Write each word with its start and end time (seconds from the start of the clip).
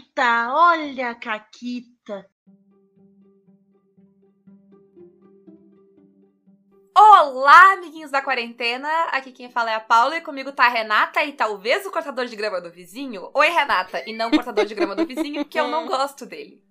Caquita, 0.00 0.52
olha 0.52 1.10
a 1.10 1.14
Caquita. 1.14 2.26
Olá, 6.96 7.72
amiguinhos 7.74 8.10
da 8.10 8.22
quarentena! 8.22 8.88
Aqui 9.10 9.30
quem 9.30 9.50
fala 9.50 9.70
é 9.70 9.74
a 9.74 9.80
Paula 9.80 10.16
e 10.16 10.20
comigo 10.20 10.52
tá 10.52 10.64
a 10.64 10.68
Renata 10.68 11.22
e 11.24 11.32
talvez 11.32 11.84
o 11.84 11.90
cortador 11.90 12.26
de 12.26 12.36
grama 12.36 12.60
do 12.60 12.70
vizinho. 12.70 13.30
Oi, 13.34 13.48
Renata, 13.48 14.02
e 14.06 14.12
não 14.14 14.28
o 14.28 14.30
cortador 14.30 14.64
de 14.64 14.74
grama 14.74 14.96
do 14.96 15.06
vizinho, 15.06 15.44
porque 15.44 15.60
eu 15.60 15.68
não 15.68 15.84
gosto 15.88 16.24
dele. 16.24 16.62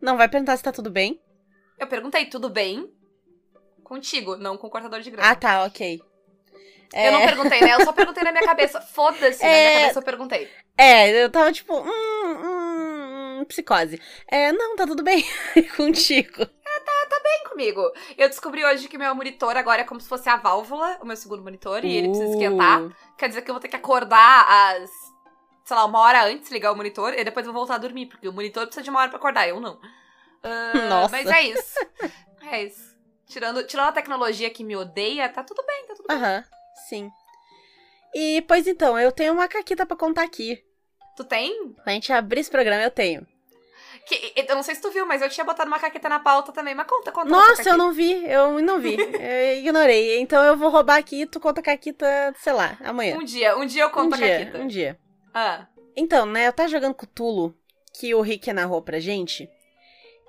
Não 0.00 0.16
vai 0.16 0.28
perguntar 0.28 0.56
se 0.56 0.62
tá 0.62 0.72
tudo 0.72 0.90
bem? 0.90 1.20
Eu 1.78 1.86
perguntei, 1.86 2.26
tudo 2.26 2.48
bem? 2.48 2.92
Contigo, 3.82 4.36
não 4.36 4.56
com 4.56 4.68
o 4.68 4.70
cortador 4.70 5.00
de 5.00 5.10
grama. 5.10 5.28
Ah, 5.28 5.34
tá, 5.34 5.64
ok. 5.64 6.00
É... 6.92 7.08
Eu 7.08 7.12
não 7.12 7.20
perguntei, 7.20 7.60
né? 7.60 7.74
Eu 7.74 7.84
só 7.84 7.92
perguntei 7.92 8.24
na 8.24 8.32
minha 8.32 8.44
cabeça. 8.44 8.80
Foda-se, 8.92 9.44
é... 9.44 9.46
na 9.46 9.52
minha 9.52 9.80
cabeça 9.80 9.98
eu 9.98 10.04
perguntei. 10.04 10.50
É, 10.80 11.24
eu 11.24 11.28
tava 11.28 11.52
tipo, 11.52 11.78
hum, 11.78 11.90
hum, 13.40 13.44
psicose. 13.44 14.00
É, 14.26 14.50
não, 14.50 14.74
tá 14.76 14.86
tudo 14.86 15.02
bem 15.02 15.22
contigo. 15.76 16.40
É, 16.40 16.80
tá, 16.80 17.06
tá 17.10 17.20
bem 17.22 17.44
comigo. 17.50 17.82
Eu 18.16 18.30
descobri 18.30 18.64
hoje 18.64 18.88
que 18.88 18.96
meu 18.96 19.14
monitor 19.14 19.54
agora 19.58 19.82
é 19.82 19.84
como 19.84 20.00
se 20.00 20.08
fosse 20.08 20.30
a 20.30 20.36
válvula, 20.36 20.96
o 21.02 21.04
meu 21.04 21.16
segundo 21.16 21.42
monitor, 21.42 21.84
e 21.84 21.96
ele 21.96 22.08
precisa 22.08 22.30
esquentar. 22.30 22.80
Uh. 22.80 22.94
Quer 23.18 23.28
dizer 23.28 23.42
que 23.42 23.50
eu 23.50 23.54
vou 23.54 23.60
ter 23.60 23.68
que 23.68 23.76
acordar 23.76 24.46
às, 24.48 24.90
sei 25.66 25.76
lá, 25.76 25.84
uma 25.84 26.00
hora 26.00 26.24
antes, 26.24 26.50
ligar 26.50 26.72
o 26.72 26.76
monitor, 26.76 27.12
e 27.12 27.22
depois 27.24 27.44
eu 27.44 27.52
vou 27.52 27.60
voltar 27.60 27.74
a 27.74 27.78
dormir, 27.78 28.06
porque 28.06 28.26
o 28.26 28.32
monitor 28.32 28.64
precisa 28.64 28.82
de 28.82 28.88
uma 28.88 29.00
hora 29.00 29.10
pra 29.10 29.18
acordar, 29.18 29.46
eu 29.46 29.60
não. 29.60 29.74
Uh, 29.74 30.88
Nossa. 30.88 31.14
Mas 31.14 31.26
é 31.26 31.42
isso. 31.42 31.78
É 32.40 32.64
isso. 32.64 32.96
Tirando, 33.26 33.66
tirando 33.66 33.88
a 33.88 33.92
tecnologia 33.92 34.48
que 34.48 34.64
me 34.64 34.76
odeia, 34.76 35.28
tá 35.28 35.44
tudo 35.44 35.62
bem, 35.66 35.86
tá 35.86 35.94
tudo 35.94 36.06
bem. 36.08 36.16
Aham, 36.16 36.44
sim. 36.88 37.10
E, 38.14 38.40
pois 38.48 38.66
então, 38.66 38.98
eu 38.98 39.12
tenho 39.12 39.34
uma 39.34 39.46
caquita 39.46 39.84
pra 39.84 39.94
contar 39.94 40.22
aqui. 40.22 40.64
Tu 41.20 41.24
tem? 41.24 41.76
A 41.84 41.90
gente 41.90 42.10
abrir 42.14 42.40
esse 42.40 42.50
programa, 42.50 42.82
eu 42.82 42.90
tenho. 42.90 43.26
Que, 44.06 44.32
eu 44.34 44.56
não 44.56 44.62
sei 44.62 44.74
se 44.74 44.80
tu 44.80 44.90
viu, 44.90 45.04
mas 45.04 45.20
eu 45.20 45.28
tinha 45.28 45.44
botado 45.44 45.68
uma 45.68 45.78
caqueta 45.78 46.08
na 46.08 46.18
pauta 46.18 46.50
também. 46.50 46.74
Mas 46.74 46.86
conta, 46.86 47.12
conta. 47.12 47.28
Nossa, 47.28 47.68
eu 47.68 47.76
não 47.76 47.92
vi, 47.92 48.24
eu 48.24 48.62
não 48.62 48.80
vi. 48.80 48.96
eu 48.96 49.58
ignorei. 49.58 50.18
Então 50.18 50.42
eu 50.42 50.56
vou 50.56 50.70
roubar 50.70 50.96
aqui 50.96 51.20
e 51.20 51.26
tu 51.26 51.38
conta 51.38 51.60
a 51.60 51.62
caquita, 51.62 52.34
sei 52.38 52.54
lá, 52.54 52.78
amanhã. 52.82 53.18
Um 53.18 53.22
dia, 53.22 53.54
um 53.58 53.66
dia 53.66 53.82
eu 53.82 53.90
conto 53.90 54.12
um 54.12 54.14
a 54.14 54.16
dia, 54.16 54.38
caqueta. 54.38 54.58
Um 54.60 54.66
dia. 54.66 54.98
Ah. 55.34 55.66
Então, 55.94 56.24
né, 56.24 56.48
eu 56.48 56.54
tava 56.54 56.70
jogando 56.70 56.94
Cthulhu, 56.94 57.54
que 57.92 58.14
o 58.14 58.22
Rick 58.22 58.50
narrou 58.50 58.80
pra 58.80 58.98
gente. 58.98 59.46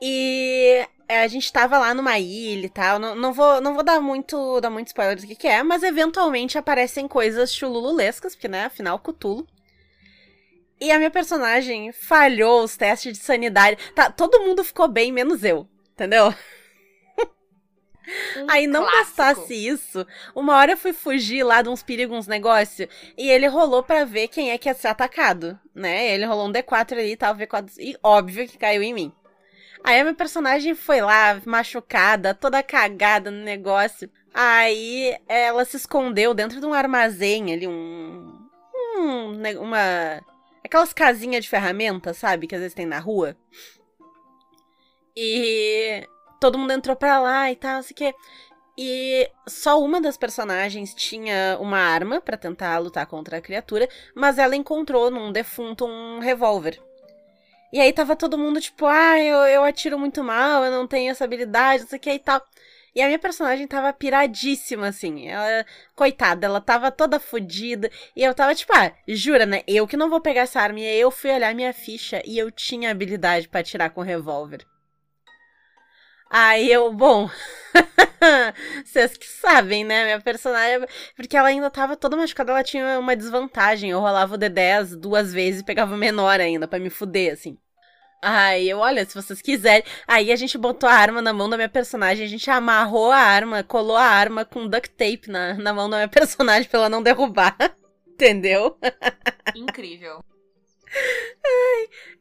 E 0.02 0.86
a 1.08 1.28
gente 1.28 1.54
tava 1.54 1.80
lá 1.80 1.94
numa 1.94 2.20
ilha 2.20 2.66
e 2.66 2.70
tal. 2.70 3.00
Não, 3.00 3.16
não, 3.16 3.32
vou, 3.32 3.62
não 3.62 3.76
vou 3.76 3.84
dar 3.84 4.02
muito, 4.02 4.60
dar 4.60 4.70
muito 4.70 4.88
spoiler 4.88 5.16
do 5.16 5.26
que, 5.26 5.36
que 5.36 5.48
é, 5.48 5.64
mas 5.64 5.84
eventualmente 5.84 6.58
aparecem 6.58 7.08
coisas 7.08 7.54
chulululescas, 7.54 8.36
porque, 8.36 8.50
né, 8.50 8.66
afinal, 8.66 9.00
Cthulhu. 9.00 9.48
E 10.82 10.92
a 10.92 10.98
minha 10.98 11.12
personagem 11.12 11.92
falhou 11.92 12.64
os 12.64 12.76
testes 12.76 13.14
de 13.14 13.24
sanidade. 13.24 13.78
Tá, 13.94 14.12
todo 14.12 14.42
mundo 14.42 14.64
ficou 14.64 14.88
bem, 14.88 15.12
menos 15.12 15.44
eu. 15.44 15.68
Entendeu? 15.94 16.34
Um 18.36 18.48
Aí 18.50 18.68
não 18.68 18.82
clássico. 18.82 19.18
bastasse 19.18 19.54
isso, 19.54 20.06
uma 20.36 20.58
hora 20.58 20.74
eu 20.74 20.78
fui 20.78 20.92
fugir 20.92 21.44
lá 21.44 21.62
de 21.62 21.70
uns 21.70 21.84
perigos, 21.84 22.18
uns 22.18 22.28
negócios, 22.28 22.90
e 23.18 23.30
ele 23.30 23.48
rolou 23.48 23.84
pra 23.84 24.04
ver 24.04 24.28
quem 24.28 24.52
é 24.52 24.58
que 24.58 24.68
ia 24.68 24.74
ser 24.74 24.88
atacado, 24.88 25.58
né? 25.74 26.14
Ele 26.14 26.26
rolou 26.26 26.48
um 26.48 26.52
D4 26.52 26.94
ali 26.94 27.12
e 27.12 27.16
tal, 27.16 27.36
V4, 27.36 27.74
e 27.78 27.96
óbvio 28.04 28.48
que 28.48 28.58
caiu 28.58 28.82
em 28.82 28.94
mim. 28.94 29.14
Aí 29.84 30.00
a 30.00 30.04
minha 30.04 30.16
personagem 30.16 30.76
foi 30.76 31.02
lá, 31.02 31.40
machucada, 31.46 32.34
toda 32.34 32.62
cagada 32.62 33.32
no 33.32 33.44
negócio. 33.44 34.10
Aí 34.34 35.16
ela 35.28 35.66
se 35.66 35.78
escondeu 35.78 36.34
dentro 36.34 36.60
de 36.60 36.66
um 36.66 36.74
armazém 36.74 37.54
ali, 37.54 37.68
um. 37.68 38.48
um 38.98 39.42
uma. 39.60 40.22
Aquelas 40.72 40.94
casinhas 40.94 41.44
de 41.44 41.50
ferramenta, 41.50 42.14
sabe? 42.14 42.48
Que 42.48 42.56
às 42.56 42.62
vezes 42.62 42.74
tem 42.74 42.86
na 42.86 42.98
rua. 42.98 43.36
E 45.14 46.08
todo 46.40 46.58
mundo 46.58 46.72
entrou 46.72 46.96
pra 46.96 47.20
lá 47.20 47.52
e 47.52 47.58
tal, 47.58 47.76
não 47.76 47.84
sei 47.84 47.92
o 47.92 47.98
quê. 47.98 48.16
E 48.78 49.30
só 49.46 49.84
uma 49.84 50.00
das 50.00 50.16
personagens 50.16 50.94
tinha 50.94 51.58
uma 51.60 51.78
arma 51.78 52.22
pra 52.22 52.38
tentar 52.38 52.78
lutar 52.78 53.06
contra 53.06 53.36
a 53.36 53.42
criatura, 53.42 53.90
mas 54.16 54.38
ela 54.38 54.56
encontrou 54.56 55.12
num 55.12 55.30
defunto 55.30 55.86
um 55.86 56.20
revólver. 56.20 56.82
E 57.74 57.82
aí 57.82 57.92
tava 57.92 58.16
todo 58.16 58.38
mundo 58.38 58.62
tipo, 58.62 58.86
ah, 58.86 59.20
eu, 59.20 59.40
eu 59.40 59.66
atiro 59.66 60.00
muito 60.00 60.24
mal, 60.24 60.64
eu 60.64 60.72
não 60.72 60.88
tenho 60.88 61.12
essa 61.12 61.26
habilidade, 61.26 61.84
não 61.84 61.90
sei 61.90 61.98
o 62.00 62.02
que 62.02 62.14
e 62.14 62.20
tal. 62.20 62.42
E 62.94 63.02
a 63.02 63.06
minha 63.06 63.20
personagem 63.20 63.68
tava 63.68 63.94
piradíssima, 63.94 64.88
assim. 64.88 65.28
Ela, 65.28 65.66
coitada, 65.96 66.46
ela 66.46 66.60
tava 66.60 66.92
toda 66.92 67.20
fodida. 67.20 67.90
E 68.16 68.24
eu 68.24 68.34
tava 68.34 68.54
tipo, 68.54 68.74
ah, 68.76 68.92
jura, 69.08 69.46
né? 69.46 69.62
Eu 69.68 69.88
que 69.88 69.96
não 69.96 70.10
vou 70.10 70.20
pegar 70.20 70.42
essa 70.42 70.60
arma. 70.60 70.80
E 70.80 70.86
aí 70.86 71.00
eu 71.00 71.10
fui 71.12 71.32
olhar 71.32 71.56
minha 71.56 71.74
ficha 71.74 72.22
e 72.26 72.38
eu 72.38 72.52
tinha 72.52 72.92
habilidade 72.92 73.48
pra 73.48 73.62
atirar 73.62 73.92
com 73.92 74.02
revólver. 74.02 74.66
Aí 76.30 76.72
eu, 76.72 76.92
bom. 76.94 77.30
Vocês 78.86 79.18
que 79.18 79.26
sabem, 79.26 79.84
né? 79.84 80.06
Minha 80.06 80.22
personagem. 80.22 80.86
Porque 81.16 81.36
ela 81.36 81.50
ainda 81.50 81.70
tava 81.70 81.98
toda 81.98 82.16
machucada, 82.16 82.52
ela 82.52 82.64
tinha 82.64 83.00
uma 83.00 83.16
desvantagem. 83.16 83.90
Eu 83.90 84.00
rolava 84.00 84.36
o 84.36 84.38
D10 84.38 84.96
duas 84.98 85.34
vezes 85.34 85.62
e 85.62 85.66
pegava 85.66 85.94
o 85.94 85.98
menor 85.98 86.40
ainda, 86.40 86.68
pra 86.68 86.80
me 86.80 86.90
fuder, 86.90 87.34
assim. 87.34 87.58
Aí 88.22 88.70
eu, 88.70 88.78
olha, 88.78 89.04
se 89.06 89.16
vocês 89.16 89.42
quiserem. 89.42 89.84
Aí 90.08 90.32
a 90.32 90.36
gente 90.36 90.58
botou 90.58 90.88
a 90.88 90.94
arma 90.94 91.22
na 91.22 91.34
mão 91.34 91.50
da 91.50 91.58
minha 91.58 91.70
personagem, 91.70 92.26
a 92.26 92.30
gente 92.30 92.50
amarrou 92.52 93.12
a 93.12 93.18
arma, 93.18 93.64
colou 93.64 93.98
a 93.98 94.04
arma 94.06 94.46
com 94.46 94.68
duct 94.68 94.90
tape 94.92 95.28
na, 95.30 95.56
na 95.56 95.74
mão 95.74 95.90
da 95.90 95.98
minha 95.98 96.08
personagem 96.10 96.70
pra 96.70 96.80
ela 96.82 96.90
não 96.90 97.02
derrubar. 97.02 97.58
Entendeu? 98.08 98.78
Incrível. 99.56 100.24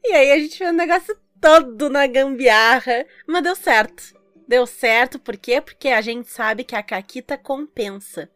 E 0.02 0.12
aí 0.14 0.32
a 0.32 0.38
gente 0.38 0.56
fez 0.56 0.70
o 0.70 0.72
negócio 0.72 1.14
todo 1.40 1.90
na 1.90 2.06
gambiarra, 2.06 3.04
mas 3.26 3.42
deu 3.42 3.54
certo. 3.54 4.18
Deu 4.48 4.66
certo, 4.66 5.18
por 5.18 5.36
quê? 5.36 5.60
Porque 5.60 5.88
a 5.88 6.00
gente 6.00 6.28
sabe 6.30 6.64
que 6.64 6.74
a 6.74 6.82
Caquita 6.82 7.36
compensa. 7.36 8.30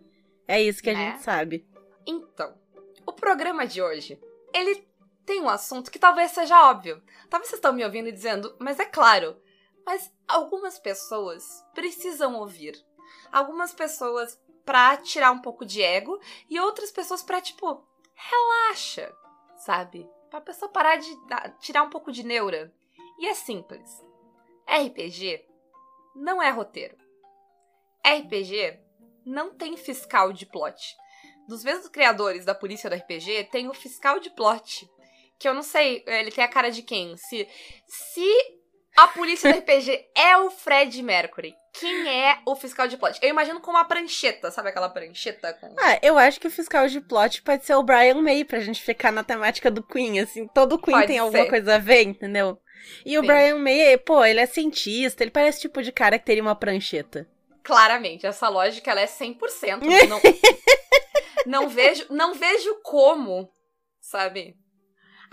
É 0.46 0.62
isso 0.62 0.82
que 0.82 0.90
a 0.90 0.92
Né? 0.94 1.10
gente 1.12 1.22
sabe. 1.22 1.66
Então, 2.06 2.54
o 3.06 3.12
programa 3.12 3.66
de 3.66 3.80
hoje, 3.80 4.18
ele 4.54 4.86
tem 5.24 5.40
um 5.40 5.48
assunto 5.48 5.90
que 5.90 5.98
talvez 5.98 6.30
seja 6.32 6.68
óbvio. 6.70 7.02
Talvez 7.30 7.48
vocês 7.48 7.58
estão 7.58 7.72
me 7.72 7.84
ouvindo 7.84 8.08
e 8.08 8.12
dizendo, 8.12 8.54
mas 8.58 8.78
é 8.78 8.84
claro. 8.84 9.40
Mas 9.84 10.12
algumas 10.26 10.78
pessoas 10.78 11.44
precisam 11.74 12.34
ouvir. 12.34 12.74
Algumas 13.32 13.72
pessoas 13.72 14.40
pra 14.64 14.96
tirar 14.96 15.30
um 15.32 15.40
pouco 15.40 15.64
de 15.64 15.82
ego 15.82 16.18
e 16.48 16.58
outras 16.58 16.90
pessoas 16.90 17.22
pra, 17.22 17.40
tipo, 17.40 17.86
relaxa, 18.14 19.14
sabe? 19.58 20.08
Pra 20.30 20.40
pessoa 20.40 20.70
parar 20.70 20.96
de 20.96 21.10
tirar 21.60 21.82
um 21.82 21.90
pouco 21.90 22.10
de 22.10 22.22
neura. 22.22 22.72
E 23.18 23.28
é 23.28 23.34
simples. 23.34 24.02
RPG 24.66 25.46
não 26.14 26.42
é 26.42 26.50
roteiro. 26.50 26.96
RPG 28.04 28.80
não 29.24 29.54
tem 29.54 29.76
fiscal 29.76 30.32
de 30.32 30.46
plot. 30.46 30.96
Dos 31.46 31.62
mesmos 31.62 31.88
criadores 31.88 32.44
da 32.44 32.54
polícia 32.54 32.88
do 32.88 32.96
RPG, 32.96 33.44
tem 33.50 33.68
o 33.68 33.74
fiscal 33.74 34.18
de 34.18 34.30
plot. 34.30 34.90
Que 35.44 35.48
eu 35.50 35.52
não 35.52 35.62
sei, 35.62 36.02
ele 36.06 36.30
tem 36.30 36.42
a 36.42 36.48
cara 36.48 36.70
de 36.70 36.80
quem? 36.80 37.18
Se, 37.18 37.46
se 37.86 38.26
a 38.96 39.08
polícia 39.08 39.52
do 39.52 39.58
RPG 39.58 40.06
é 40.16 40.38
o 40.38 40.48
Fred 40.48 41.02
Mercury, 41.02 41.54
quem 41.74 42.08
é 42.08 42.38
o 42.46 42.56
fiscal 42.56 42.88
de 42.88 42.96
plot? 42.96 43.18
Eu 43.20 43.28
imagino 43.28 43.60
com 43.60 43.70
uma 43.70 43.84
prancheta, 43.84 44.50
sabe 44.50 44.70
aquela 44.70 44.88
prancheta 44.88 45.52
com. 45.52 45.76
Ah, 45.78 45.98
eu 46.00 46.16
acho 46.16 46.40
que 46.40 46.46
o 46.46 46.50
fiscal 46.50 46.88
de 46.88 46.98
plot 46.98 47.42
pode 47.42 47.66
ser 47.66 47.74
o 47.74 47.82
Brian 47.82 48.22
May, 48.22 48.42
pra 48.42 48.58
gente 48.58 48.80
ficar 48.80 49.12
na 49.12 49.22
temática 49.22 49.70
do 49.70 49.82
Queen, 49.82 50.18
assim. 50.18 50.48
Todo 50.48 50.78
Queen 50.78 50.96
Pode 50.96 51.08
tem 51.08 51.18
alguma 51.18 51.44
ser. 51.44 51.50
coisa 51.50 51.74
a 51.74 51.78
ver, 51.78 52.04
entendeu? 52.04 52.58
E 53.04 53.18
o 53.18 53.20
Sim. 53.20 53.26
Brian 53.26 53.58
May, 53.58 53.98
pô, 53.98 54.24
ele 54.24 54.40
é 54.40 54.46
cientista, 54.46 55.22
ele 55.22 55.30
parece 55.30 55.58
o 55.58 55.60
tipo 55.60 55.82
de 55.82 55.92
cara 55.92 56.18
que 56.18 56.24
teria 56.24 56.42
uma 56.42 56.56
prancheta. 56.56 57.28
Claramente, 57.62 58.24
essa 58.24 58.48
lógica 58.48 58.90
ela 58.90 59.02
é 59.02 59.06
100%. 59.06 59.82
não, 60.08 60.20
não 61.44 61.68
vejo, 61.68 62.06
não 62.08 62.32
vejo 62.32 62.80
como, 62.82 63.50
sabe? 64.00 64.56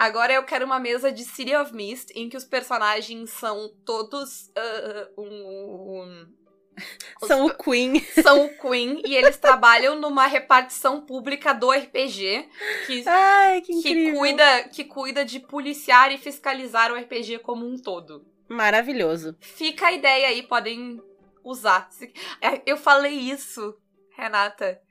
Agora 0.04 0.34
eu 0.34 0.44
quero 0.44 0.66
uma 0.66 0.80
mesa 0.80 1.12
de 1.12 1.24
City 1.24 1.56
of 1.56 1.74
Mist 1.76 2.12
em 2.16 2.28
que 2.28 2.36
os 2.36 2.44
personagens 2.44 3.30
são 3.30 3.70
todos 3.86 4.50
ah, 4.56 5.10
um, 5.18 5.24
um- 5.26 6.28
os 7.22 7.28
São 7.28 7.46
o 7.46 7.54
Queen. 7.54 8.00
são 8.24 8.46
o 8.46 8.58
Queen 8.58 9.02
e 9.06 9.16
eles 9.16 9.38
trabalham 9.38 9.96
numa 10.00 10.26
repartição 10.26 11.02
pública 11.06 11.54
do 11.54 11.70
RPG 11.70 12.50
que, 12.88 13.04
Ai, 13.06 13.62
que 13.62 13.80
que, 13.82 14.14
cuida, 14.14 14.64
que 14.70 14.84
cuida 14.86 15.24
de 15.24 15.40
policiar 15.40 16.12
e 16.12 16.18
fiscalizar 16.18 16.92
o 16.92 16.96
RPG 16.96 17.40
como 17.40 17.68
um 17.68 17.78
todo. 17.78 18.26
Maravilhoso. 18.50 19.36
Fica 19.40 19.88
a 19.88 19.92
ideia 19.92 20.30
aí, 20.30 20.42
podem 20.42 21.00
usar. 21.44 21.90
É, 22.42 22.62
Eu 22.66 22.76
falei 22.78 23.14
isso, 23.14 23.78
Renata, 24.18 24.82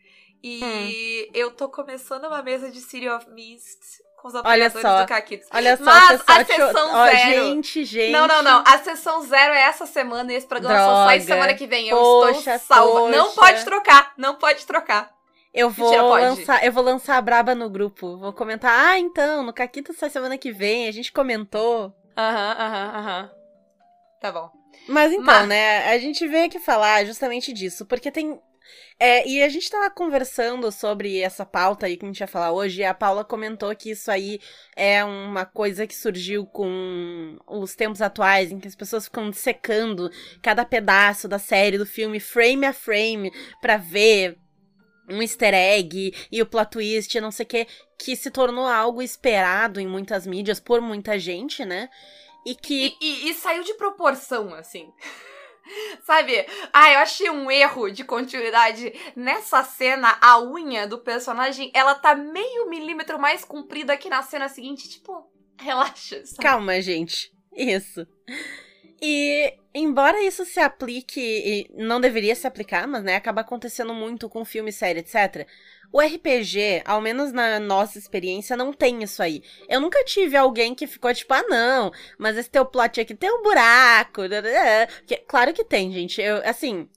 e 0.43 0.61
Hum. 1.29 1.31
eu 1.35 1.51
tô 1.51 1.69
começando 1.69 2.27
uma 2.27 2.43
mesa 2.43 2.71
de 2.71 2.81
City 2.81 3.09
of 3.09 3.29
Mist 3.31 3.81
com 4.21 4.29
os 4.29 4.35
Olha 4.35 4.71
só. 4.71 5.03
do 5.03 5.07
Caquitos. 5.09 5.49
Olha 5.53 5.77
só, 5.77 5.85
Mas 5.85 6.21
a 6.27 6.45
sessão 6.45 6.91
ó, 6.95 7.07
zero- 7.07 7.19
Gente, 7.45 7.85
gente. 7.85 8.13
Não, 8.13 8.27
não, 8.27 8.43
não. 8.43 8.63
A 8.67 8.79
sessão 8.79 9.23
zero 9.23 9.55
é 9.55 9.63
essa 9.63 9.87
semana 9.87 10.33
e 10.33 10.37
esse 10.37 10.47
programa 10.47 10.77
só 10.79 11.05
sai 11.07 11.21
semana 11.21 11.55
que 11.55 11.67
vem. 11.67 11.89
Eu 11.89 11.97
Poxa, 11.97 12.55
estou 12.57 12.77
salva. 12.77 13.09
Não 13.11 13.27
poxa. 13.27 13.41
pode 13.41 13.65
trocar. 13.65 14.13
Não 14.17 14.35
pode 14.37 14.67
trocar. 14.67 15.11
Eu 15.53 15.69
vou 15.69 15.91
Mentira, 15.91 16.03
lançar, 16.07 16.65
eu 16.65 16.73
vou 16.73 16.85
lançar 16.85 17.17
a 17.17 17.21
braba 17.21 17.55
no 17.57 17.69
grupo. 17.69 18.17
Vou 18.19 18.33
comentar, 18.33 18.73
ah, 18.73 18.99
então, 18.99 19.43
no 19.43 19.53
Caquita 19.53 19.93
sai 19.93 20.09
semana 20.09 20.39
que 20.39 20.53
vem, 20.53 20.87
a 20.87 20.93
gente 20.93 21.11
comentou. 21.11 21.93
Aham, 22.17 22.53
aham, 22.59 22.93
aham. 22.99 23.31
Tá 24.21 24.31
bom. 24.31 24.49
Mas 24.89 25.11
então, 25.13 25.25
Mas- 25.25 25.49
né, 25.49 25.93
a 25.93 25.99
gente 25.99 26.27
veio 26.29 26.47
aqui 26.47 26.59
falar 26.61 27.05
justamente 27.05 27.53
disso, 27.53 27.85
porque 27.87 28.11
tem. 28.13 28.41
É, 28.99 29.27
e 29.27 29.43
a 29.43 29.49
gente 29.49 29.71
tava 29.71 29.91
conversando 29.91 30.71
sobre 30.71 31.21
essa 31.21 31.45
pauta 31.47 31.87
aí 31.87 31.97
que 31.97 32.05
a 32.05 32.09
gente 32.09 32.21
ia 32.21 32.27
falar 32.27 32.53
hoje, 32.53 32.81
e 32.81 32.85
a 32.85 32.95
Paula 32.95 33.25
comentou 33.25 33.75
que 33.75 33.91
isso 33.91 34.11
aí 34.11 34.41
é 34.77 35.03
uma 35.05 35.45
coisa 35.47 35.87
que 35.87 35.95
surgiu 35.95 36.47
com 36.47 37.39
os 37.47 37.75
tempos 37.75 38.03
atuais, 38.03 38.51
em 38.53 38.61
que 38.61 38.69
as 38.69 38.75
pessoas 38.77 39.05
ficam 39.07 39.31
dissecando 39.31 40.11
cada 40.43 40.65
pedaço 40.65 41.27
da 41.29 41.39
série, 41.39 41.79
do 41.79 41.87
filme, 41.87 42.21
frame 42.21 42.67
a 42.67 42.73
frame, 42.73 43.33
pra 43.61 43.77
ver 43.77 44.39
um 45.09 45.21
easter 45.21 45.53
egg 45.55 46.15
e 46.31 46.41
o 46.41 46.47
plot 46.47 46.71
twist, 46.71 47.21
não 47.21 47.31
sei 47.33 47.45
o 47.45 47.49
que, 47.49 47.67
que 47.99 48.15
se 48.15 48.31
tornou 48.31 48.67
algo 48.67 49.03
esperado 49.03 49.81
em 49.81 49.87
muitas 49.87 50.27
mídias 50.27 50.61
por 50.61 50.81
muita 50.81 51.19
gente, 51.19 51.65
né? 51.65 51.89
E 52.47 52.55
que 52.55 52.97
E, 53.01 53.27
e- 53.27 53.31
e 53.31 53.35
saiu 53.35 53.63
de 53.65 53.75
proporção, 53.75 54.55
assim. 54.55 54.91
Sabe? 56.03 56.47
Ah, 56.73 56.93
eu 56.93 56.99
achei 57.01 57.31
um 57.31 57.51
erro 57.51 57.91
de 57.91 58.05
continuidade. 58.05 58.93
Nessa 59.15 59.63
cena, 59.65 60.19
a 60.21 60.41
unha 60.41 60.87
do 60.87 60.99
personagem, 60.99 61.71
ela 61.75 61.95
tá 61.95 62.15
meio 62.15 62.69
milímetro 62.69 63.19
mais 63.19 63.45
comprida 63.45 63.97
que 63.97 64.11
na 64.11 64.23
cena 64.23 64.49
seguinte. 64.49 64.89
Tipo, 64.89 65.31
relaxa. 65.59 66.25
sabe? 66.25 66.43
Calma, 66.43 66.81
gente. 66.81 67.33
Isso. 67.57 68.07
E 69.03 69.55
embora 69.75 70.23
isso 70.23 70.45
se 70.45 70.61
aplique, 70.61 71.21
e 71.21 71.71
não 71.75 72.01
deveria 72.01 72.35
se 72.35 72.47
aplicar, 72.47 72.87
mas 72.87 73.03
né, 73.03 73.17
acaba 73.17 73.41
acontecendo 73.41 73.95
muito 73.95 74.29
com 74.29 74.45
filme, 74.45 74.73
série, 74.73 75.01
etc. 75.01 75.47
O 75.93 76.01
RPG, 76.01 76.83
ao 76.85 77.01
menos 77.01 77.33
na 77.33 77.59
nossa 77.59 77.99
experiência, 77.99 78.57
não 78.57 78.73
tem 78.73 79.03
isso 79.03 79.23
aí. 79.23 79.43
Eu 79.69 79.81
nunca 79.81 80.05
tive 80.05 80.37
alguém 80.37 80.75
que 80.75 80.87
ficou 80.87 81.13
tipo, 81.15 81.33
ah, 81.35 81.43
não, 81.49 81.91
mas 82.19 82.37
esse 82.37 82.51
teu 82.51 82.65
plot 82.65 83.01
aqui 83.01 83.15
tem 83.15 83.31
um 83.31 83.43
buraco. 83.43 84.23
Porque, 84.99 85.17
claro 85.27 85.53
que 85.53 85.65
tem, 85.65 85.91
gente. 85.93 86.21
Eu, 86.21 86.37
assim, 86.49 86.89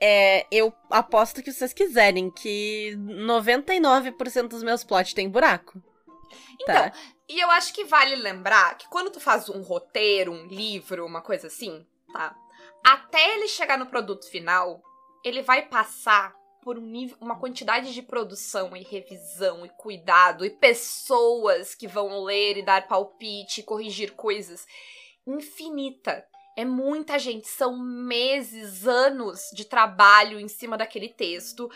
é, 0.00 0.46
eu 0.50 0.72
aposto 0.90 1.42
que 1.42 1.52
vocês 1.52 1.72
quiserem 1.72 2.30
que 2.30 2.94
99% 2.96 4.48
dos 4.48 4.62
meus 4.62 4.84
plots 4.84 5.12
tem 5.12 5.28
buraco. 5.28 5.82
Então, 6.60 6.74
Tá. 6.74 6.92
e 7.28 7.38
eu 7.40 7.50
acho 7.50 7.72
que 7.72 7.84
vale 7.84 8.16
lembrar 8.16 8.76
que 8.76 8.88
quando 8.88 9.10
tu 9.10 9.20
faz 9.20 9.48
um 9.48 9.62
roteiro, 9.62 10.32
um 10.32 10.46
livro, 10.46 11.06
uma 11.06 11.22
coisa 11.22 11.46
assim, 11.46 11.86
tá? 12.12 12.36
Até 12.84 13.34
ele 13.34 13.48
chegar 13.48 13.78
no 13.78 13.86
produto 13.86 14.28
final, 14.30 14.82
ele 15.24 15.42
vai 15.42 15.62
passar 15.62 16.34
por 16.62 16.78
um 16.78 16.82
nível, 16.86 17.16
uma 17.20 17.38
quantidade 17.38 17.94
de 17.94 18.02
produção 18.02 18.76
e 18.76 18.82
revisão 18.82 19.64
e 19.64 19.68
cuidado 19.68 20.44
e 20.44 20.50
pessoas 20.50 21.74
que 21.74 21.86
vão 21.86 22.24
ler 22.24 22.56
e 22.56 22.64
dar 22.64 22.88
palpite 22.88 23.60
e 23.60 23.64
corrigir 23.64 24.14
coisas 24.14 24.66
infinita. 25.26 26.26
É 26.56 26.64
muita 26.64 27.18
gente, 27.18 27.46
são 27.48 27.76
meses, 27.76 28.86
anos 28.86 29.50
de 29.52 29.64
trabalho 29.64 30.40
em 30.40 30.48
cima 30.48 30.76
daquele 30.76 31.08
texto 31.08 31.70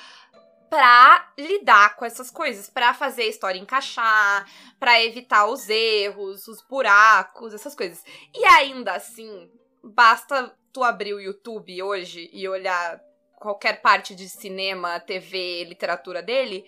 pra 0.70 1.32
lidar 1.36 1.96
com 1.96 2.04
essas 2.04 2.30
coisas, 2.30 2.70
pra 2.70 2.94
fazer 2.94 3.22
a 3.22 3.28
história 3.28 3.58
encaixar, 3.58 4.48
pra 4.78 5.02
evitar 5.02 5.46
os 5.46 5.68
erros, 5.68 6.46
os 6.46 6.62
buracos, 6.62 7.52
essas 7.52 7.74
coisas. 7.74 8.02
E 8.32 8.44
ainda 8.44 8.92
assim, 8.92 9.50
basta 9.82 10.56
tu 10.72 10.84
abrir 10.84 11.12
o 11.12 11.20
YouTube 11.20 11.82
hoje 11.82 12.30
e 12.32 12.48
olhar 12.48 13.00
qualquer 13.34 13.82
parte 13.82 14.14
de 14.14 14.28
cinema, 14.28 15.00
TV, 15.00 15.64
literatura 15.64 16.22
dele, 16.22 16.64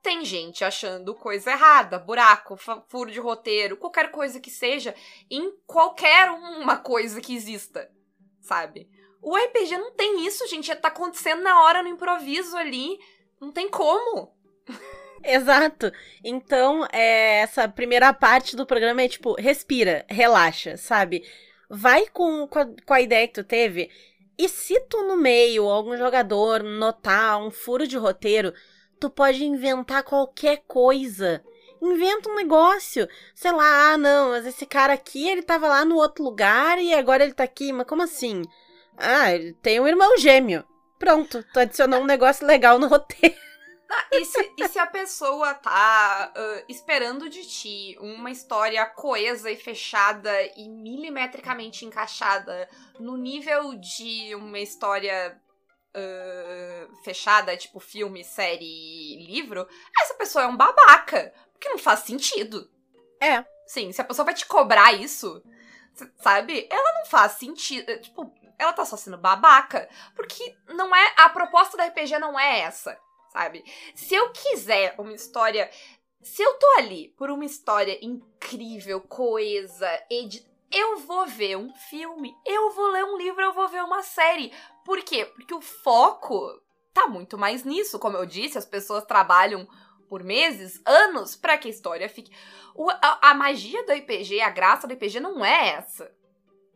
tem 0.00 0.24
gente 0.24 0.64
achando 0.64 1.14
coisa 1.14 1.50
errada, 1.50 1.98
buraco, 1.98 2.56
furo 2.88 3.10
de 3.10 3.18
roteiro, 3.18 3.76
qualquer 3.76 4.10
coisa 4.10 4.38
que 4.38 4.50
seja, 4.50 4.94
em 5.30 5.52
qualquer 5.66 6.30
uma 6.30 6.76
coisa 6.76 7.20
que 7.20 7.34
exista, 7.34 7.90
sabe? 8.40 8.88
O 9.22 9.36
RPG 9.36 9.78
não 9.78 9.92
tem 9.92 10.26
isso, 10.26 10.46
gente. 10.48 10.74
Tá 10.74 10.88
acontecendo 10.88 11.42
na 11.42 11.62
hora, 11.62 11.82
no 11.82 11.88
improviso 11.88 12.56
ali. 12.56 12.98
Não 13.40 13.52
tem 13.52 13.68
como. 13.70 14.34
Exato. 15.24 15.92
Então, 16.24 16.84
é, 16.92 17.40
essa 17.40 17.68
primeira 17.68 18.12
parte 18.12 18.56
do 18.56 18.66
programa 18.66 19.02
é 19.02 19.08
tipo, 19.08 19.34
respira, 19.34 20.04
relaxa, 20.08 20.76
sabe? 20.76 21.24
Vai 21.70 22.06
com, 22.06 22.46
com, 22.48 22.58
a, 22.58 22.66
com 22.84 22.94
a 22.94 23.00
ideia 23.00 23.28
que 23.28 23.34
tu 23.34 23.44
teve. 23.44 23.88
E 24.36 24.48
se 24.48 24.80
tu 24.80 25.02
no 25.04 25.16
meio, 25.16 25.68
algum 25.68 25.96
jogador 25.96 26.62
notar 26.62 27.38
um 27.40 27.50
furo 27.50 27.86
de 27.86 27.96
roteiro, 27.96 28.52
tu 28.98 29.08
pode 29.08 29.44
inventar 29.44 30.02
qualquer 30.02 30.62
coisa. 30.66 31.42
Inventa 31.80 32.28
um 32.28 32.34
negócio. 32.34 33.08
Sei 33.34 33.52
lá, 33.52 33.92
ah, 33.92 33.98
não, 33.98 34.30
mas 34.30 34.46
esse 34.46 34.66
cara 34.66 34.92
aqui, 34.92 35.28
ele 35.28 35.42
tava 35.42 35.68
lá 35.68 35.84
no 35.84 35.96
outro 35.96 36.24
lugar 36.24 36.78
e 36.80 36.92
agora 36.92 37.22
ele 37.22 37.34
tá 37.34 37.44
aqui. 37.44 37.72
Mas 37.72 37.86
como 37.86 38.02
assim? 38.02 38.42
Ah, 38.96 39.32
ele 39.32 39.52
tem 39.54 39.80
um 39.80 39.88
irmão 39.88 40.16
gêmeo. 40.16 40.64
Pronto, 40.98 41.44
tu 41.52 41.58
adicionou 41.58 42.00
um 42.00 42.06
negócio 42.06 42.46
legal 42.46 42.78
no 42.78 42.86
roteiro. 42.86 43.36
Ah, 43.90 44.06
e, 44.12 44.24
se, 44.24 44.52
e 44.58 44.68
se 44.68 44.78
a 44.78 44.86
pessoa 44.86 45.54
tá 45.54 46.32
ah, 46.34 46.64
esperando 46.68 47.28
de 47.28 47.44
ti 47.44 47.96
uma 48.00 48.30
história 48.30 48.84
coesa 48.86 49.50
e 49.50 49.56
fechada 49.56 50.30
e 50.56 50.68
milimetricamente 50.68 51.84
encaixada 51.84 52.68
no 53.00 53.16
nível 53.16 53.74
de 53.74 54.34
uma 54.34 54.60
história 54.60 55.36
ah, 55.94 56.88
fechada, 57.04 57.56
tipo 57.56 57.80
filme, 57.80 58.24
série, 58.24 59.26
livro, 59.26 59.66
essa 60.00 60.14
pessoa 60.14 60.44
é 60.44 60.46
um 60.46 60.56
babaca. 60.56 61.32
Porque 61.52 61.68
não 61.68 61.78
faz 61.78 62.00
sentido. 62.00 62.68
É. 63.20 63.44
Sim, 63.66 63.92
se 63.92 64.00
a 64.00 64.04
pessoa 64.04 64.24
vai 64.24 64.34
te 64.34 64.46
cobrar 64.46 64.92
isso, 64.92 65.42
sabe? 66.20 66.66
Ela 66.70 66.92
não 66.98 67.06
faz 67.06 67.32
sentido. 67.32 68.00
Tipo, 68.00 68.32
ela 68.62 68.72
tá 68.72 68.84
só 68.84 68.96
sendo 68.96 69.18
babaca. 69.18 69.88
Porque 70.14 70.56
não 70.68 70.94
é. 70.94 71.14
A 71.18 71.28
proposta 71.28 71.76
da 71.76 71.84
RPG 71.86 72.18
não 72.18 72.38
é 72.38 72.60
essa, 72.60 72.98
sabe? 73.32 73.64
Se 73.94 74.14
eu 74.14 74.30
quiser 74.30 74.94
uma 74.98 75.12
história. 75.12 75.70
Se 76.22 76.40
eu 76.42 76.54
tô 76.54 76.66
ali 76.78 77.08
por 77.18 77.30
uma 77.30 77.44
história 77.44 77.98
incrível, 78.00 79.00
coesa, 79.00 79.88
edi 80.10 80.46
eu 80.74 80.98
vou 81.00 81.26
ver 81.26 81.56
um 81.58 81.70
filme, 81.74 82.34
eu 82.46 82.70
vou 82.70 82.86
ler 82.86 83.04
um 83.04 83.18
livro, 83.18 83.42
eu 83.42 83.52
vou 83.52 83.68
ver 83.68 83.82
uma 83.84 84.02
série. 84.02 84.50
Por 84.86 85.02
quê? 85.02 85.26
Porque 85.26 85.52
o 85.52 85.60
foco 85.60 86.40
tá 86.94 87.06
muito 87.06 87.36
mais 87.36 87.62
nisso. 87.64 87.98
Como 87.98 88.16
eu 88.16 88.24
disse, 88.24 88.56
as 88.56 88.64
pessoas 88.64 89.04
trabalham 89.04 89.68
por 90.08 90.22
meses, 90.24 90.80
anos, 90.86 91.36
pra 91.36 91.58
que 91.58 91.68
a 91.68 91.70
história 91.70 92.08
fique. 92.08 92.30
O- 92.74 92.88
a, 92.90 93.30
a 93.30 93.34
magia 93.34 93.84
do 93.84 93.92
RPG, 93.92 94.40
a 94.40 94.48
graça 94.48 94.86
do 94.86 94.94
RPG 94.94 95.20
não 95.20 95.44
é 95.44 95.70
essa, 95.74 96.10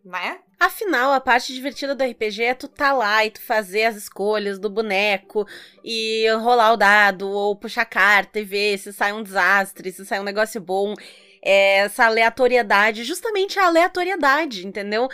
né? 0.06 0.38
Afinal, 0.58 1.12
a 1.12 1.20
parte 1.20 1.52
divertida 1.52 1.94
do 1.94 2.04
RPG 2.04 2.42
é 2.44 2.54
tu 2.54 2.68
tá 2.68 2.92
lá 2.92 3.26
e 3.26 3.30
tu 3.30 3.42
fazer 3.42 3.84
as 3.84 3.96
escolhas 3.96 4.58
do 4.58 4.70
boneco 4.70 5.46
e 5.84 6.26
rolar 6.40 6.72
o 6.72 6.76
dado 6.76 7.28
ou 7.28 7.56
puxar 7.56 7.84
carta 7.84 8.38
e 8.38 8.44
ver 8.44 8.78
se 8.78 8.92
sai 8.92 9.12
um 9.12 9.22
desastre, 9.22 9.90
se 9.92 10.06
sai 10.06 10.20
um 10.20 10.24
negócio 10.24 10.60
bom. 10.60 10.94
É, 11.42 11.78
essa 11.80 12.06
aleatoriedade, 12.06 13.04
justamente 13.04 13.58
a 13.58 13.66
aleatoriedade, 13.66 14.66
entendeu? 14.66 15.08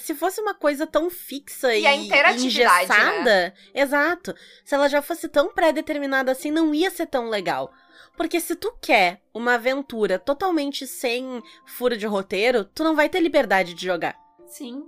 Se 0.00 0.14
fosse 0.14 0.38
uma 0.38 0.52
coisa 0.54 0.86
tão 0.86 1.08
fixa 1.08 1.74
E 1.74 1.82
e, 1.82 1.86
a 1.86 1.94
interatividade, 1.94 2.88
né? 2.88 2.94
engessada, 2.94 3.54
exato. 3.74 4.34
Se 4.64 4.74
ela 4.74 4.88
já 4.88 5.00
fosse 5.00 5.28
tão 5.28 5.52
pré-determinada 5.54 6.32
assim, 6.32 6.50
não 6.50 6.74
ia 6.74 6.90
ser 6.90 7.06
tão 7.06 7.30
legal. 7.30 7.72
Porque 8.18 8.38
se 8.38 8.54
tu 8.56 8.76
quer 8.82 9.22
uma 9.32 9.54
aventura 9.54 10.18
totalmente 10.18 10.86
sem 10.86 11.42
furo 11.64 11.96
de 11.96 12.06
roteiro, 12.06 12.64
tu 12.64 12.84
não 12.84 12.94
vai 12.94 13.08
ter 13.08 13.20
liberdade 13.20 13.72
de 13.72 13.86
jogar. 13.86 14.27
Sim. 14.48 14.84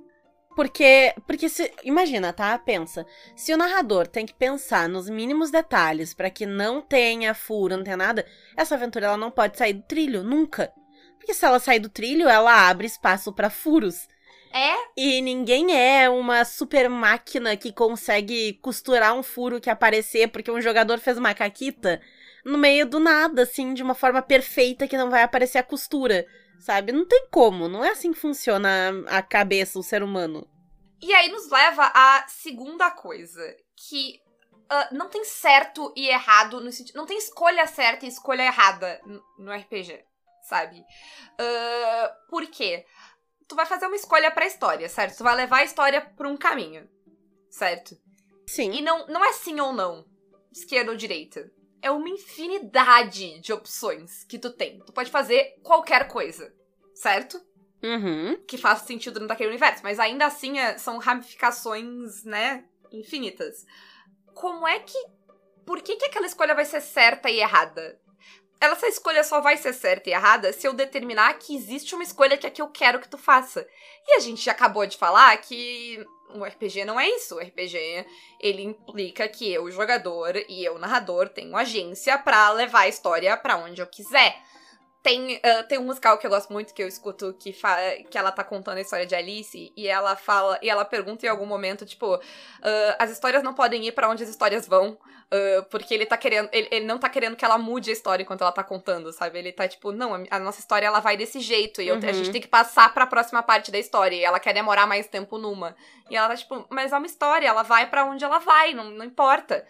Porque, 0.56 1.14
porque 1.26 1.48
se, 1.48 1.72
imagina, 1.84 2.32
tá? 2.32 2.58
Pensa. 2.58 3.06
Se 3.36 3.52
o 3.54 3.56
narrador 3.56 4.06
tem 4.06 4.26
que 4.26 4.34
pensar 4.34 4.88
nos 4.88 5.08
mínimos 5.08 5.50
detalhes 5.50 6.12
pra 6.12 6.28
que 6.30 6.44
não 6.44 6.82
tenha 6.82 7.34
furo, 7.34 7.76
não 7.76 7.84
tenha 7.84 7.96
nada, 7.96 8.26
essa 8.56 8.74
aventura 8.74 9.06
ela 9.06 9.16
não 9.16 9.30
pode 9.30 9.56
sair 9.56 9.74
do 9.74 9.82
trilho, 9.82 10.22
nunca. 10.24 10.72
Porque 11.18 11.34
se 11.34 11.44
ela 11.44 11.60
sair 11.60 11.78
do 11.78 11.88
trilho, 11.88 12.28
ela 12.28 12.68
abre 12.68 12.86
espaço 12.86 13.32
pra 13.32 13.48
furos. 13.48 14.08
É, 14.52 14.74
E 14.96 15.22
ninguém 15.22 15.76
é 15.76 16.10
uma 16.10 16.44
super 16.44 16.88
máquina 16.90 17.56
que 17.56 17.72
consegue 17.72 18.54
costurar 18.54 19.14
um 19.14 19.22
furo 19.22 19.60
que 19.60 19.70
aparecer 19.70 20.28
porque 20.28 20.50
um 20.50 20.60
jogador 20.60 20.98
fez 20.98 21.16
uma 21.16 21.32
caquita 21.32 22.00
no 22.44 22.58
meio 22.58 22.86
do 22.86 22.98
nada, 22.98 23.42
assim, 23.42 23.72
de 23.72 23.82
uma 23.82 23.94
forma 23.94 24.20
perfeita 24.20 24.88
que 24.88 24.96
não 24.96 25.10
vai 25.10 25.22
aparecer 25.22 25.58
a 25.58 25.62
costura, 25.62 26.26
sabe? 26.60 26.92
Não 26.92 27.04
tem 27.04 27.26
como, 27.30 27.68
não 27.68 27.84
é 27.84 27.90
assim 27.90 28.12
que 28.12 28.20
funciona 28.20 28.68
a 29.08 29.22
cabeça, 29.22 29.78
o 29.78 29.82
ser 29.82 30.02
humano. 30.02 30.48
E 31.02 31.12
aí 31.14 31.30
nos 31.30 31.50
leva 31.50 31.90
à 31.94 32.26
segunda 32.28 32.90
coisa, 32.90 33.56
que 33.74 34.20
ah, 34.68 34.88
não 34.92 35.08
tem 35.08 35.24
certo 35.24 35.92
e 35.96 36.08
errado 36.08 36.60
no 36.60 36.70
sentido. 36.70 36.96
Não 36.96 37.06
tem 37.06 37.18
escolha 37.18 37.66
certa 37.66 38.04
e 38.04 38.08
escolha 38.08 38.42
errada 38.42 39.00
no 39.38 39.52
RPG, 39.52 40.04
sabe? 40.42 40.84
Ah, 41.38 42.14
por 42.28 42.46
quê? 42.46 42.86
Tu 43.48 43.56
vai 43.56 43.66
fazer 43.66 43.86
uma 43.86 43.96
escolha 43.96 44.30
pra 44.30 44.46
história, 44.46 44.88
certo? 44.88 45.16
Tu 45.16 45.24
vai 45.24 45.34
levar 45.34 45.58
a 45.58 45.64
história 45.64 46.00
pra 46.00 46.28
um 46.28 46.36
caminho, 46.36 46.88
certo? 47.50 47.98
Sim. 48.46 48.70
E 48.72 48.80
não, 48.80 49.06
não 49.08 49.24
é 49.24 49.32
sim 49.32 49.58
ou 49.58 49.72
não. 49.72 50.04
esquerda 50.52 50.90
ou 50.90 50.96
direita. 50.96 51.50
É 51.82 51.90
uma 51.90 52.08
infinidade 52.08 53.40
de 53.40 53.52
opções 53.52 54.25
que 54.25 54.38
tu 54.38 54.50
tem. 54.50 54.80
Tu 54.80 54.92
pode 54.92 55.10
fazer 55.10 55.58
qualquer 55.62 56.08
coisa, 56.08 56.52
certo? 56.94 57.40
Uhum. 57.82 58.37
Que 58.46 58.58
faz 58.58 58.80
sentido 58.80 59.14
dentro 59.14 59.28
daquele 59.28 59.49
universo, 59.49 59.82
mas 59.82 59.99
ainda 59.99 60.26
assim 60.26 60.58
é, 60.58 60.76
são 60.76 60.99
ramificações, 60.99 62.25
né, 62.25 62.64
infinitas. 62.92 63.66
Como 64.34 64.66
é 64.66 64.80
que. 64.80 64.99
Por 65.64 65.82
que, 65.82 65.96
que 65.96 66.06
aquela 66.06 66.26
escolha 66.26 66.54
vai 66.54 66.64
ser 66.64 66.80
certa 66.80 67.30
e 67.30 67.38
errada? 67.38 68.00
Essa 68.60 68.86
escolha 68.86 69.24
só 69.24 69.40
vai 69.40 69.56
ser 69.56 69.72
certa 69.72 70.10
e 70.10 70.12
errada 70.12 70.52
se 70.52 70.66
eu 70.66 70.74
determinar 70.74 71.34
que 71.34 71.56
existe 71.56 71.94
uma 71.94 72.04
escolha 72.04 72.36
que 72.36 72.46
é 72.46 72.50
que 72.50 72.60
eu 72.60 72.68
quero 72.68 73.00
que 73.00 73.08
tu 73.08 73.16
faça. 73.16 73.66
E 74.06 74.16
a 74.16 74.20
gente 74.20 74.44
já 74.44 74.52
acabou 74.52 74.86
de 74.86 74.98
falar 74.98 75.36
que 75.38 76.04
o 76.34 76.44
RPG 76.44 76.84
não 76.84 76.98
é 77.00 77.08
isso. 77.08 77.36
O 77.36 77.40
RPG, 77.40 78.06
ele 78.40 78.62
implica 78.62 79.26
que 79.28 79.50
eu, 79.50 79.70
jogador, 79.70 80.36
e 80.48 80.64
eu, 80.64 80.78
narrador, 80.78 81.28
tenho 81.28 81.56
agência 81.56 82.18
para 82.18 82.50
levar 82.52 82.80
a 82.80 82.88
história 82.88 83.36
para 83.36 83.56
onde 83.56 83.80
eu 83.80 83.86
quiser. 83.86 84.36
Tem, 85.02 85.37
uh, 85.37 85.66
tem 85.66 85.78
um 85.78 85.85
musical 85.85 86.19
que 86.19 86.26
eu 86.26 86.30
gosto 86.30 86.52
muito, 86.52 86.75
que 86.75 86.83
eu 86.83 86.87
escuto, 86.87 87.35
que, 87.38 87.54
que 88.11 88.19
ela 88.19 88.30
tá 88.30 88.45
contando 88.45 88.76
a 88.76 88.80
história 88.83 89.07
de 89.07 89.14
Alice, 89.14 89.73
e 89.75 89.88
ela 89.88 90.14
fala, 90.14 90.59
e 90.61 90.69
ela 90.69 90.85
pergunta 90.85 91.25
em 91.25 91.28
algum 91.28 91.47
momento, 91.47 91.87
tipo, 91.87 92.16
uh, 92.16 92.21
as 92.99 93.11
histórias 93.11 93.42
não 93.42 93.54
podem 93.54 93.87
ir 93.87 93.92
para 93.92 94.11
onde 94.11 94.23
as 94.23 94.28
histórias 94.28 94.69
vão, 94.69 94.90
uh, 94.90 95.64
porque 95.71 95.95
ele 95.95 96.04
tá 96.04 96.19
querendo, 96.19 96.50
ele, 96.52 96.69
ele, 96.71 96.85
não 96.85 96.99
tá 96.99 97.09
querendo 97.09 97.35
que 97.35 97.45
ela 97.47 97.57
mude 97.57 97.88
a 97.88 97.95
história 97.95 98.23
enquanto 98.23 98.42
ela 98.42 98.52
tá 98.52 98.62
contando, 98.62 99.11
sabe? 99.11 99.38
Ele 99.38 99.52
tá 99.52 99.66
tipo, 99.66 99.90
não, 99.90 100.14
a, 100.14 100.21
a 100.33 100.38
nossa 100.38 100.61
história 100.61 100.87
ela 100.87 101.00
vai 101.00 101.16
desse 101.16 101.40
jeito, 101.40 101.80
e 101.80 101.88
eu, 101.88 101.95
uhum. 101.95 102.07
a 102.07 102.12
gente 102.12 102.26
uhum. 102.26 102.33
tem 102.33 102.40
que 102.42 102.49
passar 102.49 102.92
para 102.92 103.04
a 103.04 103.07
próxima 103.07 103.42
parte 103.42 103.71
da 103.71 103.78
história, 103.78 104.14
e 104.14 104.23
ela 104.23 104.38
quer 104.38 104.52
demorar 104.52 104.87
mais 104.87 105.07
tempo 105.07 105.38
numa. 105.38 105.75
E 106.11 106.16
ela 106.16 106.28
tá 106.28 106.37
tipo, 106.37 106.66
mas 106.69 106.92
é 106.92 106.97
uma 106.99 107.07
história, 107.07 107.49
ela 107.49 107.62
vai 107.62 107.88
para 107.88 108.04
onde 108.04 108.23
ela 108.23 108.38
vai, 108.38 108.75
não, 108.75 108.90
não 108.90 109.04
importa, 109.07 109.64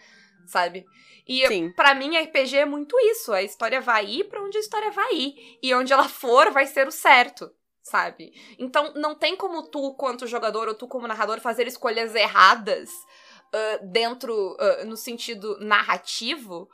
sabe? 0.51 0.85
E 1.27 1.71
para 1.71 1.95
mim, 1.95 2.17
RPG 2.17 2.57
é 2.57 2.65
muito 2.65 2.95
isso. 2.99 3.31
A 3.31 3.41
história 3.41 3.79
vai 3.79 4.05
ir 4.05 4.25
para 4.25 4.43
onde 4.43 4.57
a 4.57 4.61
história 4.61 4.91
vai 4.91 5.13
ir. 5.13 5.59
E 5.63 5.73
onde 5.73 5.93
ela 5.93 6.09
for, 6.09 6.51
vai 6.51 6.65
ser 6.65 6.87
o 6.87 6.91
certo, 6.91 7.49
sabe? 7.81 8.33
Então, 8.59 8.93
não 8.95 9.15
tem 9.15 9.35
como 9.35 9.63
tu, 9.69 9.93
quanto 9.95 10.27
jogador, 10.27 10.67
ou 10.67 10.75
tu, 10.75 10.87
como 10.87 11.07
narrador, 11.07 11.39
fazer 11.39 11.67
escolhas 11.67 12.13
erradas 12.15 12.89
uh, 12.91 13.87
dentro, 13.91 14.33
uh, 14.55 14.85
no 14.85 14.97
sentido 14.97 15.57
narrativo. 15.59 16.69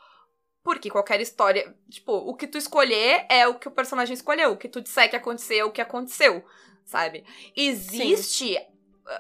Porque 0.63 0.89
qualquer 0.89 1.21
história, 1.21 1.73
tipo, 1.89 2.11
o 2.11 2.35
que 2.35 2.47
tu 2.47 2.57
escolher 2.57 3.25
é 3.29 3.47
o 3.47 3.59
que 3.59 3.67
o 3.67 3.71
personagem 3.71 4.13
escolheu. 4.13 4.51
O 4.51 4.57
que 4.57 4.67
tu 4.67 4.81
disser 4.81 5.09
que 5.09 5.15
aconteceu 5.15 5.59
é 5.59 5.65
o 5.65 5.71
que 5.71 5.79
aconteceu, 5.79 6.43
sabe? 6.83 7.23
Existe 7.55 8.55
Sim 8.55 8.76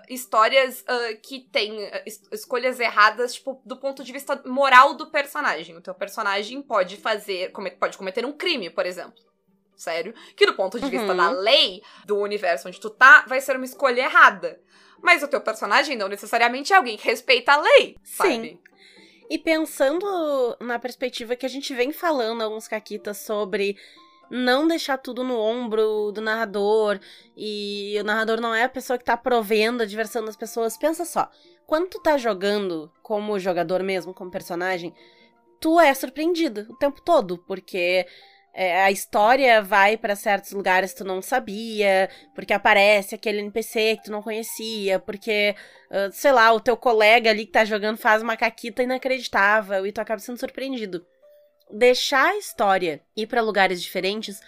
histórias 0.09 0.81
uh, 0.81 1.21
que 1.21 1.41
têm 1.51 1.89
es 2.05 2.21
escolhas 2.31 2.79
erradas, 2.79 3.33
tipo, 3.33 3.61
do 3.65 3.77
ponto 3.77 4.03
de 4.03 4.11
vista 4.11 4.41
moral 4.45 4.95
do 4.95 5.09
personagem. 5.09 5.75
O 5.75 5.81
teu 5.81 5.93
personagem 5.93 6.61
pode 6.61 6.97
fazer, 6.97 7.51
pode 7.79 7.97
cometer 7.97 8.25
um 8.25 8.33
crime, 8.33 8.69
por 8.69 8.85
exemplo. 8.85 9.27
Sério. 9.75 10.13
Que 10.35 10.45
do 10.45 10.55
ponto 10.55 10.79
de 10.79 10.85
uhum. 10.85 10.91
vista 10.91 11.13
da 11.13 11.29
lei, 11.29 11.81
do 12.05 12.17
universo 12.17 12.67
onde 12.67 12.79
tu 12.79 12.89
tá, 12.89 13.25
vai 13.27 13.39
ser 13.39 13.55
uma 13.55 13.65
escolha 13.65 14.01
errada. 14.01 14.59
Mas 15.01 15.21
o 15.21 15.27
teu 15.27 15.39
personagem 15.39 15.95
não 15.95 16.07
necessariamente 16.07 16.73
é 16.73 16.75
alguém 16.75 16.97
que 16.97 17.07
respeita 17.07 17.53
a 17.53 17.61
lei, 17.61 17.95
sabe? 18.03 18.33
Sim. 18.33 18.59
E 19.29 19.37
pensando 19.37 20.57
na 20.59 20.79
perspectiva 20.79 21.35
que 21.35 21.45
a 21.45 21.49
gente 21.49 21.73
vem 21.73 21.91
falando 21.91 22.41
alguns 22.41 22.67
caquitas 22.67 23.17
sobre 23.17 23.77
não 24.29 24.67
deixar 24.67 24.97
tudo 24.97 25.23
no 25.23 25.39
ombro 25.39 26.11
do 26.11 26.21
narrador 26.21 26.99
e 27.35 27.95
o 27.99 28.03
narrador 28.03 28.41
não 28.41 28.53
é 28.53 28.63
a 28.63 28.69
pessoa 28.69 28.97
que 28.97 29.05
tá 29.05 29.15
provendo 29.15 29.83
a 29.83 29.85
diversão 29.85 30.23
das 30.23 30.35
pessoas. 30.35 30.77
Pensa 30.77 31.05
só, 31.05 31.29
quando 31.65 31.89
tu 31.89 31.99
tá 31.99 32.17
jogando 32.17 32.91
como 33.01 33.39
jogador 33.39 33.83
mesmo, 33.83 34.13
como 34.13 34.31
personagem, 34.31 34.93
tu 35.59 35.79
é 35.79 35.93
surpreendido 35.93 36.67
o 36.69 36.77
tempo 36.77 37.01
todo, 37.01 37.37
porque 37.39 38.05
é, 38.53 38.83
a 38.83 38.91
história 38.91 39.61
vai 39.61 39.97
para 39.97 40.15
certos 40.15 40.51
lugares 40.51 40.91
que 40.91 40.97
tu 40.97 41.05
não 41.05 41.21
sabia, 41.21 42.09
porque 42.33 42.53
aparece 42.53 43.13
aquele 43.15 43.39
NPC 43.39 43.97
que 43.97 44.05
tu 44.05 44.11
não 44.11 44.21
conhecia, 44.21 44.99
porque, 44.99 45.55
uh, 45.91 46.11
sei 46.11 46.31
lá, 46.31 46.51
o 46.51 46.59
teu 46.59 46.75
colega 46.75 47.29
ali 47.29 47.45
que 47.45 47.51
tá 47.51 47.63
jogando 47.63 47.97
faz 47.97 48.23
uma 48.23 48.35
caquita 48.35 48.81
inacreditável 48.81 49.85
e 49.85 49.91
tu 49.91 50.01
acaba 50.01 50.19
sendo 50.19 50.39
surpreendido 50.39 51.05
deixar 51.71 52.29
a 52.29 52.37
história 52.37 53.01
ir 53.15 53.27
para 53.27 53.41
lugares 53.41 53.81
diferentes 53.81 54.41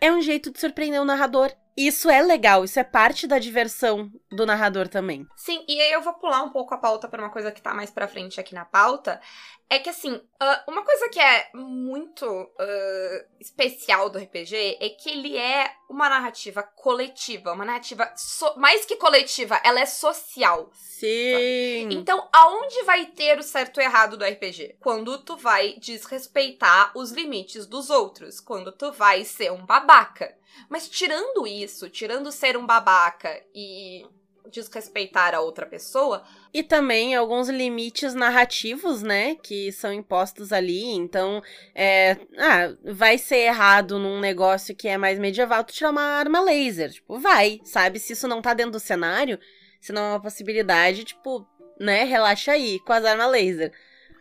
é 0.00 0.12
um 0.12 0.20
jeito 0.20 0.50
de 0.50 0.60
surpreender 0.60 1.00
o 1.00 1.04
narrador. 1.04 1.52
Isso 1.76 2.08
é 2.08 2.22
legal, 2.22 2.64
isso 2.64 2.80
é 2.80 2.84
parte 2.84 3.26
da 3.26 3.38
diversão 3.38 4.10
do 4.30 4.46
narrador 4.46 4.88
também. 4.88 5.26
Sim, 5.36 5.62
e 5.68 5.78
aí 5.80 5.92
eu 5.92 6.00
vou 6.00 6.14
pular 6.14 6.42
um 6.42 6.50
pouco 6.50 6.72
a 6.72 6.78
pauta 6.78 7.06
para 7.06 7.22
uma 7.22 7.30
coisa 7.30 7.52
que 7.52 7.60
tá 7.60 7.74
mais 7.74 7.90
pra 7.90 8.08
frente 8.08 8.40
aqui 8.40 8.54
na 8.54 8.64
pauta. 8.64 9.20
É 9.68 9.80
que 9.80 9.90
assim, 9.90 10.14
uh, 10.14 10.70
uma 10.70 10.84
coisa 10.84 11.08
que 11.08 11.18
é 11.18 11.50
muito 11.52 12.24
uh, 12.24 13.26
especial 13.40 14.08
do 14.08 14.18
RPG 14.18 14.78
é 14.80 14.88
que 14.90 15.10
ele 15.10 15.36
é 15.36 15.70
uma 15.90 16.08
narrativa 16.08 16.62
coletiva, 16.62 17.52
uma 17.52 17.64
narrativa 17.64 18.10
so 18.16 18.54
mais 18.56 18.84
que 18.84 18.96
coletiva, 18.96 19.60
ela 19.64 19.80
é 19.80 19.86
social. 19.86 20.70
Sim. 20.72 21.88
Então, 21.90 22.28
aonde 22.32 22.82
vai 22.84 23.06
ter 23.06 23.38
o 23.38 23.42
certo 23.42 23.80
e 23.80 23.84
errado 23.84 24.16
do 24.16 24.24
RPG? 24.24 24.76
Quando 24.80 25.18
tu 25.18 25.36
vai 25.36 25.74
desrespeitar 25.78 26.92
os 26.96 27.10
limites 27.10 27.66
dos 27.66 27.90
outros, 27.90 28.40
quando 28.40 28.70
tu 28.70 28.92
vai 28.92 29.24
ser 29.24 29.50
um 29.50 29.66
babaca. 29.66 30.36
Mas 30.68 30.88
tirando 30.88 31.46
isso, 31.46 31.65
tirando 31.90 32.32
ser 32.32 32.56
um 32.56 32.66
babaca 32.66 33.40
e 33.54 34.04
desrespeitar 34.50 35.34
a 35.34 35.40
outra 35.40 35.66
pessoa. 35.66 36.22
E 36.52 36.62
também 36.62 37.14
alguns 37.14 37.48
limites 37.48 38.14
narrativos, 38.14 39.02
né? 39.02 39.34
Que 39.36 39.72
são 39.72 39.92
impostos 39.92 40.52
ali. 40.52 40.84
Então, 40.92 41.42
é. 41.74 42.16
Ah, 42.38 42.74
vai 42.84 43.18
ser 43.18 43.38
errado 43.38 43.98
num 43.98 44.20
negócio 44.20 44.74
que 44.74 44.88
é 44.88 44.96
mais 44.96 45.18
medieval 45.18 45.64
tu 45.64 45.72
tirar 45.72 45.90
uma 45.90 46.02
arma 46.02 46.40
laser. 46.40 46.92
Tipo, 46.92 47.18
vai, 47.18 47.60
sabe? 47.64 47.98
Se 47.98 48.12
isso 48.12 48.28
não 48.28 48.42
tá 48.42 48.54
dentro 48.54 48.72
do 48.72 48.80
cenário, 48.80 49.38
se 49.80 49.92
não 49.92 50.02
é 50.02 50.08
uma 50.10 50.22
possibilidade, 50.22 51.04
tipo, 51.04 51.46
né? 51.78 52.04
Relaxa 52.04 52.52
aí 52.52 52.78
com 52.80 52.92
as 52.92 53.04
armas 53.04 53.30
laser. 53.30 53.72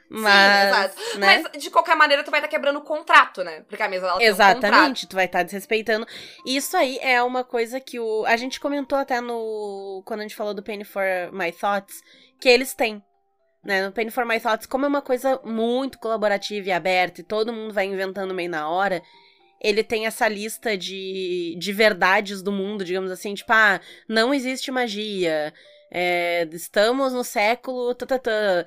Mas, 0.10 0.92
Sim. 0.92 1.18
Né? 1.18 1.44
Mas, 1.52 1.62
de 1.64 1.70
qualquer 1.70 1.96
maneira, 1.96 2.24
tu 2.24 2.32
vai 2.32 2.40
estar 2.40 2.48
tá 2.48 2.52
quebrando 2.52 2.78
o 2.78 2.84
contrato, 2.84 3.44
né? 3.44 3.64
Porque 3.68 3.82
a 3.82 3.90
mesa 3.90 4.08
ela 4.08 4.24
Exatamente, 4.24 5.06
um 5.06 5.10
tu 5.10 5.16
vai 5.16 5.26
estar 5.26 5.40
tá 5.40 5.44
desrespeitando. 5.44 6.06
Isso 6.46 6.78
aí 6.78 7.00
é 7.02 7.22
uma 7.24 7.44
coisa 7.44 7.80
que 7.80 8.00
o. 8.00 8.26
A 8.26 8.38
gente 8.38 8.60
comentou 8.60 8.98
até 8.98 9.20
no. 9.20 10.04
Quando 10.06 10.20
a 10.20 10.24
gente 10.24 10.36
falou 10.36 10.54
do 10.54 10.64
Penny 10.64 10.84
for 10.84 11.04
My 11.32 11.52
Thoughts, 11.52 12.02
que 12.40 12.48
eles 12.48 12.74
têm. 12.74 13.04
Né? 13.64 13.84
No 13.84 13.92
Penny 13.92 14.12
for 14.12 14.26
My 14.26 14.40
Thoughts, 14.40 14.68
como 14.68 14.86
é 14.86 14.88
uma 14.88 15.02
coisa 15.02 15.42
muito 15.44 15.98
colaborativa 15.98 16.70
e 16.70 16.72
aberta, 16.72 17.22
e 17.22 17.24
todo 17.24 17.52
mundo 17.52 17.74
vai 17.74 17.86
inventando 17.86 18.34
meio 18.34 18.50
na 18.50 18.70
hora 18.70 19.02
ele 19.62 19.84
tem 19.84 20.06
essa 20.06 20.28
lista 20.28 20.78
de, 20.78 21.56
de 21.58 21.74
verdades 21.74 22.44
do 22.44 22.52
mundo, 22.52 22.86
digamos 22.86 23.10
assim, 23.10 23.34
tipo, 23.34 23.52
ah, 23.52 23.82
não 24.08 24.32
existe 24.32 24.70
magia, 24.70 25.52
é, 25.98 26.48
estamos 26.52 27.14
no 27.14 27.24
século. 27.24 27.96
Tatatã, 27.96 28.66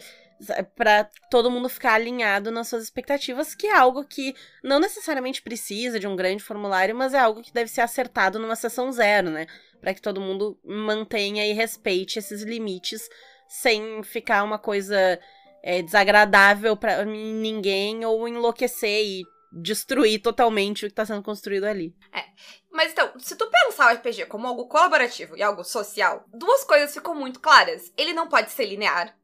para 0.77 1.05
todo 1.31 1.51
mundo 1.51 1.69
ficar 1.69 1.95
alinhado 1.95 2.51
nas 2.51 2.69
suas 2.69 2.85
expectativas, 2.85 3.55
que 3.55 3.67
é 3.67 3.77
algo 3.77 4.05
que 4.05 4.35
não 4.63 4.79
necessariamente 4.79 5.43
precisa 5.43 5.99
de 5.99 6.07
um 6.07 6.17
grande 6.17 6.43
formulário, 6.43 6.95
mas 6.95 7.15
é 7.15 7.19
algo 7.19 7.43
que 7.43 7.53
deve 7.53 7.71
ser 7.71 7.81
acertado 7.81 8.39
numa 8.39 8.57
sessão 8.57 8.93
zero, 8.93 9.31
né? 9.31 9.47
Para 9.81 9.95
que 9.95 10.03
todo 10.03 10.21
mundo 10.21 10.59
mantenha 10.65 11.47
e 11.47 11.53
respeite 11.53 12.19
esses 12.19 12.43
limites 12.43 13.09
sem 13.49 14.03
ficar 14.03 14.45
uma 14.45 14.59
coisa 14.59 15.19
é, 15.63 15.83
desagradável 15.83 16.77
para 16.77 17.05
ninguém 17.05 18.05
ou 18.05 18.29
enlouquecer 18.29 19.05
e 19.05 19.23
destruir 19.51 20.21
totalmente 20.21 20.85
o 20.85 20.89
que 20.89 20.93
está 20.93 21.07
sendo 21.07 21.23
construído 21.23 21.65
ali. 21.65 21.95
É. 22.13 22.25
Mas 22.71 22.93
então, 22.93 23.13
se 23.19 23.35
tu 23.35 23.51
pensar 23.51 23.91
o 23.91 23.97
RPG 23.97 24.27
como 24.27 24.47
algo 24.47 24.69
colaborativo 24.69 25.37
e 25.37 25.43
algo 25.43 25.65
social, 25.65 26.25
duas 26.29 26.65
coisas 26.65 26.93
ficam 26.93 27.15
muito 27.15 27.41
claras. 27.41 27.93
Ele 27.97 28.13
não 28.13 28.29
pode 28.29 28.51
ser 28.51 28.67
linear, 28.67 29.17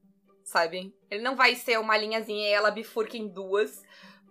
sabe? 0.45 0.95
Ele 1.15 1.23
não 1.23 1.37
vai 1.37 1.55
ser 1.55 1.79
uma 1.79 1.97
linhazinha 1.97 2.49
e 2.49 2.53
ela 2.53 2.71
bifurca 2.71 3.17
em 3.17 3.29
duas. 3.29 3.83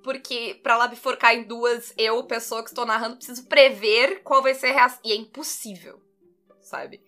Porque 0.03 0.59
pra 0.61 0.73
ela 0.73 0.87
bifurcar 0.87 1.33
em 1.33 1.43
duas, 1.43 1.93
eu, 1.97 2.21
pessoa 2.25 2.61
que 2.61 2.69
estou 2.69 2.85
narrando, 2.85 3.15
preciso 3.15 3.47
prever 3.47 4.21
qual 4.21 4.41
vai 4.41 4.53
ser 4.53 4.67
a 4.67 4.73
reação. 4.73 4.99
E 5.03 5.13
é 5.13 5.15
impossível, 5.15 6.01
sabe? 6.61 7.01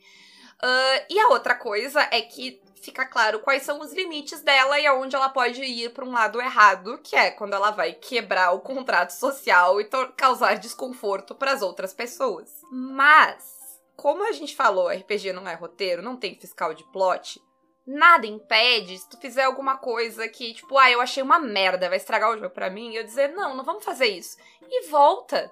Uh, 0.64 1.06
e 1.10 1.20
a 1.20 1.28
outra 1.28 1.56
coisa 1.56 2.08
é 2.10 2.22
que 2.22 2.62
fica 2.86 3.06
claro 3.06 3.40
quais 3.40 3.64
são 3.64 3.82
os 3.82 3.92
limites 3.92 4.42
dela 4.42 4.80
e 4.80 4.86
aonde 4.86 5.16
ela 5.16 5.28
pode 5.28 5.62
ir 5.62 5.92
para 5.92 6.06
um 6.06 6.12
lado 6.12 6.40
errado, 6.40 7.00
que 7.04 7.16
é 7.16 7.32
quando 7.32 7.54
ela 7.54 7.72
vai 7.72 7.94
quebrar 7.94 8.52
o 8.52 8.62
contrato 8.62 9.10
social 9.10 9.82
e 9.82 9.90
causar 10.16 10.56
desconforto 10.56 11.34
para 11.34 11.52
as 11.52 11.62
outras 11.62 11.94
pessoas. 11.94 12.62
Mas, 12.72 13.82
como 13.96 14.24
a 14.24 14.32
gente 14.32 14.56
falou, 14.56 14.88
RPG 14.88 15.34
não 15.34 15.48
é 15.48 15.56
roteiro, 15.56 16.04
não 16.04 16.16
tem 16.16 16.40
fiscal 16.40 16.74
de 16.74 16.84
plot, 16.92 17.42
nada 17.86 18.26
impede, 18.26 18.98
se 18.98 19.10
tu 19.10 19.18
fizer 19.18 19.44
alguma 19.44 19.78
coisa 19.78 20.28
que, 20.28 20.54
tipo, 20.54 20.78
ah, 20.78 20.90
eu 20.90 21.02
achei 21.02 21.22
uma 21.22 21.40
merda, 21.40 21.90
vai 21.90 21.98
estragar 21.98 22.32
o 22.32 22.38
jogo 22.38 22.54
pra 22.54 22.70
mim, 22.70 22.92
e 22.92 22.96
eu 22.96 23.04
dizer, 23.04 23.30
não, 23.30 23.56
não 23.56 23.64
vamos 23.64 23.84
fazer 23.84 24.08
isso. 24.08 24.38
E 24.62 24.88
volta. 24.88 25.52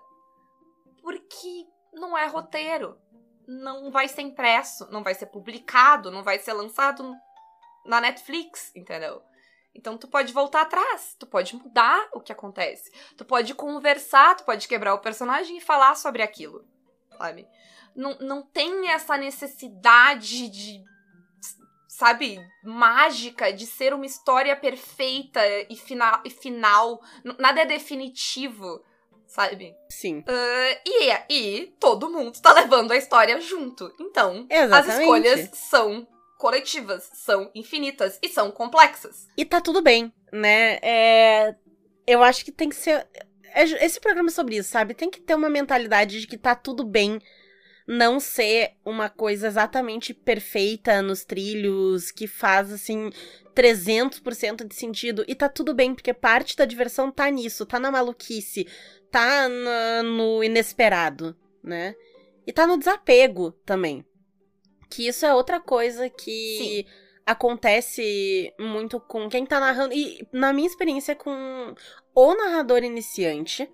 Porque 1.02 1.68
não 1.94 2.18
é 2.18 2.26
roteiro. 2.26 2.98
Não 3.48 3.92
vai 3.92 4.08
ser 4.08 4.22
impresso, 4.22 4.90
não 4.90 5.04
vai 5.04 5.14
ser 5.14 5.28
publicado, 5.28 6.10
não 6.10 6.24
vai 6.24 6.40
ser 6.40 6.54
lançado 6.54 7.14
na 7.86 8.00
Netflix, 8.00 8.74
entendeu? 8.76 9.22
Então 9.76 9.98
tu 9.98 10.08
pode 10.08 10.32
voltar 10.32 10.62
atrás, 10.62 11.16
tu 11.20 11.26
pode 11.28 11.56
mudar 11.56 12.08
o 12.14 12.22
que 12.22 12.32
acontece. 12.32 12.92
Tu 13.18 13.26
pode 13.26 13.54
conversar, 13.54 14.36
tu 14.36 14.46
pode 14.46 14.68
quebrar 14.68 14.94
o 14.94 15.00
personagem 15.00 15.58
e 15.58 15.62
falar 15.62 15.96
sobre 15.96 16.22
aquilo, 16.22 16.66
sabe? 17.18 17.48
Não, 17.96 18.18
não 18.20 18.42
tem 18.44 18.90
essa 18.92 19.18
necessidade 19.18 20.48
de 20.48 20.84
sabe, 22.04 22.46
mágica 22.62 23.54
de 23.54 23.66
ser 23.66 23.94
uma 23.94 24.06
história 24.06 24.54
perfeita 24.58 25.40
e 25.70 25.78
final, 25.78 26.22
e 26.26 26.30
final. 26.30 27.02
Nada 27.40 27.62
é 27.62 27.66
definitivo, 27.66 28.84
sabe? 29.26 29.74
Sim. 29.90 30.20
Uh, 30.20 30.80
e, 30.86 31.14
e 31.30 31.68
todo 31.80 32.10
mundo 32.10 32.38
tá 32.42 32.52
levando 32.52 32.92
a 32.92 32.98
história 32.98 33.40
junto. 33.40 33.90
Então, 34.02 34.46
Exatamente. 34.50 34.90
as 34.90 35.00
escolhas 35.00 35.50
são 35.54 36.08
coletivas, 36.38 37.10
são 37.14 37.50
infinitas 37.56 38.20
e 38.22 38.28
são 38.28 38.52
complexas. 38.52 39.30
E 39.38 39.46
tá 39.46 39.62
tudo 39.62 39.82
bem, 39.82 40.12
né? 40.30 40.80
É... 40.82 41.56
Eu 42.06 42.22
acho 42.22 42.44
que 42.44 42.52
tem 42.52 42.68
que 42.68 42.76
ser. 42.76 43.08
é 43.46 43.64
Esse 43.64 44.02
programa 44.02 44.28
é 44.28 44.34
sobre 44.34 44.58
isso, 44.58 44.70
sabe? 44.70 44.94
Tem 44.94 45.10
que 45.10 45.22
ter 45.22 45.36
uma 45.36 45.50
mentalidade 45.50 46.20
de 46.20 46.28
que 46.28 46.38
tá 46.38 46.54
tudo 46.54 46.84
bem 46.84 47.22
não 47.88 48.20
ser 48.20 48.74
uma 48.86 49.10
coisa 49.10 49.48
exatamente 49.48 50.14
perfeita 50.14 51.02
nos 51.02 51.26
trilhos, 51.26 52.12
que 52.12 52.28
faz, 52.28 52.72
assim, 52.72 53.10
300% 53.54 54.66
de 54.66 54.76
sentido. 54.76 55.24
E 55.28 55.36
tá 55.36 55.50
tudo 55.50 55.74
bem, 55.74 55.94
porque 55.94 56.14
parte 56.14 56.56
da 56.56 56.66
diversão 56.66 57.12
tá 57.12 57.30
nisso, 57.30 57.66
tá 57.66 57.80
na 57.80 57.92
maluquice, 57.92 58.68
tá 59.12 59.48
na, 59.50 60.04
no 60.04 60.44
inesperado, 60.44 61.36
né? 61.62 61.96
E 62.48 62.54
tá 62.54 62.66
no 62.66 62.78
desapego 62.78 63.52
também. 63.66 64.06
Que 64.90 65.08
isso 65.08 65.26
é 65.26 65.34
outra 65.34 65.60
coisa 65.60 66.10
que 66.10 66.58
Sim. 66.86 66.86
acontece 67.26 68.54
muito 68.60 69.00
com 69.00 69.30
quem 69.30 69.46
tá 69.46 69.60
narrando. 69.60 69.94
E 69.94 70.26
na 70.32 70.54
minha 70.54 70.68
experiência 70.68 71.16
com 71.16 71.74
o 72.16 72.36
narrador 72.36 72.84
iniciante, 72.84 73.70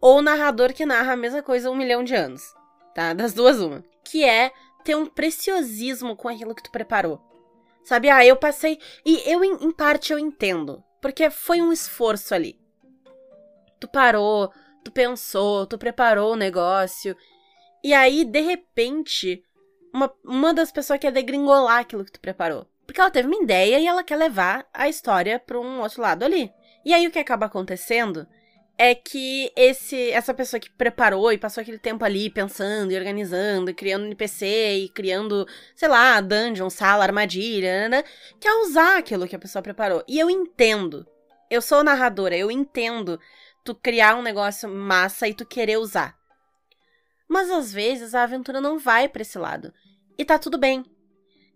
ou 0.00 0.18
o 0.18 0.22
narrador 0.22 0.72
que 0.72 0.86
narra 0.86 1.12
a 1.12 1.16
mesma 1.16 1.42
coisa 1.42 1.70
um 1.70 1.76
milhão 1.76 2.04
de 2.04 2.14
anos 2.14 2.58
tá? 2.94 3.12
Das 3.12 3.32
duas, 3.32 3.60
uma. 3.60 3.84
Que 4.04 4.24
é 4.24 4.52
ter 4.84 4.96
um 4.96 5.06
preciosismo 5.06 6.16
com 6.16 6.28
aquilo 6.28 6.54
que 6.54 6.62
tu 6.62 6.70
preparou. 6.70 7.20
Sabe? 7.84 8.08
Ah, 8.10 8.24
eu 8.24 8.36
passei. 8.36 8.78
E 9.04 9.22
eu, 9.30 9.42
em, 9.44 9.64
em 9.64 9.70
parte, 9.70 10.12
eu 10.12 10.18
entendo. 10.18 10.82
Porque 11.00 11.30
foi 11.30 11.60
um 11.60 11.72
esforço 11.72 12.34
ali. 12.34 12.58
Tu 13.80 13.88
parou, 13.88 14.52
tu 14.84 14.90
pensou, 14.90 15.66
tu 15.66 15.78
preparou 15.78 16.32
o 16.32 16.36
negócio. 16.36 17.16
E 17.82 17.94
aí, 17.94 18.24
de 18.24 18.40
repente, 18.40 19.42
uma, 19.94 20.12
uma 20.24 20.52
das 20.52 20.72
pessoas 20.72 20.98
quer 20.98 21.12
degringolar 21.12 21.78
aquilo 21.78 22.04
que 22.04 22.12
tu 22.12 22.20
preparou. 22.20 22.66
Porque 22.86 23.00
ela 23.00 23.10
teve 23.10 23.28
uma 23.28 23.42
ideia 23.42 23.78
e 23.78 23.86
ela 23.86 24.02
quer 24.02 24.16
levar 24.16 24.66
a 24.72 24.88
história 24.88 25.38
pra 25.38 25.60
um 25.60 25.80
outro 25.80 26.02
lado 26.02 26.24
ali. 26.24 26.50
E 26.84 26.92
aí, 26.92 27.06
o 27.06 27.10
que 27.10 27.18
acaba 27.18 27.46
acontecendo 27.46 28.26
é 28.78 28.94
que 28.94 29.52
esse 29.56 30.10
essa 30.12 30.32
pessoa 30.32 30.60
que 30.60 30.70
preparou 30.70 31.32
e 31.32 31.38
passou 31.38 31.60
aquele 31.60 31.78
tempo 31.78 32.04
ali 32.04 32.30
pensando 32.30 32.92
e 32.92 32.96
organizando, 32.96 33.70
e 33.70 33.74
criando 33.74 34.06
NPC 34.06 34.46
e 34.84 34.88
criando, 34.88 35.46
sei 35.74 35.88
lá, 35.88 36.20
dungeon, 36.20 36.70
sala, 36.70 37.02
armadilha, 37.02 37.88
né, 37.88 38.04
quer 38.40 38.52
usar 38.62 38.98
aquilo 38.98 39.26
que 39.26 39.34
a 39.34 39.38
pessoa 39.38 39.62
preparou. 39.62 40.04
E 40.06 40.18
eu 40.18 40.30
entendo. 40.30 41.04
Eu 41.50 41.60
sou 41.60 41.82
narradora, 41.82 42.36
eu 42.36 42.50
entendo 42.50 43.18
tu 43.64 43.74
criar 43.74 44.14
um 44.14 44.22
negócio 44.22 44.68
massa 44.68 45.26
e 45.26 45.34
tu 45.34 45.44
querer 45.44 45.78
usar. 45.78 46.16
Mas 47.28 47.50
às 47.50 47.72
vezes 47.72 48.14
a 48.14 48.22
aventura 48.22 48.60
não 48.60 48.78
vai 48.78 49.08
para 49.08 49.22
esse 49.22 49.38
lado. 49.38 49.72
E 50.16 50.24
tá 50.24 50.38
tudo 50.38 50.58
bem 50.58 50.84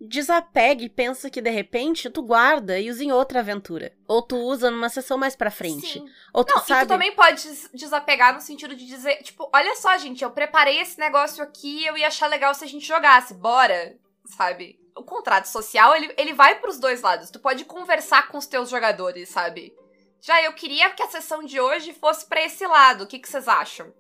desapega 0.09 0.83
e 0.83 0.89
pensa 0.89 1.31
que 1.31 1.41
de 1.41 1.51
repente 1.51 2.11
tu 2.11 2.23
guarda 2.23 2.79
e 2.79 2.91
usa 2.91 3.05
em 3.05 3.13
outra 3.13 3.41
aventura. 3.41 3.93
Ou 4.07 4.21
tu 4.23 4.37
usa 4.37 4.71
numa 4.71 4.89
sessão 4.89 5.17
mais 5.17 5.37
pra 5.37 5.51
frente. 5.51 5.95
Sim. 6.01 6.07
Ou 6.33 6.45
tu 6.45 6.55
Não, 6.55 6.63
sabe. 6.63 6.83
e 6.83 6.87
tu 6.87 6.89
também 6.89 7.13
pode 7.15 7.43
desapegar 7.73 8.35
no 8.35 8.41
sentido 8.41 8.75
de 8.75 8.87
dizer, 8.87 9.23
tipo, 9.23 9.49
olha 9.53 9.75
só, 9.77 9.97
gente, 9.99 10.23
eu 10.25 10.31
preparei 10.31 10.81
esse 10.81 10.99
negócio 10.99 11.43
aqui, 11.43 11.85
eu 11.87 11.97
ia 11.97 12.09
achar 12.09 12.27
legal 12.27 12.53
se 12.55 12.65
a 12.65 12.69
gente 12.69 12.87
jogasse, 12.87 13.35
bora, 13.35 13.97
sabe? 14.27 14.79
O 14.97 15.03
contrato 15.05 15.47
social, 15.47 15.95
ele, 15.95 16.13
ele 16.19 16.35
vai 16.35 16.59
pros 16.61 16.79
dois 16.79 17.01
lados. 17.01 17.31
Tu 17.31 17.39
pode 17.41 17.65
conversar 17.65 18.29
com 18.29 18.39
os 18.39 18.47
teus 18.47 18.69
jogadores, 18.69 19.29
sabe? 19.29 19.73
Já 20.21 20.43
eu 20.43 20.53
queria 20.53 20.91
que 20.91 21.03
a 21.03 21.09
sessão 21.09 21.43
de 21.43 21.59
hoje 21.61 21.93
fosse 21.93 22.27
para 22.27 22.43
esse 22.45 22.67
lado, 22.67 23.05
o 23.05 23.07
que, 23.07 23.19
que 23.19 23.29
vocês 23.29 23.49
acham? 23.49 23.93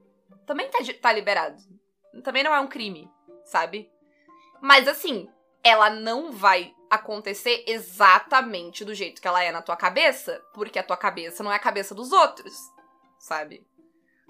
Também 0.47 0.69
tá, 0.71 0.79
tá 1.01 1.12
liberado. 1.12 1.57
Também 2.23 2.43
não 2.43 2.55
é 2.55 2.61
um 2.61 2.67
crime, 2.69 3.09
sabe? 3.45 3.91
Mas 4.61 4.87
assim, 4.87 5.29
ela 5.64 5.90
não 5.90 6.33
vai 6.33 6.75
acontecer 6.90 7.64
exatamente 7.66 8.85
do 8.85 8.94
jeito 8.94 9.20
que 9.22 9.29
ela 9.29 9.42
é 9.42 9.51
na 9.51 9.62
tua 9.62 9.77
cabeça, 9.77 10.42
porque 10.53 10.79
a 10.79 10.83
tua 10.83 10.96
cabeça 10.96 11.42
não 11.42 11.53
é 11.53 11.57
a 11.57 11.61
cabeça 11.61 11.94
dos 11.94 12.12
outros, 12.12 12.55
sabe? 13.18 13.64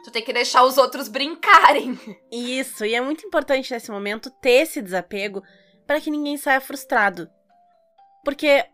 Tu 0.04 0.10
tem 0.10 0.22
que 0.22 0.32
deixar 0.32 0.64
os 0.64 0.78
outros 0.78 1.08
brincarem. 1.08 1.98
Isso, 2.30 2.84
e 2.84 2.94
é 2.94 3.00
muito 3.00 3.26
importante 3.26 3.72
nesse 3.72 3.90
momento 3.90 4.30
ter 4.30 4.62
esse 4.62 4.82
desapego 4.82 5.42
para 5.86 6.00
que 6.00 6.10
ninguém 6.10 6.36
saia 6.36 6.60
frustrado. 6.60 7.28
Porque 8.24 8.64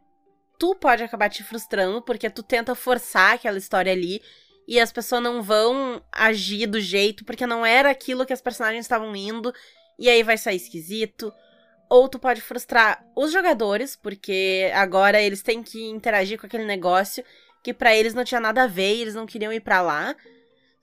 tu 0.59 0.75
pode 0.75 1.03
acabar 1.03 1.31
te 1.31 1.43
frustrando 1.43 2.03
porque 2.03 2.29
tu 2.29 2.43
tenta 2.43 2.75
forçar 2.75 3.35
aquela 3.35 3.59
história 3.59 3.93
ali 3.93 4.21
e 4.67 4.79
as 4.79 4.93
pessoas 4.93 5.23
não 5.23 5.43
vão 5.43 6.03
agir 6.13 6.67
do 6.67 6.81
jeito 6.81 7.25
porque 7.25 7.47
não 7.47 7.65
era 7.65 7.91
aquilo 7.91 8.27
que 8.27 8.33
as 8.33 8.43
personagens 8.43 8.85
estavam 8.85 9.15
indo 9.15 9.53
e 9.99 10.11
aí 10.11 10.23
vai 10.23 10.37
sair 10.37 10.57
esquisito 10.57 11.33
ou 11.89 12.09
tu 12.09 12.19
pode 12.19 12.41
frustrar 12.41 13.05
os 13.17 13.33
jogadores, 13.33 13.97
porque 13.97 14.71
agora 14.75 15.21
eles 15.21 15.43
têm 15.43 15.63
que 15.63 15.87
interagir 15.87 16.39
com 16.39 16.47
aquele 16.47 16.65
negócio 16.65 17.25
que 17.63 17.75
para 17.75 17.95
eles 17.95 18.15
não 18.15 18.25
tinha 18.25 18.41
nada 18.41 18.65
a 18.65 18.67
ver 18.67 18.95
e 18.95 19.03
eles 19.03 19.15
não 19.15 19.27
queriam 19.27 19.53
ir 19.53 19.61
para 19.61 19.83
lá, 19.83 20.15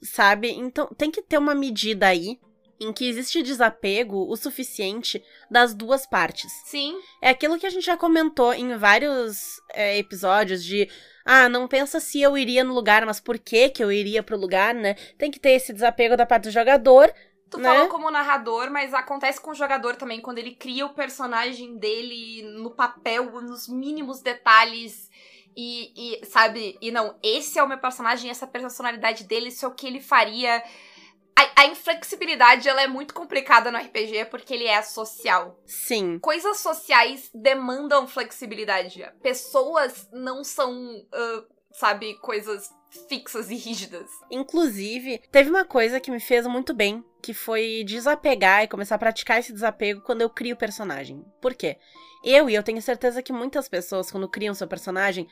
sabe? 0.02 0.52
Então 0.52 0.88
tem 0.98 1.10
que 1.10 1.22
ter 1.22 1.38
uma 1.38 1.56
medida 1.56 2.08
aí 2.08 2.40
em 2.80 2.92
que 2.92 3.08
existe 3.08 3.42
desapego 3.42 4.30
o 4.30 4.36
suficiente 4.36 5.24
das 5.50 5.74
duas 5.74 6.06
partes. 6.06 6.52
Sim. 6.66 7.00
É 7.22 7.30
aquilo 7.30 7.58
que 7.58 7.66
a 7.66 7.70
gente 7.70 7.86
já 7.86 7.96
comentou 7.96 8.54
em 8.54 8.76
vários 8.76 9.62
é, 9.74 9.98
episódios 9.98 10.64
de 10.64 10.90
ah, 11.24 11.50
não 11.50 11.68
pensa 11.68 12.00
se 12.00 12.22
eu 12.22 12.38
iria 12.38 12.64
no 12.64 12.74
lugar, 12.74 13.06
mas 13.06 13.20
por 13.20 13.40
que 13.40 13.70
que 13.70 13.84
eu 13.84 13.92
iria 13.92 14.22
pro 14.22 14.38
lugar, 14.38 14.76
né? 14.76 14.96
Tem 15.18 15.32
que 15.32 15.40
ter 15.40 15.52
esse 15.52 15.74
desapego 15.74 16.16
da 16.16 16.26
parte 16.26 16.44
do 16.44 16.52
jogador, 16.52 17.12
Tu 17.56 17.62
né? 17.62 17.74
falou 17.74 17.90
como 17.90 18.12
narrador, 18.12 18.70
mas 18.70 18.94
acontece 18.94 19.40
com 19.40 19.52
o 19.52 19.56
jogador 19.56 19.96
também, 19.96 20.22
quando 20.22 20.38
ele 20.38 20.56
cria 20.56 20.86
o 20.86 20.94
personagem 20.94 21.78
dele 21.78 22.44
no 22.60 22.72
papel, 22.72 23.42
nos 23.42 23.68
mínimos 23.68 24.22
detalhes. 24.22 25.10
E, 25.58 25.94
e, 25.96 26.26
sabe, 26.26 26.78
e 26.82 26.92
não, 26.92 27.18
esse 27.24 27.58
é 27.58 27.64
o 27.64 27.68
meu 27.68 27.78
personagem, 27.78 28.30
essa 28.30 28.46
personalidade 28.46 29.24
dele, 29.24 29.48
isso 29.48 29.66
é 29.66 29.68
o 29.70 29.74
que 29.74 29.88
ele 29.88 30.02
faria. 30.02 30.62
A, 31.38 31.62
a 31.62 31.66
inflexibilidade, 31.66 32.68
ela 32.68 32.82
é 32.82 32.88
muito 32.88 33.14
complicada 33.14 33.72
no 33.72 33.78
RPG 33.78 34.26
porque 34.26 34.54
ele 34.54 34.68
é 34.68 34.82
social. 34.82 35.58
Sim. 35.66 36.20
Coisas 36.20 36.58
sociais 36.58 37.30
demandam 37.34 38.08
flexibilidade. 38.08 39.06
Pessoas 39.22 40.10
não 40.12 40.44
são, 40.44 40.74
uh, 40.74 41.55
sabe, 41.80 42.16
coisas 42.16 42.70
fixas 43.10 43.50
e 43.50 43.56
rígidas. 43.56 44.10
Inclusive, 44.32 45.22
teve 45.32 45.50
uma 45.50 45.66
coisa 45.66 46.00
que 46.00 46.10
me 46.10 46.20
fez 46.20 46.48
muito 46.48 46.74
bem, 46.74 47.04
que 47.22 47.34
foi 47.34 47.84
desapegar 47.86 48.64
e 48.64 48.68
começar 48.68 48.96
a 48.96 49.00
praticar 49.00 49.40
esse 49.40 49.52
desapego 49.52 50.02
quando 50.02 50.22
eu 50.22 50.30
crio 50.30 50.56
o 50.56 50.58
personagem. 50.58 51.24
Por 51.42 51.54
quê? 51.54 51.78
Eu, 52.24 52.50
e 52.50 52.56
eu 52.56 52.64
tenho 52.64 52.82
certeza 52.82 53.22
que 53.22 53.34
muitas 53.34 53.68
pessoas, 53.68 54.10
quando 54.10 54.30
criam 54.30 54.54
seu 54.54 54.68
personagem, 54.68 55.28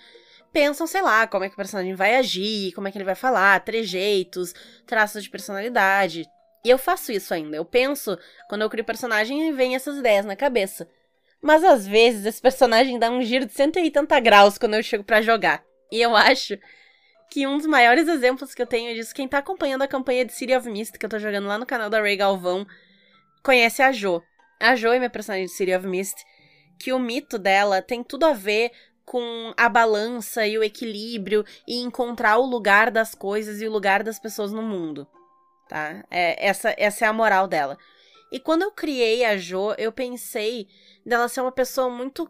pensam, 0.51 0.85
sei 0.85 1.01
lá, 1.01 1.25
como 1.25 1.45
é 1.45 1.47
que 1.47 1.53
o 1.53 1.57
personagem 1.57 1.95
vai 1.95 2.15
agir, 2.15 2.73
como 2.73 2.87
é 2.87 2.91
que 2.91 2.97
ele 2.97 3.05
vai 3.05 3.15
falar, 3.15 3.63
trejeitos, 3.63 4.53
traços 4.85 5.23
de 5.23 5.29
personalidade. 5.29 6.25
E 6.63 6.69
eu 6.69 6.77
faço 6.77 7.11
isso 7.11 7.33
ainda. 7.33 7.55
Eu 7.57 7.65
penso, 7.65 8.17
quando 8.49 8.61
eu 8.61 8.69
crio 8.69 8.85
personagem, 8.85 9.53
vem 9.53 9.75
essas 9.75 9.97
ideias 9.97 10.25
na 10.25 10.35
cabeça. 10.35 10.87
Mas 11.41 11.63
às 11.63 11.87
vezes 11.87 12.25
esse 12.25 12.41
personagem 12.41 12.99
dá 12.99 13.09
um 13.09 13.21
giro 13.21 13.45
de 13.45 13.53
180 13.53 14.19
graus 14.19 14.57
quando 14.57 14.75
eu 14.75 14.83
chego 14.83 15.03
para 15.03 15.21
jogar. 15.21 15.63
E 15.93 16.01
eu 16.01 16.15
acho 16.15 16.57
que 17.29 17.45
um 17.45 17.55
dos 17.55 17.67
maiores 17.67 18.07
exemplos 18.07 18.55
que 18.55 18.61
eu 18.63 18.65
tenho 18.65 18.95
disso, 18.95 19.13
quem 19.13 19.27
tá 19.27 19.37
acompanhando 19.37 19.83
a 19.83 19.87
campanha 19.87 20.25
de 20.25 20.33
City 20.33 20.55
of 20.55 20.67
Mist, 20.67 20.97
que 20.97 21.05
eu 21.05 21.09
tô 21.09 21.19
jogando 21.19 21.47
lá 21.47 21.55
no 21.55 21.67
canal 21.67 21.87
da 21.87 22.01
Ray 22.01 22.17
Galvão, 22.17 22.65
conhece 23.43 23.79
a 23.83 23.91
Jo. 23.91 24.23
A 24.59 24.75
Jo 24.75 24.87
é 24.87 24.97
minha 24.97 25.09
personagem 25.11 25.45
de 25.45 25.51
City 25.51 25.71
of 25.71 25.85
Mist, 25.85 26.15
que 26.79 26.91
o 26.91 26.97
mito 26.97 27.37
dela 27.37 27.79
tem 27.79 28.03
tudo 28.03 28.25
a 28.25 28.33
ver 28.33 28.71
com 29.05 29.53
a 29.55 29.69
balança 29.69 30.47
e 30.47 30.57
o 30.57 30.63
equilíbrio 30.63 31.45
e 31.67 31.75
encontrar 31.79 32.39
o 32.39 32.45
lugar 32.47 32.89
das 32.89 33.13
coisas 33.13 33.61
e 33.61 33.67
o 33.67 33.71
lugar 33.71 34.01
das 34.01 34.17
pessoas 34.17 34.51
no 34.51 34.63
mundo, 34.63 35.07
tá? 35.69 36.03
É, 36.09 36.43
essa, 36.43 36.73
essa 36.75 37.05
é 37.05 37.07
a 37.07 37.13
moral 37.13 37.47
dela. 37.47 37.77
E 38.31 38.39
quando 38.39 38.63
eu 38.63 38.71
criei 38.71 39.23
a 39.23 39.37
Jo, 39.37 39.75
eu 39.77 39.91
pensei 39.91 40.67
dela 41.05 41.27
ser 41.27 41.41
uma 41.41 41.51
pessoa 41.51 41.87
muito 41.87 42.27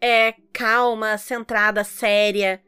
é, 0.00 0.34
calma, 0.50 1.18
centrada, 1.18 1.84
séria, 1.84 2.62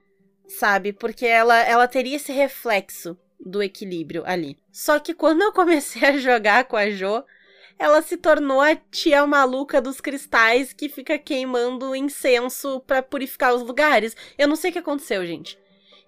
sabe? 0.46 0.92
Porque 0.92 1.26
ela, 1.26 1.58
ela 1.60 1.88
teria 1.88 2.16
esse 2.16 2.32
reflexo 2.32 3.18
do 3.38 3.62
equilíbrio 3.62 4.22
ali. 4.26 4.58
Só 4.72 4.98
que 4.98 5.14
quando 5.14 5.42
eu 5.42 5.52
comecei 5.52 6.08
a 6.08 6.16
jogar 6.16 6.64
com 6.64 6.76
a 6.76 6.90
Jo, 6.90 7.24
ela 7.78 8.00
se 8.02 8.16
tornou 8.16 8.60
a 8.60 8.76
tia 8.76 9.26
maluca 9.26 9.80
dos 9.80 10.00
cristais 10.00 10.72
que 10.72 10.88
fica 10.88 11.18
queimando 11.18 11.94
incenso 11.94 12.80
para 12.80 13.02
purificar 13.02 13.54
os 13.54 13.62
lugares. 13.62 14.16
Eu 14.38 14.48
não 14.48 14.56
sei 14.56 14.70
o 14.70 14.72
que 14.72 14.78
aconteceu, 14.78 15.26
gente. 15.26 15.58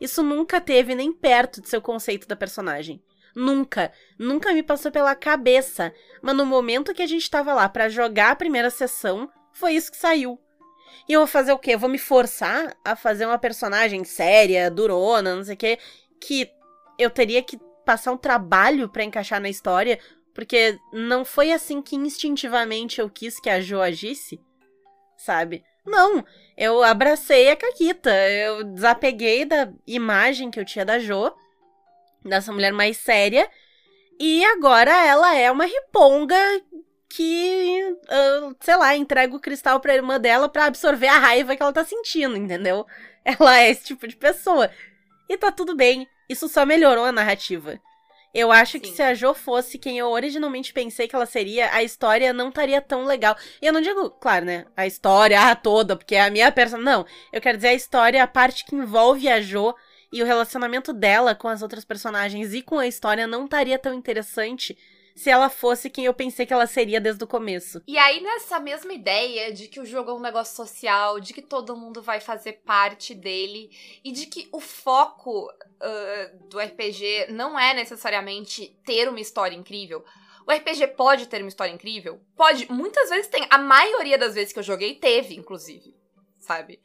Isso 0.00 0.22
nunca 0.22 0.60
teve 0.60 0.94
nem 0.94 1.12
perto 1.12 1.60
de 1.60 1.68
seu 1.68 1.80
conceito 1.80 2.28
da 2.28 2.36
personagem. 2.36 3.02
Nunca. 3.34 3.92
Nunca 4.18 4.52
me 4.52 4.62
passou 4.62 4.90
pela 4.90 5.14
cabeça. 5.14 5.92
Mas 6.22 6.36
no 6.36 6.46
momento 6.46 6.94
que 6.94 7.02
a 7.02 7.06
gente 7.06 7.30
tava 7.30 7.52
lá 7.52 7.68
para 7.68 7.88
jogar 7.88 8.30
a 8.30 8.36
primeira 8.36 8.70
sessão, 8.70 9.30
foi 9.52 9.72
isso 9.72 9.90
que 9.90 9.96
saiu. 9.96 10.40
E 11.08 11.12
eu 11.12 11.20
vou 11.20 11.26
fazer 11.26 11.52
o 11.52 11.58
quê? 11.58 11.74
Eu 11.74 11.78
vou 11.78 11.88
me 11.88 11.98
forçar 11.98 12.76
a 12.84 12.96
fazer 12.96 13.26
uma 13.26 13.38
personagem 13.38 14.04
séria, 14.04 14.70
durona, 14.70 15.36
não 15.36 15.44
sei 15.44 15.54
o 15.54 15.58
quê, 15.58 15.78
que 16.20 16.50
eu 16.98 17.10
teria 17.10 17.42
que 17.42 17.58
passar 17.84 18.12
um 18.12 18.16
trabalho 18.16 18.88
para 18.88 19.04
encaixar 19.04 19.40
na 19.40 19.48
história, 19.48 19.98
porque 20.34 20.78
não 20.92 21.24
foi 21.24 21.52
assim 21.52 21.80
que 21.80 21.96
instintivamente 21.96 23.00
eu 23.00 23.08
quis 23.08 23.38
que 23.38 23.48
a 23.48 23.60
Jo 23.60 23.80
agisse, 23.80 24.40
sabe? 25.16 25.64
Não, 25.86 26.24
eu 26.56 26.82
abracei 26.82 27.48
a 27.48 27.56
Caquita, 27.56 28.10
eu 28.10 28.64
desapeguei 28.64 29.44
da 29.44 29.72
imagem 29.86 30.50
que 30.50 30.58
eu 30.58 30.64
tinha 30.64 30.84
da 30.84 30.98
Jo, 30.98 31.32
dessa 32.24 32.52
mulher 32.52 32.72
mais 32.72 32.96
séria, 32.96 33.48
e 34.18 34.44
agora 34.46 34.90
ela 35.06 35.36
é 35.36 35.50
uma 35.50 35.64
riponga 35.64 36.36
que, 37.08 37.96
uh, 38.04 38.56
sei 38.60 38.76
lá, 38.76 38.96
entrega 38.96 39.34
o 39.34 39.40
cristal 39.40 39.80
pra 39.80 39.94
irmã 39.94 40.20
dela 40.20 40.48
para 40.48 40.66
absorver 40.66 41.08
a 41.08 41.18
raiva 41.18 41.56
que 41.56 41.62
ela 41.62 41.72
tá 41.72 41.84
sentindo, 41.84 42.36
entendeu? 42.36 42.86
Ela 43.24 43.58
é 43.58 43.70
esse 43.70 43.84
tipo 43.86 44.06
de 44.06 44.14
pessoa. 44.14 44.70
E 45.28 45.36
tá 45.36 45.50
tudo 45.50 45.74
bem. 45.74 46.06
Isso 46.28 46.48
só 46.48 46.64
melhorou 46.64 47.04
a 47.04 47.10
narrativa. 47.10 47.80
Eu 48.32 48.52
acho 48.52 48.72
Sim. 48.72 48.80
que 48.80 48.88
se 48.88 49.02
a 49.02 49.14
Jo 49.14 49.34
fosse 49.34 49.78
quem 49.78 49.98
eu 49.98 50.08
originalmente 50.10 50.72
pensei 50.72 51.08
que 51.08 51.16
ela 51.16 51.26
seria, 51.26 51.72
a 51.72 51.82
história 51.82 52.32
não 52.32 52.50
estaria 52.50 52.80
tão 52.80 53.04
legal. 53.04 53.34
E 53.60 53.66
eu 53.66 53.72
não 53.72 53.80
digo, 53.80 54.10
claro, 54.10 54.44
né? 54.44 54.66
A 54.76 54.86
história 54.86 55.56
toda, 55.56 55.96
porque 55.96 56.14
é 56.14 56.20
a 56.20 56.30
minha 56.30 56.52
personagem. 56.52 56.84
Não. 56.84 57.06
Eu 57.32 57.40
quero 57.40 57.56
dizer 57.56 57.68
a 57.68 57.74
história, 57.74 58.22
a 58.22 58.28
parte 58.28 58.64
que 58.64 58.76
envolve 58.76 59.28
a 59.28 59.40
Jo 59.40 59.74
e 60.12 60.22
o 60.22 60.26
relacionamento 60.26 60.92
dela 60.92 61.34
com 61.34 61.48
as 61.48 61.62
outras 61.62 61.84
personagens 61.84 62.54
e 62.54 62.62
com 62.62 62.78
a 62.78 62.86
história 62.86 63.26
não 63.26 63.46
estaria 63.46 63.78
tão 63.78 63.94
interessante 63.94 64.76
se 65.16 65.30
ela 65.30 65.48
fosse 65.48 65.88
quem 65.88 66.04
eu 66.04 66.12
pensei 66.12 66.44
que 66.44 66.52
ela 66.52 66.66
seria 66.66 67.00
desde 67.00 67.24
o 67.24 67.26
começo. 67.26 67.82
E 67.86 67.96
aí, 67.96 68.20
nessa 68.20 68.60
mesma 68.60 68.92
ideia 68.92 69.50
de 69.50 69.66
que 69.66 69.80
o 69.80 69.86
jogo 69.86 70.10
é 70.10 70.14
um 70.14 70.20
negócio 70.20 70.54
social, 70.54 71.18
de 71.18 71.32
que 71.32 71.40
todo 71.40 71.74
mundo 71.74 72.02
vai 72.02 72.20
fazer 72.20 72.60
parte 72.66 73.14
dele, 73.14 73.70
e 74.04 74.12
de 74.12 74.26
que 74.26 74.46
o 74.52 74.60
foco 74.60 75.50
uh, 75.50 76.48
do 76.48 76.60
RPG 76.60 77.28
não 77.30 77.58
é 77.58 77.72
necessariamente 77.72 78.76
ter 78.84 79.08
uma 79.08 79.18
história 79.18 79.56
incrível. 79.56 80.04
O 80.46 80.52
RPG 80.52 80.88
pode 80.88 81.26
ter 81.26 81.40
uma 81.40 81.48
história 81.48 81.72
incrível? 81.72 82.20
Pode. 82.36 82.70
Muitas 82.70 83.08
vezes 83.08 83.26
tem. 83.26 83.46
A 83.50 83.58
maioria 83.58 84.18
das 84.18 84.34
vezes 84.34 84.52
que 84.52 84.58
eu 84.58 84.62
joguei 84.62 84.94
teve, 84.94 85.34
inclusive. 85.34 85.96
Sabe? 86.38 86.78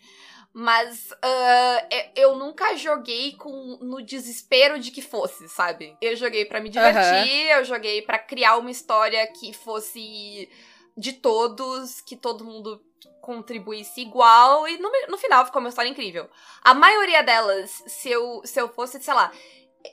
Mas 0.54 1.12
uh, 1.12 2.12
eu 2.14 2.36
nunca 2.36 2.76
joguei 2.76 3.38
com 3.38 3.78
no 3.82 4.02
desespero 4.02 4.80
de 4.80 4.92
que 4.92 5.02
fosse, 5.02 5.48
sabe? 5.48 5.96
Eu 6.02 6.16
joguei 6.16 6.44
para 6.44 6.60
me 6.60 6.70
divertir, 6.70 7.46
uhum. 7.46 7.58
eu 7.58 7.64
joguei 7.64 8.02
para 8.02 8.20
criar 8.20 8.58
uma 8.58 8.70
história 8.70 9.26
que 9.28 9.54
fosse 9.54 10.50
de 10.98 11.14
todos, 11.14 12.02
que 12.02 12.18
todo 12.18 12.44
mundo 12.44 12.84
contribuísse 13.22 14.02
igual, 14.02 14.68
e 14.68 14.78
no, 14.78 14.92
no 15.08 15.18
final 15.18 15.46
ficou 15.46 15.62
uma 15.62 15.70
história 15.70 15.90
incrível. 15.90 16.30
A 16.62 16.74
maioria 16.74 17.22
delas, 17.22 17.84
se 17.88 18.10
eu, 18.10 18.42
se 18.44 18.60
eu 18.60 18.68
fosse, 18.68 19.02
sei 19.02 19.14
lá, 19.14 19.32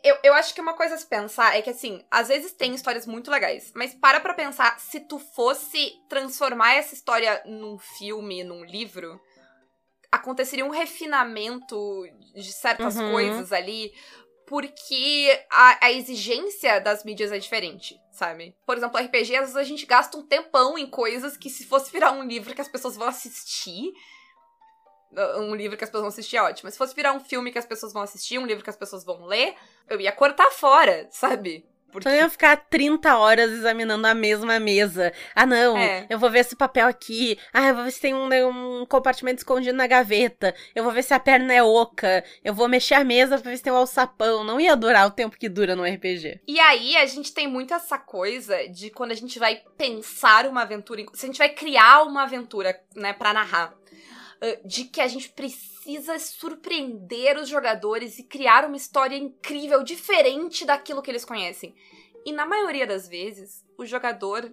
eu, 0.03 0.17
eu 0.23 0.35
acho 0.35 0.55
que 0.55 0.61
uma 0.61 0.75
coisa 0.75 0.95
a 0.95 0.99
se 0.99 1.07
pensar 1.07 1.57
é 1.57 1.63
que, 1.63 1.71
assim, 1.71 2.05
às 2.11 2.29
vezes 2.29 2.53
tem 2.53 2.75
histórias 2.75 3.07
muito 3.07 3.31
legais, 3.31 3.73
mas 3.75 3.95
para 3.95 4.21
pra 4.21 4.35
pensar, 4.35 4.79
se 4.81 5.01
tu 5.01 5.19
fosse 5.19 5.93
transformar 6.09 6.75
essa 6.75 6.95
história 6.95 7.43
num 7.47 7.79
filme, 7.79 8.43
num 8.45 8.65
livro, 8.65 9.21
aconteceria 10.11 10.65
um 10.65 10.71
refinamento 10.71 12.05
de 12.35 12.53
certas 12.53 12.97
uhum. 12.97 13.13
coisas 13.13 13.53
ali, 13.53 13.93
porque 14.47 15.45
a, 15.51 15.87
a, 15.87 15.93
exigência 15.93 16.81
das 16.81 17.05
mídias 17.05 17.31
é 17.31 17.39
diferente, 17.39 18.01
sabe? 18.11 18.57
Por 18.67 18.77
exemplo, 18.77 18.99
RPG, 18.99 19.37
às 19.37 19.41
vezes 19.41 19.57
a 19.57 19.63
gente 19.63 19.85
gasta 19.85 20.17
um 20.17 20.27
tempão 20.27 20.79
em 20.79 20.89
coisas 20.89 21.37
que 21.37 21.51
se 21.51 21.67
fosse 21.67 21.93
virar 21.93 22.13
um 22.13 22.23
livro 22.23 22.55
que 22.55 22.61
as 22.61 22.69
pessoas 22.69 22.97
vão 22.97 23.09
assistir. 23.09 23.93
Um 25.39 25.55
livro 25.55 25.77
que 25.77 25.85
as 25.85 25.91
pessoas 25.91 26.03
vão 26.03 26.09
assistir 26.09 26.37
é 26.37 26.43
ótimo. 26.43 26.71
Se 26.71 26.79
fosse 26.79 26.95
virar 26.95 27.13
um 27.13 27.21
filme 27.21 27.51
que 27.53 27.59
as 27.59 27.67
pessoas 27.67 27.93
vão 27.93 28.03
assistir, 28.03 28.39
um 28.39 28.47
livro 28.47 28.65
que 28.65 28.71
as 28.71 28.77
pessoas 28.77 29.05
vão 29.05 29.25
ler, 29.25 29.55
eu 29.89 30.01
ia 30.01 30.13
cortar 30.13 30.51
fora, 30.51 31.09
sabe? 31.11 31.67
Porque... 31.91 32.09
Então 32.09 32.13
eu 32.13 32.25
ia 32.25 32.29
ficar 32.29 32.57
30 32.57 33.17
horas 33.17 33.51
examinando 33.51 34.07
a 34.07 34.15
mesma 34.15 34.59
mesa. 34.61 35.13
Ah, 35.35 35.47
não, 35.47 35.77
é. 35.77 36.07
eu 36.09 36.19
vou 36.19 36.31
ver 36.31 36.41
esse 36.41 36.55
papel 36.55 36.87
aqui. 36.87 37.39
Ah, 37.53 37.69
eu 37.69 37.75
vou 37.75 37.85
ver 37.85 37.91
se 37.91 38.01
tem 38.01 38.15
um, 38.15 38.29
né, 38.29 38.45
um, 38.45 38.85
compartimento 38.87 39.39
escondido 39.39 39.77
na 39.77 39.87
gaveta. 39.87 40.55
Eu 40.75 40.85
vou 40.85 40.93
ver 40.93 41.03
se 41.03 41.15
a 41.15 41.21
perna 41.21 41.53
é 41.53 41.63
oca. 41.63 42.25
Eu 42.45 42.53
vou 42.53 42.69
mexer 42.69 42.95
a 42.95 43.05
mesa 43.05 43.39
pra 43.39 43.51
ver 43.51 43.57
se 43.57 43.63
tem 43.63 43.73
um 43.73 43.77
alçapão. 43.77 44.45
Não 44.45 44.61
ia 44.61 44.77
durar 44.77 45.07
o 45.07 45.11
tempo 45.11 45.39
que 45.39 45.49
dura 45.49 45.75
no 45.75 45.85
RPG. 45.85 46.41
E 46.47 46.61
aí, 46.61 46.97
a 46.97 47.07
gente 47.07 47.33
tem 47.33 47.49
muito 47.49 47.73
essa 47.73 47.99
coisa 47.99 48.69
de 48.69 48.91
quando 48.91 49.13
a 49.13 49.17
gente 49.17 49.39
vai 49.39 49.63
pensar 49.77 50.47
uma 50.47 50.63
aventura. 50.63 51.05
Se 51.15 51.27
a 51.27 51.29
gente 51.29 51.39
vai 51.39 51.49
criar 51.49 52.03
uma 52.03 52.25
aventura, 52.25 52.79
né, 52.95 53.13
pra 53.13 53.33
narrar. 53.33 53.75
De 54.65 54.85
que 54.85 55.01
a 55.01 55.09
gente 55.09 55.31
precisa 55.31 56.19
surpreender 56.19 57.37
os 57.37 57.49
jogadores 57.49 58.19
e 58.19 58.23
criar 58.23 58.65
uma 58.65 58.77
história 58.77 59.17
incrível, 59.17 59.83
diferente 59.83 60.65
daquilo 60.65 61.03
que 61.03 61.11
eles 61.11 61.25
conhecem. 61.25 61.75
E 62.25 62.33
na 62.33 62.47
maioria 62.47 62.87
das 62.87 63.09
vezes, 63.09 63.65
o 63.77 63.85
jogador 63.85 64.53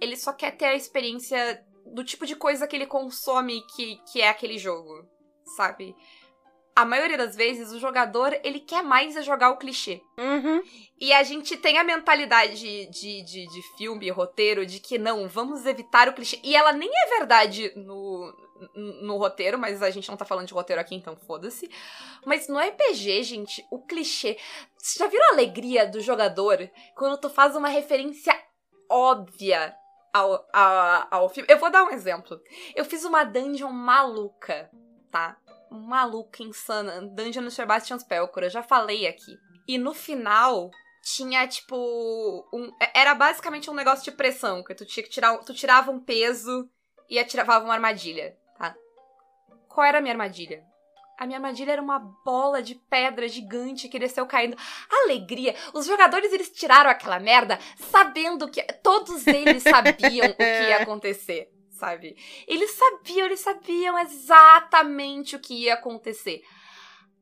ele 0.00 0.16
só 0.16 0.32
quer 0.32 0.52
ter 0.52 0.66
a 0.66 0.74
experiência 0.74 1.64
do 1.86 2.04
tipo 2.04 2.26
de 2.26 2.36
coisa 2.36 2.66
que 2.66 2.76
ele 2.76 2.86
consome 2.86 3.62
que, 3.74 4.00
que 4.10 4.20
é 4.20 4.28
aquele 4.28 4.58
jogo, 4.58 5.06
sabe? 5.56 5.94
A 6.74 6.84
maioria 6.84 7.16
das 7.16 7.36
vezes, 7.36 7.70
o 7.70 7.78
jogador, 7.78 8.36
ele 8.42 8.58
quer 8.58 8.82
mais 8.82 9.16
é 9.16 9.22
jogar 9.22 9.50
o 9.50 9.56
clichê. 9.56 10.02
Uhum. 10.18 10.60
E 11.00 11.12
a 11.12 11.22
gente 11.22 11.56
tem 11.56 11.78
a 11.78 11.84
mentalidade 11.84 12.56
de, 12.56 12.86
de, 12.86 13.22
de, 13.22 13.46
de 13.46 13.76
filme, 13.76 14.10
roteiro, 14.10 14.66
de 14.66 14.80
que 14.80 14.98
não, 14.98 15.28
vamos 15.28 15.66
evitar 15.66 16.08
o 16.08 16.12
clichê. 16.12 16.40
E 16.42 16.56
ela 16.56 16.72
nem 16.72 16.90
é 16.92 17.18
verdade 17.18 17.72
no, 17.76 18.34
no 18.74 19.16
roteiro, 19.16 19.58
mas 19.58 19.82
a 19.82 19.90
gente 19.90 20.08
não 20.08 20.16
tá 20.16 20.24
falando 20.24 20.46
de 20.46 20.54
roteiro 20.54 20.80
aqui, 20.80 20.94
então 20.94 21.16
foda-se. 21.16 21.70
Mas 22.24 22.48
no 22.48 22.58
RPG, 22.58 23.22
gente, 23.22 23.66
o 23.70 23.80
clichê. 23.80 24.38
Você 24.78 24.98
já 24.98 25.06
viram 25.06 25.30
a 25.30 25.32
alegria 25.32 25.86
do 25.86 26.00
jogador 26.00 26.70
quando 26.96 27.18
tu 27.18 27.28
faz 27.28 27.56
uma 27.56 27.68
referência 27.68 28.38
óbvia 28.90 29.74
ao, 30.12 30.46
ao, 30.52 31.06
ao 31.10 31.28
filme? 31.28 31.48
Eu 31.50 31.58
vou 31.58 31.70
dar 31.70 31.84
um 31.84 31.90
exemplo. 31.90 32.40
Eu 32.74 32.84
fiz 32.84 33.04
uma 33.04 33.24
dungeon 33.24 33.70
maluca, 33.70 34.70
tá? 35.10 35.36
Maluca, 35.70 36.42
insana. 36.42 37.02
Dungeon 37.02 37.42
no 37.42 37.50
Sebastian 37.50 37.98
Pelcor, 37.98 38.44
eu 38.44 38.50
já 38.50 38.62
falei 38.62 39.06
aqui. 39.06 39.36
E 39.66 39.78
no 39.78 39.94
final, 39.94 40.70
tinha, 41.02 41.46
tipo. 41.48 42.48
Um, 42.52 42.70
era 42.94 43.14
basicamente 43.14 43.70
um 43.70 43.74
negócio 43.74 44.04
de 44.04 44.12
pressão, 44.12 44.62
que 44.62 44.74
tu 44.74 44.84
tinha 44.84 45.02
que 45.02 45.10
tirar. 45.10 45.36
Tu 45.38 45.54
tirava 45.54 45.90
um 45.90 46.00
peso 46.00 46.68
e 47.08 47.18
atirava 47.18 47.64
uma 47.64 47.74
armadilha. 47.74 48.36
Qual 49.74 49.84
era 49.84 49.98
a 49.98 50.00
minha 50.00 50.14
armadilha? 50.14 50.64
A 51.18 51.26
minha 51.26 51.38
armadilha 51.38 51.72
era 51.72 51.82
uma 51.82 51.98
bola 51.98 52.62
de 52.62 52.76
pedra 52.76 53.26
gigante 53.26 53.88
que 53.88 53.98
desceu 53.98 54.24
caindo. 54.24 54.56
Alegria! 55.02 55.52
Os 55.72 55.84
jogadores 55.84 56.32
eles 56.32 56.48
tiraram 56.50 56.88
aquela 56.88 57.18
merda 57.18 57.58
sabendo 57.90 58.48
que. 58.48 58.62
Todos 58.84 59.26
eles 59.26 59.64
sabiam 59.66 60.28
o 60.28 60.34
que 60.36 60.44
ia 60.44 60.76
acontecer, 60.76 61.50
sabe? 61.72 62.16
Eles 62.46 62.70
sabiam, 62.70 63.26
eles 63.26 63.40
sabiam 63.40 63.98
exatamente 63.98 65.34
o 65.34 65.40
que 65.40 65.64
ia 65.64 65.74
acontecer. 65.74 66.42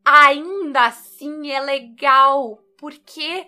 Ainda 0.05 0.87
assim 0.87 1.51
é 1.51 1.61
legal, 1.61 2.63
porque. 2.77 3.47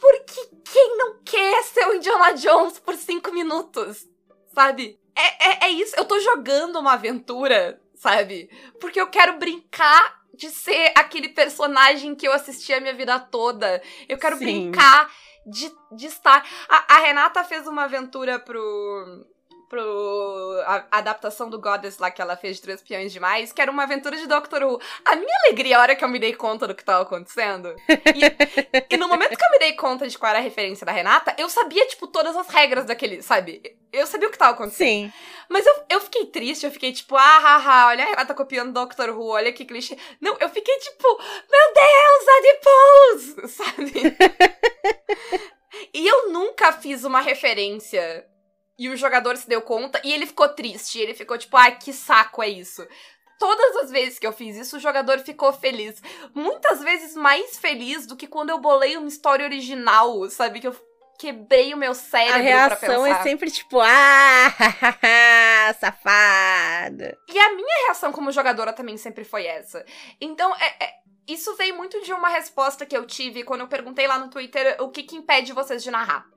Porque 0.00 0.48
quem 0.64 0.96
não 0.96 1.22
quer 1.22 1.62
ser 1.64 1.86
o 1.88 1.94
Indiana 1.94 2.32
Jones 2.32 2.78
por 2.78 2.94
cinco 2.94 3.32
minutos? 3.32 4.08
Sabe? 4.54 4.98
É, 5.14 5.66
é, 5.66 5.66
é 5.66 5.68
isso. 5.70 5.94
Eu 5.96 6.06
tô 6.06 6.18
jogando 6.20 6.78
uma 6.78 6.94
aventura 6.94 7.80
sabe? 8.04 8.50
Porque 8.78 9.00
eu 9.00 9.06
quero 9.06 9.38
brincar 9.38 10.20
de 10.34 10.50
ser 10.50 10.92
aquele 10.94 11.30
personagem 11.30 12.14
que 12.14 12.28
eu 12.28 12.32
assisti 12.32 12.72
a 12.74 12.80
minha 12.80 12.92
vida 12.92 13.18
toda. 13.18 13.82
Eu 14.06 14.18
quero 14.18 14.36
Sim. 14.36 14.44
brincar 14.44 15.10
de, 15.46 15.72
de 15.92 16.06
estar. 16.06 16.46
A, 16.68 16.96
a 16.96 16.98
Renata 16.98 17.42
fez 17.44 17.66
uma 17.66 17.84
aventura 17.84 18.38
pro 18.38 19.26
pro 19.68 20.62
a, 20.66 20.84
a, 20.90 20.98
adaptação 20.98 21.48
do 21.50 21.58
Goddess 21.58 21.98
lá 21.98 22.10
que 22.10 22.20
ela 22.20 22.36
fez 22.36 22.56
de 22.56 22.62
Três 22.62 22.82
Peões 22.82 23.12
Demais, 23.12 23.52
que 23.52 23.60
era 23.60 23.70
uma 23.70 23.84
aventura 23.84 24.16
de 24.16 24.26
Doctor 24.26 24.62
Who. 24.62 24.80
A 25.04 25.16
minha 25.16 25.36
alegria 25.44 25.78
a 25.78 25.80
hora 25.80 25.96
que 25.96 26.04
eu 26.04 26.08
me 26.08 26.18
dei 26.18 26.34
conta 26.34 26.66
do 26.66 26.74
que 26.74 26.84
tava 26.84 27.02
acontecendo. 27.02 27.74
E, 27.88 28.86
e 28.94 28.96
no 28.96 29.08
momento 29.08 29.36
que 29.36 29.44
eu 29.44 29.50
me 29.50 29.58
dei 29.58 29.72
conta 29.72 30.06
de 30.06 30.18
qual 30.18 30.30
era 30.30 30.38
a 30.38 30.42
referência 30.42 30.84
da 30.84 30.92
Renata, 30.92 31.34
eu 31.38 31.48
sabia, 31.48 31.86
tipo, 31.86 32.06
todas 32.06 32.36
as 32.36 32.48
regras 32.48 32.84
daquele, 32.84 33.22
sabe? 33.22 33.76
Eu 33.92 34.06
sabia 34.06 34.28
o 34.28 34.30
que 34.30 34.38
tava 34.38 34.52
acontecendo. 34.52 34.88
Sim. 34.88 35.12
Mas 35.48 35.64
eu, 35.66 35.74
eu 35.90 36.00
fiquei 36.00 36.26
triste, 36.26 36.64
eu 36.64 36.72
fiquei 36.72 36.92
tipo, 36.92 37.16
ah, 37.16 37.38
haha, 37.38 37.88
olha 37.88 38.04
a 38.04 38.08
Renata 38.08 38.34
copiando 38.34 38.72
Doctor 38.72 39.10
Who, 39.10 39.28
olha 39.28 39.52
que 39.52 39.64
clichê. 39.64 39.96
Não, 40.20 40.36
eu 40.40 40.48
fiquei 40.48 40.76
tipo, 40.78 41.08
meu 41.50 41.72
Deus, 41.74 43.34
Adipose! 43.38 43.48
Sabe? 43.54 43.92
E 45.92 46.06
eu 46.06 46.30
nunca 46.30 46.72
fiz 46.72 47.04
uma 47.04 47.20
referência 47.20 48.26
e 48.78 48.88
o 48.88 48.96
jogador 48.96 49.36
se 49.36 49.48
deu 49.48 49.62
conta 49.62 50.00
e 50.04 50.12
ele 50.12 50.26
ficou 50.26 50.48
triste. 50.48 50.98
Ele 50.98 51.14
ficou 51.14 51.38
tipo, 51.38 51.56
ai, 51.56 51.76
que 51.78 51.92
saco 51.92 52.42
é 52.42 52.48
isso. 52.48 52.86
Todas 53.38 53.76
as 53.76 53.90
vezes 53.90 54.18
que 54.18 54.26
eu 54.26 54.32
fiz 54.32 54.56
isso, 54.56 54.76
o 54.76 54.80
jogador 54.80 55.18
ficou 55.20 55.52
feliz. 55.52 56.02
Muitas 56.34 56.80
vezes 56.80 57.14
mais 57.14 57.58
feliz 57.58 58.06
do 58.06 58.16
que 58.16 58.26
quando 58.26 58.50
eu 58.50 58.58
bolei 58.58 58.96
uma 58.96 59.08
história 59.08 59.44
original, 59.44 60.28
sabe? 60.30 60.60
Que 60.60 60.68
eu 60.68 60.76
quebrei 61.18 61.72
o 61.74 61.76
meu 61.76 61.94
cérebro 61.94 62.38
A 62.38 62.42
reação 62.42 63.06
é 63.06 63.22
sempre 63.22 63.50
tipo, 63.50 63.80
ah, 63.80 64.54
safada. 65.78 67.16
E 67.28 67.38
a 67.38 67.54
minha 67.54 67.86
reação 67.86 68.12
como 68.12 68.32
jogadora 68.32 68.72
também 68.72 68.96
sempre 68.96 69.24
foi 69.24 69.46
essa. 69.46 69.84
Então, 70.20 70.54
é, 70.56 70.84
é, 70.84 70.94
isso 71.26 71.54
veio 71.56 71.76
muito 71.76 72.00
de 72.02 72.12
uma 72.12 72.28
resposta 72.28 72.86
que 72.86 72.96
eu 72.96 73.06
tive 73.06 73.44
quando 73.44 73.62
eu 73.62 73.68
perguntei 73.68 74.06
lá 74.06 74.18
no 74.18 74.28
Twitter 74.28 74.76
o 74.80 74.88
que, 74.88 75.02
que 75.02 75.16
impede 75.16 75.52
vocês 75.52 75.82
de 75.82 75.90
narrar. 75.90 76.33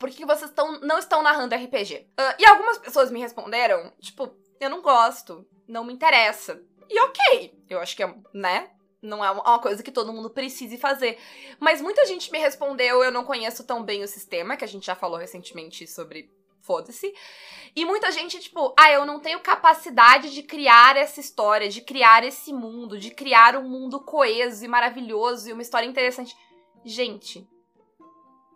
Por 0.00 0.08
que 0.08 0.24
vocês 0.24 0.50
tão, 0.50 0.80
não 0.80 0.98
estão 0.98 1.22
narrando 1.22 1.54
RPG? 1.54 2.08
Uh, 2.18 2.34
e 2.38 2.46
algumas 2.46 2.78
pessoas 2.78 3.10
me 3.10 3.20
responderam, 3.20 3.92
tipo, 4.00 4.34
eu 4.58 4.70
não 4.70 4.80
gosto, 4.80 5.46
não 5.68 5.84
me 5.84 5.92
interessa. 5.92 6.58
E 6.88 6.98
ok, 6.98 7.62
eu 7.68 7.78
acho 7.78 7.94
que 7.94 8.02
é, 8.02 8.14
né? 8.32 8.70
Não 9.02 9.22
é 9.22 9.30
uma 9.30 9.58
coisa 9.58 9.82
que 9.82 9.92
todo 9.92 10.12
mundo 10.12 10.30
precise 10.30 10.78
fazer. 10.78 11.18
Mas 11.58 11.82
muita 11.82 12.06
gente 12.06 12.32
me 12.32 12.38
respondeu, 12.38 13.04
eu 13.04 13.12
não 13.12 13.24
conheço 13.24 13.62
tão 13.64 13.82
bem 13.82 14.02
o 14.02 14.08
sistema, 14.08 14.56
que 14.56 14.64
a 14.64 14.68
gente 14.68 14.86
já 14.86 14.94
falou 14.94 15.18
recentemente 15.18 15.86
sobre 15.86 16.30
foda-se. 16.62 17.12
E 17.76 17.84
muita 17.84 18.10
gente, 18.10 18.38
tipo, 18.40 18.74
ah, 18.78 18.90
eu 18.90 19.04
não 19.04 19.20
tenho 19.20 19.40
capacidade 19.40 20.32
de 20.32 20.42
criar 20.42 20.96
essa 20.96 21.20
história, 21.20 21.68
de 21.68 21.82
criar 21.82 22.24
esse 22.24 22.54
mundo, 22.54 22.98
de 22.98 23.10
criar 23.10 23.54
um 23.54 23.68
mundo 23.68 24.00
coeso 24.00 24.64
e 24.64 24.68
maravilhoso 24.68 25.48
e 25.48 25.52
uma 25.52 25.62
história 25.62 25.86
interessante. 25.86 26.34
Gente, 26.84 27.46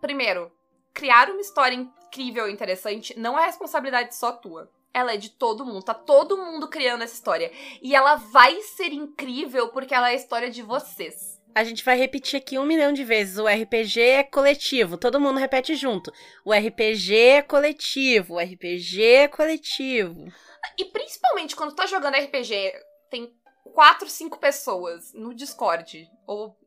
primeiro, 0.01 0.51
criar 0.95 1.29
uma 1.29 1.41
história 1.41 1.75
incrível 1.75 2.49
e 2.49 2.53
interessante 2.53 3.13
não 3.19 3.37
é 3.37 3.45
responsabilidade 3.45 4.15
só 4.15 4.31
tua 4.31 4.71
ela 4.95 5.13
é 5.13 5.17
de 5.17 5.29
todo 5.29 5.65
mundo. 5.65 5.83
Tá 5.83 5.93
todo 5.93 6.37
mundo 6.37 6.69
criando 6.69 7.03
essa 7.03 7.13
história. 7.13 7.51
E 7.81 7.93
ela 7.93 8.15
vai 8.15 8.61
ser 8.61 8.93
incrível 8.93 9.67
porque 9.67 9.93
ela 9.93 10.09
é 10.09 10.13
a 10.13 10.15
história 10.15 10.49
de 10.49 10.61
vocês. 10.61 11.35
A 11.53 11.65
gente 11.65 11.83
vai 11.83 11.97
repetir 11.97 12.39
aqui 12.39 12.57
um 12.57 12.65
milhão 12.65 12.93
de 12.93 13.03
vezes. 13.03 13.37
O 13.37 13.45
RPG 13.45 13.99
é 13.99 14.23
coletivo. 14.23 14.97
Todo 14.97 15.19
mundo 15.19 15.37
repete 15.37 15.75
junto. 15.75 16.13
O 16.45 16.53
RPG 16.53 17.13
é 17.13 17.41
coletivo. 17.41 18.35
O 18.35 18.39
RPG 18.39 19.03
é 19.03 19.27
coletivo. 19.27 20.31
E 20.77 20.85
principalmente 20.85 21.57
quando 21.57 21.71
tu 21.71 21.75
tá 21.75 21.87
jogando 21.87 22.15
RPG, 22.15 22.73
tem 23.09 23.33
quatro, 23.73 24.09
cinco 24.09 24.39
pessoas 24.39 25.13
no 25.13 25.33
Discord. 25.33 26.09
Ou 26.25 26.57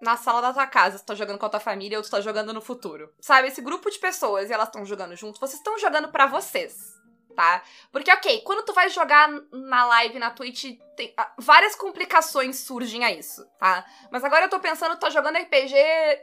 na 0.00 0.16
sala 0.16 0.40
da 0.40 0.52
tua 0.52 0.66
casa, 0.66 0.98
tu 0.98 1.06
tá 1.06 1.14
jogando 1.14 1.38
com 1.38 1.46
a 1.46 1.50
tua 1.50 1.60
família 1.60 1.98
ou 1.98 2.04
tu 2.04 2.10
tá 2.10 2.20
jogando 2.20 2.52
no 2.52 2.60
futuro. 2.60 3.12
Sabe, 3.20 3.48
esse 3.48 3.60
grupo 3.60 3.90
de 3.90 3.98
pessoas 3.98 4.50
e 4.50 4.52
elas 4.52 4.68
estão 4.68 4.84
jogando 4.84 5.16
junto, 5.16 5.40
vocês 5.40 5.58
estão 5.58 5.78
jogando 5.78 6.08
para 6.08 6.26
vocês 6.26 6.98
tá? 7.38 7.62
Porque, 7.92 8.10
ok, 8.10 8.40
quando 8.40 8.64
tu 8.64 8.72
vai 8.72 8.88
jogar 8.88 9.30
na 9.52 9.86
live, 9.86 10.18
na 10.18 10.32
Twitch, 10.32 10.76
tem, 10.96 11.14
ah, 11.16 11.32
várias 11.38 11.76
complicações 11.76 12.56
surgem 12.56 13.04
a 13.04 13.12
isso, 13.12 13.46
tá? 13.60 13.86
Mas 14.10 14.24
agora 14.24 14.46
eu 14.46 14.50
tô 14.50 14.58
pensando, 14.58 14.96
tu 14.96 15.02
tá 15.02 15.08
jogando 15.08 15.36
RPG 15.36 15.72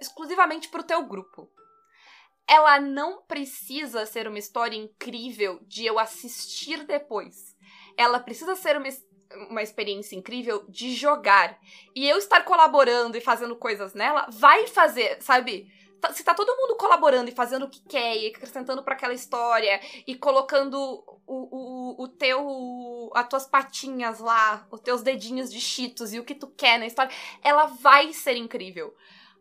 exclusivamente 0.02 0.68
pro 0.68 0.84
teu 0.84 1.02
grupo. 1.06 1.50
Ela 2.46 2.82
não 2.82 3.22
precisa 3.22 4.06
ser 4.06 4.28
uma 4.28 4.38
história 4.38 4.76
incrível 4.76 5.58
de 5.62 5.86
eu 5.86 5.98
assistir 5.98 6.84
depois. 6.84 7.56
Ela 7.96 8.20
precisa 8.20 8.54
ser 8.58 8.76
uma, 8.76 8.90
uma 9.50 9.62
experiência 9.62 10.16
incrível 10.16 10.66
de 10.70 10.94
jogar. 10.94 11.60
E 11.96 12.08
eu 12.08 12.18
estar 12.18 12.42
colaborando 12.44 13.18
e 13.18 13.22
fazendo 13.22 13.56
coisas 13.56 13.94
nela 13.94 14.28
vai 14.32 14.68
fazer, 14.68 15.22
sabe? 15.22 15.72
Tá, 16.00 16.12
se 16.14 16.24
tá 16.24 16.34
todo 16.34 16.56
mundo 16.56 16.76
colaborando 16.76 17.30
e 17.30 17.34
fazendo 17.34 17.66
o 17.66 17.70
que 17.70 17.82
quer 17.88 18.18
e 18.18 18.28
acrescentando 18.28 18.84
para 18.84 18.96
aquela 18.96 19.14
história 19.14 19.80
e 20.06 20.16
colocando 20.16 20.78
o, 21.26 21.98
o, 21.98 22.04
o 22.04 22.08
teu 22.08 23.12
as 23.16 23.28
tuas 23.28 23.46
patinhas 23.46 24.20
lá, 24.20 24.68
os 24.70 24.82
teus 24.82 25.02
dedinhos 25.02 25.52
de 25.52 25.62
cheetos 25.62 26.14
e 26.14 26.20
o 26.20 26.26
que 26.26 26.36
tu 26.36 26.48
quer 26.48 26.78
na 26.78 26.86
história, 26.86 27.14
ela 27.42 27.66
vai 27.66 28.12
ser 28.14 28.36
incrível. 28.36 28.94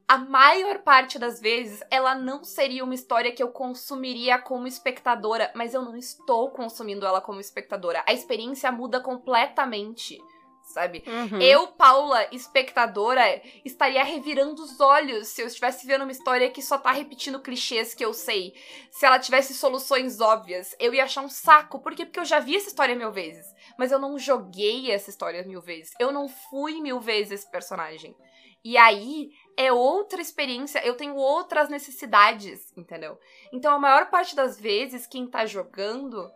A 0.07 0.19
maior 0.19 0.81
parte 0.81 1.19
das 1.19 1.41
vezes, 1.41 1.83
ela 1.91 2.15
não 2.15 2.45
seria 2.45 2.85
uma 2.85 2.95
história 2.95 3.33
que 3.33 3.43
eu 3.43 3.49
consumiria 3.49 4.39
como 4.39 4.67
espectadora, 4.67 5.51
mas 5.55 5.73
eu 5.73 5.83
não 5.83 5.97
estou 5.97 6.51
consumindo 6.51 7.07
ela 7.07 7.21
como 7.21 7.41
espectadora. 7.41 8.05
A 8.07 8.13
experiência 8.13 8.71
muda 8.71 9.01
completamente 9.01 10.19
sabe? 10.65 11.05
Uhum. 11.07 11.41
Eu, 11.41 11.69
Paula, 11.69 12.27
espectadora, 12.33 13.23
estaria 13.65 14.03
revirando 14.03 14.63
os 14.63 14.81
olhos 14.81 15.29
se 15.29 15.43
eu 15.43 15.47
estivesse 15.47 15.87
vendo 15.87 16.03
uma 16.03 16.13
história 16.13 16.51
que 16.51 16.63
só 16.63 16.79
tá 16.79 16.91
repetindo 16.91 17.41
clichês 17.41 17.95
que 17.95 18.05
eu 18.05 18.13
sei. 18.13 18.55
Se 18.91 19.05
ela 19.07 19.19
tivesse 19.19 19.55
soluções 19.55 20.21
óbvias, 20.21 20.75
eu 20.81 20.95
ia 20.95 21.05
achar 21.05 21.23
um 21.23 21.29
saco. 21.29 21.79
Por 21.81 21.95
quê? 21.95 22.05
Porque 22.05 22.21
eu 22.21 22.25
já 22.25 22.41
vi 22.41 22.57
essa 22.57 22.69
história 22.69 22.97
mil 22.97 23.13
vezes. 23.13 23.47
Mas 23.79 23.93
eu 23.93 23.99
não 23.99 24.19
joguei 24.19 24.91
essa 24.91 25.11
história 25.11 25.43
mil 25.45 25.61
vezes. 25.61 25.93
Eu 26.01 26.11
não 26.11 26.29
fui 26.29 26.81
mil 26.81 26.99
vezes 26.99 27.33
esse 27.33 27.51
personagem. 27.51 28.17
E 28.65 28.79
aí 28.79 29.31
é 29.57 29.73
outra 29.73 30.21
experiência, 30.21 30.85
eu 30.85 30.97
tenho 30.97 31.15
outras 31.15 31.69
necessidades, 31.69 32.73
entendeu? 32.77 33.19
Então 33.53 33.75
a 33.75 33.79
maior 33.79 34.11
parte 34.11 34.35
das 34.35 34.59
vezes 34.59 35.07
quem 35.07 35.27
tá 35.27 35.47
jogando 35.47 36.31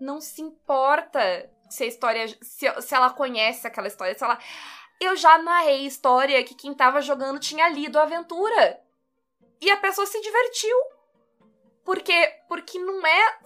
não 0.00 0.20
se 0.20 0.42
importa 0.42 1.50
se 1.68 1.84
a 1.84 1.86
história. 1.86 2.28
Se, 2.40 2.82
se 2.82 2.94
ela 2.94 3.10
conhece 3.10 3.66
aquela 3.66 3.88
história, 3.88 4.16
se 4.16 4.24
ela. 4.24 4.38
Eu 5.00 5.16
já 5.16 5.36
narrei 5.38 5.86
história 5.86 6.42
que 6.44 6.54
quem 6.54 6.72
tava 6.72 7.00
jogando 7.00 7.40
tinha 7.40 7.68
lido 7.68 7.98
a 7.98 8.02
aventura. 8.02 8.80
E 9.60 9.70
a 9.70 9.76
pessoa 9.76 10.06
se 10.06 10.20
divertiu. 10.20 10.76
Porque, 11.84 12.26
porque 12.48 12.78
não 12.78 13.04
é 13.06 13.38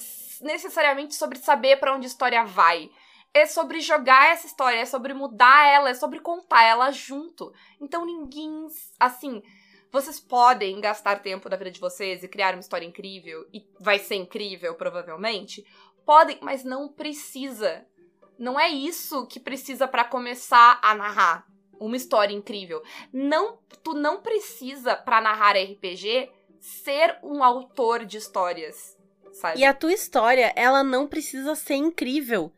necessariamente 0.43 1.15
sobre 1.15 1.39
saber 1.39 1.79
para 1.79 1.95
onde 1.95 2.07
a 2.07 2.09
história 2.09 2.45
vai. 2.45 2.91
É 3.33 3.47
sobre 3.47 3.81
jogar 3.81 4.33
essa 4.33 4.47
história, 4.47 4.79
é 4.79 4.85
sobre 4.85 5.15
mudar 5.15 5.67
ela, 5.67 5.91
é 5.91 5.95
sobre 5.95 6.21
contar 6.21 6.65
ela 6.65 6.91
junto. 6.91 7.53
Então 7.81 8.05
ninguém. 8.05 8.67
Assim. 8.99 9.43
Vocês 9.91 10.21
podem 10.21 10.83
gastar 10.83 11.23
tempo 11.23 11.49
da 11.49 11.57
vida 11.57 11.71
de 11.71 11.81
vocês 11.81 12.23
e 12.23 12.29
criar 12.29 12.53
uma 12.53 12.61
história 12.61 12.85
incrível, 12.85 13.49
e 13.55 13.67
vai 13.81 13.99
ser 13.99 14.17
incrível, 14.17 14.75
provavelmente. 14.75 15.65
Podem, 16.05 16.39
mas 16.43 16.63
não 16.63 16.93
precisa 16.93 17.87
não 18.39 18.59
é 18.59 18.69
isso 18.69 19.27
que 19.27 19.41
precisa 19.41 19.89
para 19.89 20.05
começar 20.05 20.79
a 20.81 20.95
narrar 20.95 21.45
uma 21.79 21.97
história 21.97 22.35
incrível. 22.35 22.83
Não, 23.13 23.59
tu 23.83 23.95
não 23.95 24.23
precisa 24.23 24.95
para 24.95 25.21
narrar 25.21 25.57
RPG 25.57 26.31
ser 26.61 27.19
um 27.23 27.43
autor 27.43 28.05
de 28.05 28.17
histórias, 28.17 28.97
sabe? 29.33 29.61
E 29.61 29.65
a 29.65 29.75
tua 29.75 29.93
história, 29.93 30.53
ela 30.57 30.85
não 30.85 31.07
precisa 31.07 31.55
ser 31.55 31.75
incrível. 31.75 32.53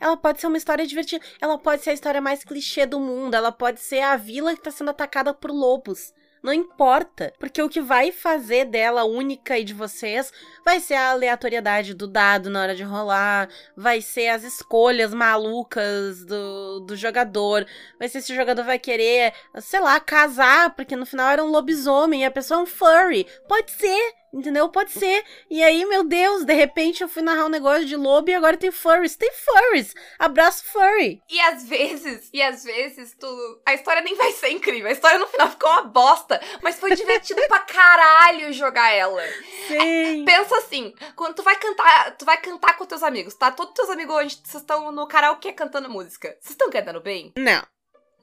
Ela 0.00 0.16
pode 0.16 0.40
ser 0.40 0.46
uma 0.46 0.56
história 0.56 0.86
divertida. 0.86 1.24
Ela 1.40 1.58
pode 1.58 1.82
ser 1.82 1.90
a 1.90 1.94
história 1.94 2.20
mais 2.20 2.44
clichê 2.44 2.86
do 2.86 3.00
mundo. 3.00 3.34
Ela 3.34 3.52
pode 3.52 3.80
ser 3.80 4.00
a 4.00 4.16
vila 4.16 4.54
que 4.54 4.62
tá 4.62 4.70
sendo 4.70 4.90
atacada 4.90 5.32
por 5.32 5.50
lobos. 5.50 6.12
Não 6.44 6.52
importa, 6.52 7.32
porque 7.38 7.62
o 7.62 7.70
que 7.70 7.80
vai 7.80 8.12
fazer 8.12 8.66
dela 8.66 9.04
única 9.04 9.58
e 9.58 9.64
de 9.64 9.72
vocês 9.72 10.30
vai 10.62 10.78
ser 10.78 10.92
a 10.92 11.12
aleatoriedade 11.12 11.94
do 11.94 12.06
dado 12.06 12.50
na 12.50 12.60
hora 12.60 12.74
de 12.74 12.82
rolar, 12.82 13.48
vai 13.74 14.02
ser 14.02 14.28
as 14.28 14.44
escolhas 14.44 15.14
malucas 15.14 16.22
do, 16.26 16.80
do 16.80 16.96
jogador, 16.96 17.66
vai 17.98 18.10
ser 18.10 18.20
se 18.20 18.34
o 18.34 18.36
jogador 18.36 18.62
vai 18.62 18.78
querer, 18.78 19.32
sei 19.58 19.80
lá, 19.80 19.98
casar, 19.98 20.74
porque 20.76 20.94
no 20.94 21.06
final 21.06 21.30
era 21.30 21.42
um 21.42 21.48
lobisomem 21.48 22.20
e 22.20 22.26
a 22.26 22.30
pessoa 22.30 22.60
é 22.60 22.62
um 22.62 22.66
furry. 22.66 23.26
Pode 23.48 23.70
ser, 23.70 24.12
Entendeu? 24.34 24.68
Pode 24.68 24.90
ser. 24.90 25.24
E 25.48 25.62
aí, 25.62 25.84
meu 25.86 26.02
Deus, 26.02 26.44
de 26.44 26.52
repente 26.52 27.02
eu 27.02 27.08
fui 27.08 27.22
narrar 27.22 27.44
um 27.44 27.48
negócio 27.48 27.84
de 27.84 27.94
lobo 27.94 28.28
e 28.28 28.34
agora 28.34 28.56
tem 28.56 28.72
furries. 28.72 29.14
Tem 29.14 29.30
furries. 29.32 29.94
Abraço 30.18 30.64
furry. 30.64 31.22
E 31.30 31.40
às 31.40 31.64
vezes, 31.64 32.30
e 32.32 32.42
às 32.42 32.64
vezes, 32.64 33.14
tu. 33.14 33.62
A 33.64 33.74
história 33.74 34.02
nem 34.02 34.16
vai 34.16 34.32
ser 34.32 34.48
incrível. 34.48 34.88
A 34.88 34.92
história 34.92 35.18
no 35.18 35.28
final 35.28 35.48
ficou 35.48 35.70
uma 35.70 35.84
bosta. 35.84 36.40
Mas 36.60 36.80
foi 36.80 36.96
divertido 36.96 37.40
pra 37.46 37.60
caralho 37.60 38.52
jogar 38.52 38.90
ela. 38.90 39.22
Sim. 39.68 40.22
É, 40.22 40.24
pensa 40.24 40.56
assim, 40.58 40.92
quando 41.14 41.36
tu 41.36 41.44
vai 41.44 41.54
cantar, 41.56 42.16
tu 42.16 42.24
vai 42.24 42.36
cantar 42.38 42.76
com 42.76 42.84
teus 42.84 43.04
amigos, 43.04 43.34
tá? 43.34 43.52
Todos 43.52 43.74
teus 43.74 43.88
amigos 43.88 44.16
hoje, 44.16 44.40
vocês 44.42 44.62
estão 44.62 44.90
no 44.90 45.06
karaokê 45.06 45.52
cantando 45.52 45.88
música. 45.88 46.36
Vocês 46.40 46.50
estão 46.50 46.70
cantando 46.70 47.00
bem? 47.00 47.32
Não. 47.38 47.62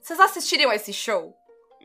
Vocês 0.02 0.20
assistiriam 0.20 0.74
esse 0.74 0.92
show? 0.92 1.34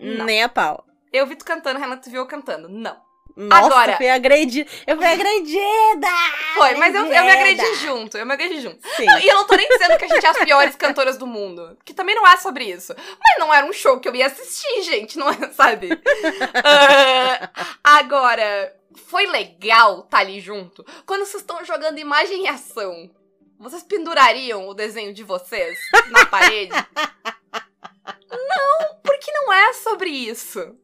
Não. 0.01 0.25
Nem 0.25 0.43
a 0.43 0.49
pau. 0.49 0.85
Eu 1.12 1.29
vi 1.29 1.37
tu 1.37 1.45
cantando, 1.45 1.79
Renato 1.79 2.11
viu 2.11 2.23
eu 2.23 2.27
cantando. 2.27 2.69
Não. 2.69 3.06
Nossa, 3.37 3.66
Agora, 3.66 3.92
eu 3.92 3.96
fui 3.99 4.09
agredida. 4.09 4.70
Eu 4.87 4.96
fui 4.96 5.05
agredida! 5.05 6.09
Foi, 6.55 6.75
mas 6.77 6.94
eu, 6.94 7.03
eu 7.03 7.25
me 7.25 7.31
agredi 7.31 7.75
junto. 7.75 8.16
Eu 8.16 8.25
me 8.25 8.33
agredi 8.33 8.62
junto. 8.62 8.79
Não, 8.99 9.18
e 9.18 9.29
eu 9.29 9.35
não 9.35 9.46
tô 9.46 9.55
nem 9.55 9.68
dizendo 9.68 9.99
que 9.99 10.07
a 10.07 10.09
gente 10.09 10.25
é 10.25 10.29
as 10.31 10.38
piores 10.38 10.75
cantoras 10.75 11.18
do 11.18 11.27
mundo. 11.27 11.77
Que 11.85 11.92
também 11.92 12.14
não 12.14 12.27
é 12.27 12.38
sobre 12.38 12.64
isso. 12.64 12.94
Mas 12.96 13.38
não 13.38 13.53
era 13.53 13.66
um 13.66 13.75
show 13.75 14.01
que 14.01 14.09
eu 14.09 14.14
ia 14.14 14.27
assistir, 14.27 14.83
gente. 14.85 15.18
Não 15.18 15.29
é, 15.29 15.53
sabe? 15.53 15.92
uh, 15.92 17.49
agora, 17.85 18.75
foi 19.07 19.27
legal 19.27 20.01
estar 20.01 20.09
tá 20.09 20.18
ali 20.18 20.40
junto. 20.40 20.83
Quando 21.05 21.27
vocês 21.27 21.42
estão 21.42 21.62
jogando 21.62 21.99
imagem 21.99 22.44
e 22.44 22.49
ação, 22.49 23.11
vocês 23.59 23.83
pendurariam 23.83 24.66
o 24.66 24.72
desenho 24.72 25.12
de 25.12 25.22
vocês 25.22 25.79
na 26.09 26.25
parede? 26.25 26.72
não, 28.33 28.96
porque 29.05 29.31
não 29.31 29.53
é 29.53 29.75
sobre 29.75 30.09
isso 30.09 30.75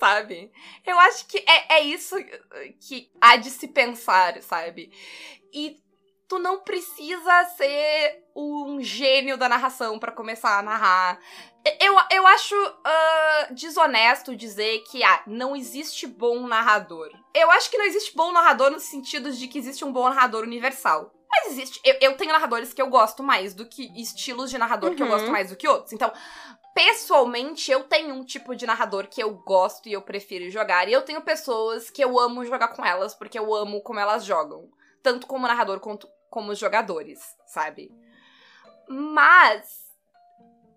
sabe? 0.00 0.50
Eu 0.84 0.98
acho 0.98 1.26
que 1.26 1.38
é, 1.46 1.74
é 1.74 1.80
isso 1.82 2.16
que 2.80 3.10
há 3.20 3.36
de 3.36 3.50
se 3.50 3.68
pensar, 3.68 4.42
sabe? 4.42 4.90
E 5.52 5.76
tu 6.26 6.38
não 6.38 6.60
precisa 6.60 7.44
ser 7.56 8.24
um 8.34 8.80
gênio 8.80 9.36
da 9.36 9.48
narração 9.48 9.98
para 9.98 10.12
começar 10.12 10.58
a 10.58 10.62
narrar. 10.62 11.20
Eu, 11.78 11.94
eu 12.10 12.26
acho 12.26 12.54
uh, 12.54 13.54
desonesto 13.54 14.34
dizer 14.34 14.78
que 14.90 15.04
ah, 15.04 15.22
não 15.26 15.54
existe 15.54 16.06
bom 16.06 16.46
narrador. 16.46 17.10
Eu 17.34 17.50
acho 17.50 17.70
que 17.70 17.76
não 17.76 17.84
existe 17.84 18.16
bom 18.16 18.32
narrador 18.32 18.70
no 18.70 18.80
sentido 18.80 19.30
de 19.30 19.46
que 19.46 19.58
existe 19.58 19.84
um 19.84 19.92
bom 19.92 20.08
narrador 20.08 20.44
universal. 20.44 21.12
Mas 21.30 21.52
existe. 21.52 21.80
Eu, 21.84 21.96
eu 22.00 22.16
tenho 22.16 22.32
narradores 22.32 22.72
que 22.72 22.82
eu 22.82 22.88
gosto 22.88 23.22
mais 23.22 23.54
do 23.54 23.66
que 23.66 23.90
estilos 24.00 24.50
de 24.50 24.58
narrador 24.58 24.90
uhum. 24.90 24.96
que 24.96 25.02
eu 25.02 25.08
gosto 25.08 25.26
uhum. 25.26 25.32
mais 25.32 25.50
do 25.50 25.56
que 25.56 25.68
outros. 25.68 25.92
Então, 25.92 26.12
pessoalmente, 26.74 27.70
eu 27.70 27.84
tenho 27.84 28.14
um 28.14 28.24
tipo 28.24 28.54
de 28.54 28.66
narrador 28.66 29.08
que 29.08 29.22
eu 29.22 29.34
gosto 29.34 29.88
e 29.88 29.92
eu 29.92 30.02
prefiro 30.02 30.50
jogar. 30.50 30.88
E 30.88 30.92
eu 30.92 31.02
tenho 31.02 31.22
pessoas 31.22 31.90
que 31.90 32.02
eu 32.02 32.18
amo 32.18 32.44
jogar 32.44 32.68
com 32.68 32.84
elas, 32.84 33.14
porque 33.14 33.38
eu 33.38 33.54
amo 33.54 33.82
como 33.82 34.00
elas 34.00 34.24
jogam. 34.24 34.70
Tanto 35.02 35.26
como 35.26 35.46
narrador 35.46 35.80
quanto 35.80 36.08
como 36.28 36.54
jogadores, 36.54 37.20
sabe? 37.46 37.90
Mas 38.88 39.90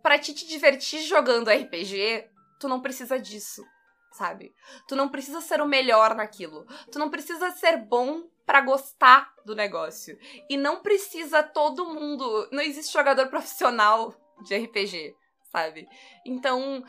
para 0.02 0.20
te, 0.20 0.34
te 0.34 0.48
divertir 0.48 1.02
jogando 1.02 1.50
RPG, 1.50 2.30
tu 2.60 2.68
não 2.68 2.82
precisa 2.82 3.20
disso, 3.20 3.66
sabe? 4.12 4.54
Tu 4.88 4.96
não 4.96 5.10
precisa 5.10 5.42
ser 5.42 5.62
o 5.62 5.68
melhor 5.68 6.16
naquilo. 6.16 6.66
Tu 6.92 7.00
não 7.00 7.10
precisa 7.10 7.52
ser 7.52 7.78
bom 7.78 8.24
para 8.46 8.62
gostar 8.62 9.34
do 9.46 9.56
negócio. 9.56 10.18
E 10.50 10.58
não 10.58 10.82
precisa 10.82 11.42
todo 11.42 11.86
mundo. 11.86 12.48
Não 12.52 12.62
existe 12.62 12.92
jogador 12.92 13.28
profissional 13.28 14.14
de 14.44 14.58
RPG, 14.58 15.16
sabe? 15.54 15.88
Então, 16.26 16.84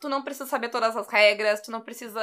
tu 0.00 0.08
não 0.08 0.22
precisa 0.22 0.46
saber 0.46 0.70
todas 0.70 0.96
as 0.96 1.06
regras, 1.08 1.60
tu 1.60 1.70
não 1.70 1.82
precisa 1.82 2.20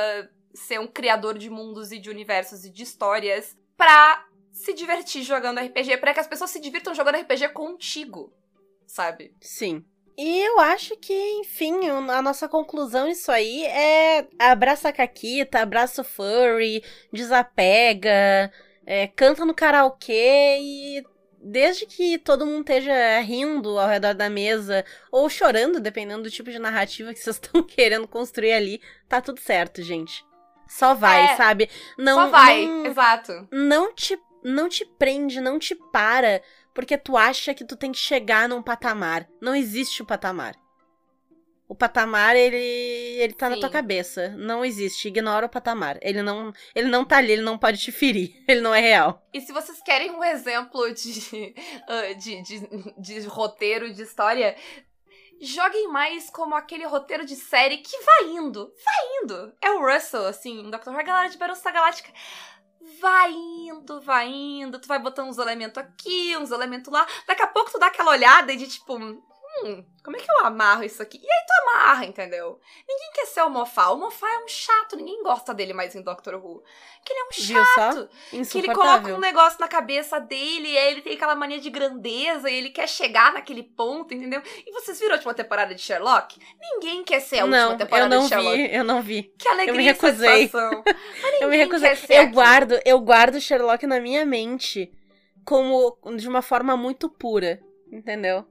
ser 0.54 0.80
um 0.80 0.88
criador 0.88 1.38
de 1.38 1.50
mundos 1.50 1.92
e 1.92 2.00
de 2.00 2.10
universos 2.10 2.66
e 2.66 2.70
de 2.70 2.84
histórias 2.84 3.56
pra 3.78 4.26
se 4.52 4.74
divertir 4.74 5.24
jogando 5.24 5.60
RPG, 5.60 5.98
para 5.98 6.14
que 6.14 6.20
as 6.20 6.28
pessoas 6.28 6.50
se 6.50 6.60
divirtam 6.60 6.94
jogando 6.94 7.18
RPG 7.18 7.50
contigo, 7.50 8.34
sabe? 8.86 9.36
Sim. 9.40 9.86
E 10.16 10.40
eu 10.42 10.60
acho 10.60 10.96
que, 10.98 11.14
enfim, 11.40 11.90
a 11.90 12.22
nossa 12.22 12.48
conclusão 12.48 13.08
nisso 13.08 13.32
aí 13.32 13.66
é 13.66 14.28
abraça 14.38 14.90
a 14.90 14.94
Caquita, 14.94 15.60
abraça 15.60 16.02
o 16.02 16.06
furry, 16.06 16.84
desapega, 17.12 18.52
é, 18.86 19.08
canta 19.08 19.44
no 19.44 19.56
karaokê 19.56 20.60
e 20.62 21.04
desde 21.44 21.86
que 21.86 22.18
todo 22.18 22.46
mundo 22.46 22.62
esteja 22.62 23.20
rindo 23.20 23.78
ao 23.78 23.88
redor 23.88 24.14
da 24.14 24.30
mesa 24.30 24.86
ou 25.12 25.30
chorando, 25.30 25.80
dependendo 25.80 26.24
do 26.24 26.32
tipo 26.32 26.50
de 26.50 26.60
narrativa 26.60 27.14
que 27.14 27.20
vocês 27.22 27.36
estão 27.36 27.62
querendo 27.62 28.08
construir 28.08 28.54
ali, 28.54 28.82
tá 29.08 29.22
tudo 29.22 29.40
certo, 29.40 29.82
gente. 29.82 30.26
Só 30.68 30.94
vai, 30.94 31.26
é, 31.26 31.36
sabe? 31.36 31.70
Não, 31.98 32.16
só 32.16 32.30
vai, 32.30 32.66
não, 32.66 32.86
exato. 32.86 33.48
Não 33.52 33.94
te, 33.94 34.18
não 34.44 34.70
te 34.70 34.86
prende, 34.98 35.42
não 35.42 35.60
te 35.60 35.76
para 35.92 36.42
porque 36.74 36.98
tu 36.98 37.16
acha 37.16 37.54
que 37.54 37.66
tu 37.66 37.76
tem 37.76 37.92
que 37.92 37.98
chegar 38.00 38.50
num 38.50 38.64
patamar. 38.64 39.28
Não 39.40 39.54
existe 39.54 40.02
o 40.02 40.06
patamar. 40.06 40.56
O 41.74 41.76
patamar, 41.76 42.36
ele, 42.36 42.56
ele 42.56 43.34
tá 43.34 43.48
Sim. 43.48 43.56
na 43.56 43.60
tua 43.60 43.70
cabeça. 43.72 44.30
Não 44.38 44.64
existe. 44.64 45.08
Ignora 45.08 45.48
o 45.48 45.50
patamar. 45.50 45.98
Ele 46.04 46.22
não, 46.22 46.54
ele 46.76 46.88
não 46.88 47.04
tá 47.04 47.18
ali, 47.18 47.32
ele 47.32 47.42
não 47.42 47.58
pode 47.58 47.80
te 47.80 47.92
ferir. 47.92 48.32
Ele 48.48 48.62
não 48.62 48.76
é 48.76 48.80
real. 48.80 49.26
E 49.34 49.42
se 49.42 49.52
vocês 49.52 49.82
querem 49.82 50.12
um 50.12 50.24
exemplo 50.24 50.94
de, 50.94 51.56
uh, 51.90 52.14
de, 52.22 52.44
de, 52.44 52.60
de 53.00 53.28
roteiro, 53.28 53.92
de 53.92 54.04
história, 54.04 54.56
joguem 55.42 55.88
mais 55.88 56.30
como 56.30 56.54
aquele 56.54 56.86
roteiro 56.86 57.26
de 57.26 57.36
série 57.36 57.78
que 57.78 57.98
vai 58.04 58.30
indo. 58.34 58.72
Vai 58.86 59.24
indo. 59.24 59.54
É 59.60 59.72
o 59.72 59.82
Russell, 59.84 60.28
assim, 60.28 60.70
Dr. 60.70 60.90
Who, 60.90 61.04
galera 61.04 61.28
de 61.28 61.40
Battlestar 61.40 61.74
Galáctica 61.74 62.12
vai 63.02 63.32
indo, 63.32 64.02
vai 64.02 64.28
indo, 64.28 64.80
tu 64.80 64.88
vai 64.88 65.00
botando 65.00 65.30
uns 65.30 65.38
elementos 65.38 65.78
aqui, 65.78 66.38
uns 66.38 66.52
elementos 66.52 66.92
lá. 66.92 67.08
Daqui 67.26 67.42
a 67.42 67.48
pouco 67.48 67.72
tu 67.72 67.80
dá 67.80 67.88
aquela 67.88 68.12
olhada 68.12 68.52
e 68.54 68.58
de 68.58 68.68
tipo, 68.68 69.00
hum, 69.62 69.86
como 70.04 70.18
é 70.18 70.20
que 70.20 70.30
eu 70.30 70.46
amarro 70.46 70.84
isso 70.84 71.02
aqui? 71.02 71.18
E 71.18 71.26
aí 71.26 71.46
tu 71.48 71.70
amarra, 71.70 72.06
entendeu? 72.06 72.60
Ninguém 72.88 73.12
quer 73.14 73.26
ser 73.26 73.42
o 73.42 73.50
Mofá. 73.50 73.90
O 73.90 73.98
Mofá 73.98 74.28
é 74.30 74.44
um 74.44 74.48
chato, 74.48 74.96
ninguém 74.96 75.22
gosta 75.24 75.54
dele 75.54 75.74
mais 75.74 75.96
em 75.96 76.02
Doctor 76.02 76.36
Who. 76.36 76.64
Que 77.06 77.14
ele 77.14 77.20
é 77.20 77.24
um 77.24 77.66
chato. 77.66 78.10
Que 78.30 78.58
ele 78.58 78.74
coloca 78.74 79.14
um 79.14 79.20
negócio 79.20 79.60
na 79.60 79.68
cabeça 79.68 80.20
dele, 80.20 80.70
e 80.70 80.78
aí 80.78 80.92
ele 80.92 81.02
tem 81.02 81.14
aquela 81.14 81.36
mania 81.36 81.60
de 81.60 81.70
grandeza, 81.70 82.50
e 82.50 82.56
ele 82.56 82.70
quer 82.70 82.88
chegar 82.88 83.34
naquele 83.34 83.64
ponto, 83.64 84.14
entendeu? 84.14 84.42
E 84.66 84.72
vocês 84.74 85.00
viram 85.00 85.14
a 85.14 85.16
última 85.16 85.34
temporada 85.34 85.74
de 85.74 85.82
Sherlock? 85.82 86.40
Ninguém 86.60 87.04
quer 87.04 87.20
ser 87.20 87.40
a 87.40 87.48
não, 87.48 87.72
última 87.72 87.86
temporada 87.86 88.20
de 88.20 88.28
Sherlock. 88.28 88.58
Vi, 88.58 88.76
eu 88.76 88.84
não 88.84 89.02
vi. 89.02 89.24
Que 89.38 89.48
alegria 89.48 89.72
eu 89.72 89.78
me 89.78 89.84
recusei. 89.84 90.52
eu 91.40 91.50
me 91.50 91.58
recusei. 91.58 91.98
Eu 92.10 92.28
guardo, 92.30 92.80
eu 92.86 93.00
guardo 93.00 93.40
Sherlock 93.40 93.86
na 93.86 94.00
minha 94.00 94.26
mente 94.26 94.92
como 95.46 95.98
de 96.16 96.28
uma 96.28 96.42
forma 96.42 96.76
muito 96.76 97.10
pura, 97.10 97.60
entendeu? 97.92 98.46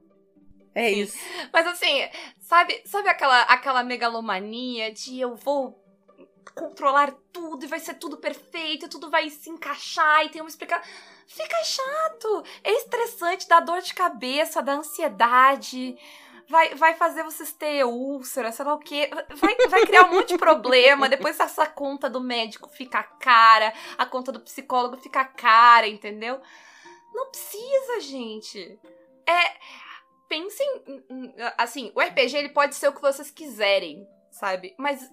É 0.75 0.89
isso. 0.91 1.17
Mas 1.51 1.67
assim, 1.67 2.09
sabe, 2.39 2.81
sabe 2.85 3.09
aquela, 3.09 3.41
aquela 3.43 3.83
megalomania 3.83 4.91
de 4.91 5.19
eu 5.19 5.35
vou 5.35 5.79
controlar 6.55 7.13
tudo 7.31 7.63
e 7.65 7.67
vai 7.67 7.79
ser 7.79 7.95
tudo 7.95 8.17
perfeito, 8.17 8.89
tudo 8.89 9.09
vai 9.09 9.29
se 9.29 9.49
encaixar 9.49 10.25
e 10.25 10.29
tem 10.29 10.41
uma 10.41 10.49
explicação. 10.49 10.85
Fica 11.27 11.63
chato, 11.63 12.43
é 12.63 12.71
estressante, 12.73 13.47
dá 13.47 13.59
dor 13.59 13.81
de 13.81 13.93
cabeça, 13.93 14.61
dá 14.61 14.73
ansiedade. 14.73 15.97
Vai, 16.49 16.75
vai 16.75 16.93
fazer 16.93 17.23
vocês 17.23 17.53
ter 17.53 17.85
úlcera, 17.85 18.51
sei 18.51 18.65
lá 18.65 18.73
o 18.73 18.79
quê. 18.79 19.09
Vai, 19.35 19.55
vai 19.69 19.85
criar 19.85 20.03
um 20.03 20.15
monte 20.15 20.29
de 20.29 20.37
problema. 20.37 21.07
Depois 21.07 21.39
essa 21.39 21.65
conta 21.65 22.09
do 22.09 22.19
médico 22.19 22.69
fica 22.69 23.01
cara, 23.01 23.73
a 23.97 24.05
conta 24.05 24.31
do 24.31 24.41
psicólogo 24.41 24.97
fica 24.97 25.23
cara, 25.23 25.87
entendeu? 25.87 26.41
Não 27.13 27.29
precisa, 27.29 28.01
gente. 28.01 28.79
É, 29.25 29.53
pensem, 30.33 30.67
assim, 31.57 31.91
o 31.93 32.01
RPG 32.01 32.35
ele 32.35 32.49
pode 32.49 32.73
ser 32.73 32.87
o 32.87 32.93
que 32.93 33.01
vocês 33.01 33.29
quiserem, 33.29 34.07
sabe? 34.31 34.73
Mas 34.79 35.07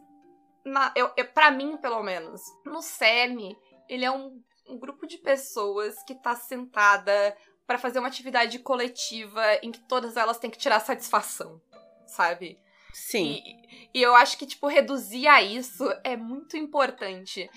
na, 0.65 0.93
eu, 0.97 1.11
eu, 1.15 1.27
pra 1.27 1.51
mim, 1.51 1.77
pelo 1.77 2.03
menos, 2.03 2.41
no 2.65 2.81
CERN, 2.81 3.55
ele 3.87 4.05
é 4.05 4.11
um, 4.11 4.43
um 4.67 4.79
grupo 4.79 5.07
de 5.07 5.19
pessoas 5.19 6.03
que 6.05 6.15
tá 6.15 6.35
sentada 6.35 7.37
para 7.67 7.79
fazer 7.79 7.99
uma 7.99 8.09
atividade 8.09 8.59
coletiva 8.61 9.43
em 9.63 9.71
que 9.71 9.81
todas 9.81 10.17
elas 10.17 10.39
têm 10.39 10.51
que 10.51 10.59
tirar 10.59 10.81
satisfação, 10.81 11.61
sabe? 12.07 12.59
Sim. 12.95 13.43
E, 13.45 14.01
e 14.01 14.03
eu 14.03 14.15
acho 14.17 14.39
que, 14.39 14.47
tipo, 14.47 14.69
reduzir 14.69 15.29
a 15.29 15.43
isso 15.43 15.85
é 16.03 16.17
muito 16.17 16.57
importante. 16.57 17.49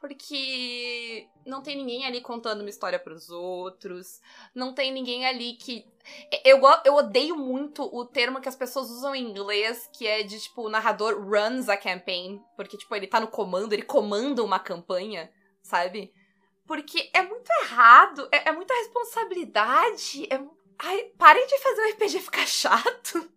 Porque 0.00 1.28
não 1.44 1.60
tem 1.60 1.76
ninguém 1.76 2.06
ali 2.06 2.20
contando 2.20 2.60
uma 2.60 2.70
história 2.70 2.98
para 2.98 3.12
os 3.12 3.30
outros, 3.30 4.20
não 4.54 4.72
tem 4.72 4.92
ninguém 4.92 5.26
ali 5.26 5.54
que 5.54 5.84
eu, 6.44 6.60
eu 6.84 6.94
odeio 6.94 7.36
muito 7.36 7.82
o 7.82 8.04
termo 8.04 8.40
que 8.40 8.48
as 8.48 8.56
pessoas 8.56 8.90
usam 8.90 9.14
em 9.14 9.28
inglês, 9.28 9.88
que 9.92 10.06
é 10.06 10.22
de 10.22 10.38
tipo 10.38 10.62
o 10.62 10.68
narrador 10.68 11.20
runs 11.20 11.68
a 11.68 11.76
campaign, 11.76 12.40
porque 12.56 12.76
tipo 12.76 12.94
ele 12.94 13.06
tá 13.06 13.18
no 13.18 13.28
comando, 13.28 13.72
ele 13.72 13.82
comanda 13.82 14.42
uma 14.42 14.58
campanha, 14.58 15.32
sabe? 15.62 16.12
Porque 16.68 17.10
é 17.14 17.22
muito 17.22 17.50
errado, 17.62 18.28
é, 18.30 18.50
é 18.50 18.52
muita 18.52 18.74
responsabilidade. 18.74 20.28
É... 20.30 20.38
Ai, 20.78 21.04
parem 21.16 21.46
de 21.46 21.58
fazer 21.58 21.80
o 21.80 21.90
RPG 21.92 22.20
ficar 22.20 22.44
chato. 22.46 23.32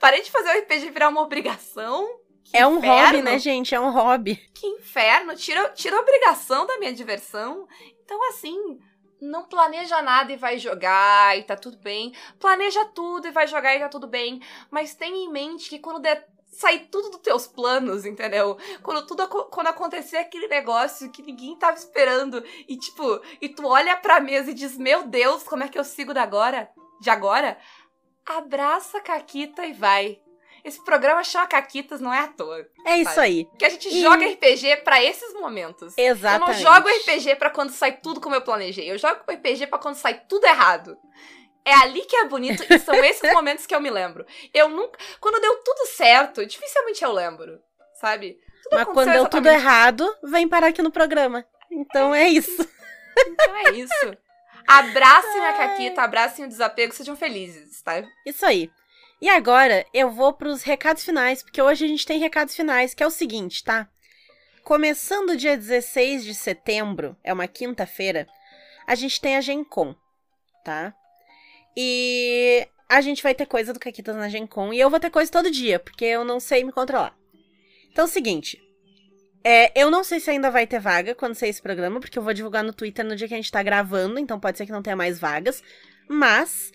parem 0.00 0.22
de 0.22 0.30
fazer 0.30 0.48
o 0.48 0.60
RPG 0.62 0.90
virar 0.90 1.08
uma 1.08 1.20
obrigação. 1.20 2.21
Que 2.44 2.56
é 2.56 2.66
um 2.66 2.80
hobby, 2.80 3.22
né, 3.22 3.38
gente? 3.38 3.74
É 3.74 3.80
um 3.80 3.90
hobby. 3.90 4.36
Que 4.54 4.66
inferno. 4.66 5.34
Tira, 5.36 5.68
tira 5.70 5.96
a 5.96 6.00
obrigação 6.00 6.66
da 6.66 6.78
minha 6.78 6.92
diversão. 6.92 7.66
Então, 8.04 8.28
assim, 8.28 8.78
não 9.20 9.44
planeja 9.44 10.02
nada 10.02 10.32
e 10.32 10.36
vai 10.36 10.58
jogar 10.58 11.38
e 11.38 11.44
tá 11.44 11.56
tudo 11.56 11.78
bem. 11.78 12.12
Planeja 12.38 12.84
tudo 12.86 13.28
e 13.28 13.30
vai 13.30 13.46
jogar 13.46 13.74
e 13.74 13.80
tá 13.80 13.88
tudo 13.88 14.06
bem. 14.06 14.40
Mas 14.70 14.94
tenha 14.94 15.16
em 15.16 15.30
mente 15.30 15.70
que 15.70 15.78
quando 15.78 16.00
der 16.00 16.26
sair 16.52 16.88
tudo 16.90 17.10
dos 17.10 17.20
teus 17.20 17.46
planos, 17.46 18.04
entendeu? 18.04 18.58
Quando 18.82 19.06
tudo 19.06 19.26
quando 19.28 19.68
acontecer 19.68 20.18
aquele 20.18 20.48
negócio 20.48 21.10
que 21.10 21.22
ninguém 21.22 21.56
tava 21.56 21.76
esperando 21.76 22.44
e 22.68 22.76
tipo, 22.76 23.20
e 23.40 23.48
tu 23.48 23.66
olha 23.66 23.96
pra 23.96 24.20
mesa 24.20 24.50
e 24.50 24.54
diz: 24.54 24.76
"Meu 24.76 25.06
Deus, 25.06 25.42
como 25.44 25.62
é 25.62 25.68
que 25.68 25.78
eu 25.78 25.84
sigo 25.84 26.12
da 26.12 26.22
agora? 26.22 26.70
De 27.00 27.08
agora?" 27.08 27.56
Abraça 28.24 28.98
a 28.98 29.00
Caquita 29.00 29.66
e 29.66 29.72
vai. 29.72 30.20
Esse 30.64 30.82
programa 30.84 31.24
chama 31.24 31.46
Caquitas, 31.46 32.00
não 32.00 32.14
é 32.14 32.20
à 32.20 32.28
toa. 32.28 32.64
É 32.86 32.98
isso 32.98 33.18
aí. 33.20 33.48
Que 33.58 33.64
a 33.64 33.68
gente 33.68 33.88
e... 33.88 34.00
joga 34.00 34.26
RPG 34.26 34.76
para 34.84 35.02
esses 35.02 35.34
momentos. 35.34 35.92
Exatamente. 35.98 36.62
Eu 36.62 36.70
não 36.70 36.74
jogo 36.74 36.88
RPG 36.88 37.36
para 37.36 37.50
quando 37.50 37.70
sai 37.70 37.92
tudo 37.92 38.20
como 38.20 38.34
eu 38.34 38.42
planejei. 38.42 38.90
Eu 38.90 38.96
jogo 38.96 39.20
RPG 39.28 39.66
para 39.66 39.78
quando 39.78 39.96
sai 39.96 40.22
tudo 40.28 40.44
errado. 40.46 40.96
É 41.64 41.74
ali 41.74 42.02
que 42.02 42.16
é 42.16 42.24
bonito 42.26 42.64
e 42.68 42.78
são 42.78 42.94
esses 42.94 43.30
momentos 43.34 43.66
que 43.66 43.74
eu 43.74 43.80
me 43.80 43.90
lembro. 43.90 44.24
Eu 44.54 44.68
nunca. 44.68 44.98
Quando 45.20 45.40
deu 45.40 45.56
tudo 45.64 45.86
certo, 45.88 46.46
dificilmente 46.46 47.02
eu 47.02 47.12
lembro, 47.12 47.60
sabe? 48.00 48.38
Tudo 48.62 48.76
Mas 48.76 48.84
quando 48.84 49.12
deu 49.12 49.28
tudo 49.28 49.48
errado, 49.48 50.08
vem 50.22 50.48
parar 50.48 50.68
aqui 50.68 50.82
no 50.82 50.92
programa. 50.92 51.44
Então 51.70 52.14
é 52.14 52.28
isso. 52.28 52.68
Então 53.16 53.56
é 53.56 53.70
isso. 53.72 54.16
Abracem 54.66 55.44
a 55.44 55.52
Caquita, 55.54 56.02
abracem 56.02 56.44
o 56.44 56.48
desapego, 56.48 56.94
sejam 56.94 57.16
felizes, 57.16 57.82
tá? 57.82 58.04
Isso 58.24 58.46
aí. 58.46 58.70
E 59.22 59.28
agora 59.28 59.86
eu 59.94 60.10
vou 60.10 60.32
pros 60.32 60.64
recados 60.64 61.04
finais, 61.04 61.44
porque 61.44 61.62
hoje 61.62 61.84
a 61.84 61.88
gente 61.88 62.04
tem 62.04 62.18
recados 62.18 62.56
finais, 62.56 62.92
que 62.92 63.04
é 63.04 63.06
o 63.06 63.10
seguinte, 63.10 63.62
tá? 63.62 63.88
Começando 64.64 65.36
dia 65.36 65.56
16 65.56 66.24
de 66.24 66.34
setembro, 66.34 67.16
é 67.22 67.32
uma 67.32 67.46
quinta-feira, 67.46 68.26
a 68.84 68.96
gente 68.96 69.20
tem 69.20 69.36
a 69.36 69.40
Gencom, 69.40 69.94
tá? 70.64 70.92
E 71.76 72.66
a 72.88 73.00
gente 73.00 73.22
vai 73.22 73.32
ter 73.32 73.46
coisa 73.46 73.72
do 73.72 73.78
Caquitas 73.78 74.16
na 74.16 74.28
Gencom 74.28 74.72
e 74.72 74.80
eu 74.80 74.90
vou 74.90 74.98
ter 74.98 75.08
coisa 75.08 75.30
todo 75.30 75.52
dia, 75.52 75.78
porque 75.78 76.04
eu 76.04 76.24
não 76.24 76.40
sei 76.40 76.64
me 76.64 76.72
controlar. 76.72 77.16
Então 77.92 78.06
é 78.06 78.08
o 78.08 78.10
seguinte, 78.10 78.60
é, 79.44 79.70
eu 79.80 79.88
não 79.88 80.02
sei 80.02 80.18
se 80.18 80.30
ainda 80.30 80.50
vai 80.50 80.66
ter 80.66 80.80
vaga 80.80 81.14
quando 81.14 81.36
sair 81.36 81.50
esse 81.50 81.62
programa, 81.62 82.00
porque 82.00 82.18
eu 82.18 82.24
vou 82.24 82.34
divulgar 82.34 82.64
no 82.64 82.72
Twitter 82.72 83.04
no 83.04 83.14
dia 83.14 83.28
que 83.28 83.34
a 83.34 83.36
gente 83.36 83.52
tá 83.52 83.62
gravando, 83.62 84.18
então 84.18 84.40
pode 84.40 84.58
ser 84.58 84.66
que 84.66 84.72
não 84.72 84.82
tenha 84.82 84.96
mais 84.96 85.20
vagas. 85.20 85.62
Mas, 86.08 86.72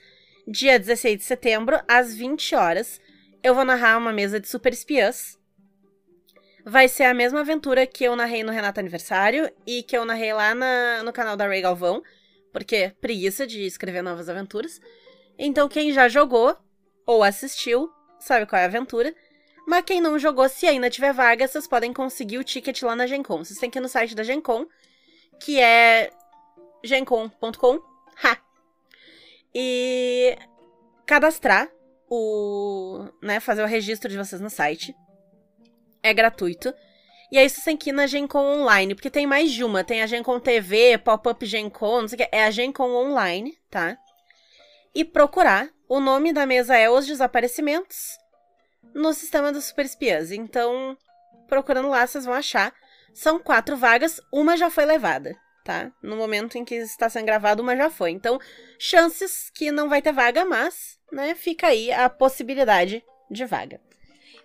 dia 0.47 0.79
16 0.79 1.17
de 1.17 1.23
setembro, 1.23 1.79
às 1.87 2.15
20 2.15 2.55
horas, 2.55 3.01
eu 3.43 3.53
vou 3.53 3.65
narrar 3.65 3.97
uma 3.97 4.13
mesa 4.13 4.39
de 4.39 4.47
super 4.47 4.71
espiãs. 4.71 5.37
Vai 6.65 6.87
ser 6.87 7.03
a 7.03 7.13
mesma 7.13 7.41
aventura 7.41 7.85
que 7.85 8.03
eu 8.03 8.15
narrei 8.15 8.43
no 8.43 8.51
Renato 8.51 8.79
Aniversário 8.79 9.51
e 9.65 9.83
que 9.83 9.95
eu 9.97 10.05
narrei 10.05 10.33
lá 10.33 10.55
na, 10.55 11.03
no 11.03 11.13
canal 11.13 11.35
da 11.35 11.47
Ray 11.47 11.61
Galvão, 11.61 12.01
porque 12.51 12.93
preguiça 13.01 13.45
de 13.45 13.65
escrever 13.65 14.01
novas 14.01 14.29
aventuras. 14.29 14.79
Então, 15.37 15.69
quem 15.69 15.91
já 15.91 16.07
jogou 16.07 16.57
ou 17.05 17.23
assistiu, 17.23 17.89
sabe 18.19 18.45
qual 18.45 18.59
é 18.59 18.63
a 18.63 18.67
aventura. 18.67 19.13
Mas 19.67 19.83
quem 19.85 20.01
não 20.01 20.17
jogou, 20.17 20.47
se 20.47 20.65
ainda 20.65 20.89
tiver 20.89 21.13
vaga, 21.13 21.47
vocês 21.47 21.67
podem 21.67 21.93
conseguir 21.93 22.37
o 22.37 22.43
ticket 22.43 22.81
lá 22.83 22.95
na 22.95 23.05
Gencom. 23.05 23.43
Vocês 23.43 23.59
têm 23.59 23.69
que 23.69 23.79
ir 23.79 23.81
no 23.81 23.89
site 23.89 24.15
da 24.15 24.23
Gencom, 24.23 24.65
que 25.41 25.59
é 25.59 26.09
gencom.com. 26.83 27.79
Ha! 28.23 28.46
E 29.53 30.37
cadastrar 31.05 31.69
o, 32.09 33.07
né, 33.21 33.39
fazer 33.39 33.63
o 33.63 33.67
registro 33.67 34.09
de 34.09 34.17
vocês 34.17 34.41
no 34.41 34.49
site. 34.49 34.95
É 36.01 36.13
gratuito. 36.13 36.73
E 37.31 37.37
aí 37.37 37.49
vocês 37.49 37.63
têm 37.63 37.75
que 37.75 37.89
ir 37.89 37.93
na 37.93 38.07
Gencom 38.07 38.61
Online, 38.61 38.95
porque 38.95 39.09
tem 39.09 39.27
mais 39.27 39.51
de 39.51 39.63
uma. 39.63 39.83
Tem 39.83 40.01
a 40.01 40.07
Gencom 40.07 40.39
TV, 40.39 40.97
Pop-Up 40.97 41.45
Gencom, 41.45 42.01
não 42.01 42.07
sei 42.07 42.15
o 42.15 42.19
que. 42.19 42.29
É 42.31 42.45
a 42.45 42.51
Gencom 42.51 42.89
Online, 42.93 43.57
tá? 43.69 43.97
E 44.95 45.03
procurar. 45.03 45.69
O 45.89 46.01
nome 46.01 46.33
da 46.33 46.45
mesa 46.45 46.75
é 46.75 46.89
Os 46.89 47.07
Desaparecimentos 47.07 48.17
no 48.93 49.13
sistema 49.13 49.53
dos 49.53 49.65
super 49.65 49.85
espiãs. 49.85 50.31
Então, 50.31 50.97
procurando 51.47 51.89
lá, 51.89 52.05
vocês 52.05 52.25
vão 52.25 52.33
achar. 52.33 52.73
São 53.13 53.39
quatro 53.39 53.77
vagas, 53.77 54.21
uma 54.31 54.57
já 54.57 54.69
foi 54.69 54.85
levada, 54.85 55.35
tá? 55.67 55.91
No 56.01 56.15
momento 56.15 56.57
em 56.57 56.63
que 56.63 56.75
está 56.75 57.09
sendo 57.09 57.25
gravado, 57.25 57.61
uma 57.61 57.75
já 57.75 57.89
foi. 57.89 58.11
Então, 58.11 58.39
chances 58.79 59.51
que 59.53 59.69
não 59.69 59.89
vai 59.89 60.01
ter 60.01 60.13
vaga, 60.13 60.45
mas, 60.45 60.97
né, 61.11 61.35
fica 61.35 61.67
aí 61.67 61.91
a 61.91 62.09
possibilidade 62.09 63.03
de 63.29 63.45
vaga. 63.45 63.81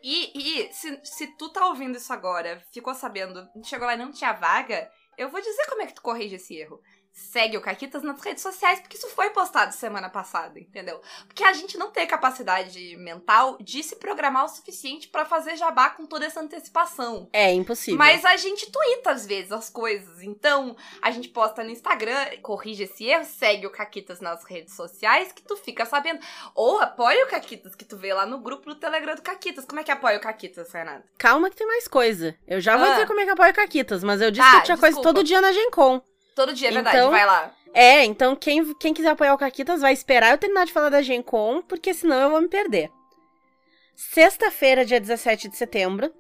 E, 0.02 0.32
e 0.34 0.72
se, 0.72 1.00
se 1.04 1.26
tu 1.38 1.48
tá 1.50 1.64
ouvindo 1.68 1.96
isso 1.96 2.12
agora, 2.12 2.60
ficou 2.72 2.92
sabendo, 2.92 3.48
chegou 3.62 3.86
lá 3.86 3.94
e 3.94 3.98
não 3.98 4.10
tinha 4.10 4.32
vaga, 4.32 4.90
eu 5.16 5.30
vou 5.30 5.40
dizer 5.40 5.64
como 5.68 5.82
é 5.82 5.86
que 5.86 5.94
tu 5.94 6.02
corrige 6.02 6.34
esse 6.34 6.56
erro 6.56 6.82
segue 7.12 7.56
o 7.56 7.60
Caquitas 7.60 8.02
nas 8.02 8.20
redes 8.20 8.42
sociais, 8.42 8.80
porque 8.80 8.96
isso 8.96 9.08
foi 9.10 9.30
postado 9.30 9.74
semana 9.74 10.08
passada, 10.08 10.58
entendeu? 10.58 11.00
Porque 11.26 11.44
a 11.44 11.52
gente 11.52 11.76
não 11.76 11.90
tem 11.90 12.06
capacidade 12.06 12.96
mental 12.96 13.56
de 13.60 13.82
se 13.82 13.96
programar 13.96 14.44
o 14.44 14.48
suficiente 14.48 15.08
para 15.08 15.24
fazer 15.24 15.56
jabá 15.56 15.90
com 15.90 16.06
toda 16.06 16.24
essa 16.24 16.40
antecipação. 16.40 17.28
É 17.32 17.52
impossível. 17.52 17.98
Mas 17.98 18.24
a 18.24 18.36
gente 18.36 18.70
twitta 18.70 19.10
às 19.10 19.26
vezes 19.26 19.52
as 19.52 19.68
coisas. 19.68 20.22
Então, 20.22 20.74
a 21.00 21.10
gente 21.10 21.28
posta 21.28 21.62
no 21.62 21.70
Instagram, 21.70 22.38
corrige 22.40 22.84
esse 22.84 23.04
erro, 23.04 23.24
segue 23.24 23.66
o 23.66 23.70
Caquitas 23.70 24.20
nas 24.20 24.44
redes 24.44 24.74
sociais, 24.74 25.32
que 25.32 25.42
tu 25.42 25.56
fica 25.56 25.84
sabendo. 25.84 26.20
Ou 26.54 26.80
apoia 26.80 27.24
o 27.24 27.28
Caquitas, 27.28 27.74
que 27.74 27.84
tu 27.84 27.96
vê 27.96 28.14
lá 28.14 28.24
no 28.24 28.38
grupo 28.38 28.70
do 28.70 28.74
Telegram 28.74 29.14
do 29.14 29.22
Caquitas. 29.22 29.64
Como 29.64 29.80
é 29.80 29.84
que 29.84 29.90
apoia 29.90 30.16
o 30.16 30.20
Caquitas, 30.20 30.70
Fernanda? 30.70 31.04
Calma 31.18 31.50
que 31.50 31.56
tem 31.56 31.66
mais 31.66 31.86
coisa. 31.86 32.34
Eu 32.46 32.60
já 32.60 32.76
vou 32.76 32.86
ah. 32.86 32.92
dizer 32.92 33.06
como 33.06 33.20
é 33.20 33.24
que 33.24 33.30
apoia 33.30 33.50
o 33.50 33.54
Caquitas, 33.54 34.02
mas 34.02 34.20
eu 34.20 34.30
disse 34.30 34.46
ah, 34.46 34.60
que 34.60 34.66
tinha 34.66 34.76
desculpa. 34.76 34.94
coisa 34.94 35.02
todo 35.02 35.24
dia 35.24 35.40
na 35.40 35.52
Gencom. 35.52 36.02
Todo 36.34 36.52
dia, 36.52 36.68
é 36.68 36.72
verdade, 36.72 36.96
então, 36.96 37.10
vai 37.10 37.26
lá. 37.26 37.52
É, 37.74 38.04
então 38.04 38.36
quem, 38.36 38.74
quem 38.74 38.92
quiser 38.92 39.10
apoiar 39.10 39.34
o 39.34 39.38
Caquitas 39.38 39.80
vai 39.80 39.92
esperar 39.92 40.32
eu 40.32 40.38
terminar 40.38 40.66
de 40.66 40.72
falar 40.72 40.90
da 40.90 41.02
Gen 41.02 41.22
Con, 41.22 41.62
porque 41.62 41.94
senão 41.94 42.20
eu 42.20 42.30
vou 42.30 42.40
me 42.40 42.48
perder. 42.48 42.90
Sexta-feira, 43.94 44.84
dia 44.84 45.00
17 45.00 45.48
de 45.48 45.56
setembro, 45.56 46.12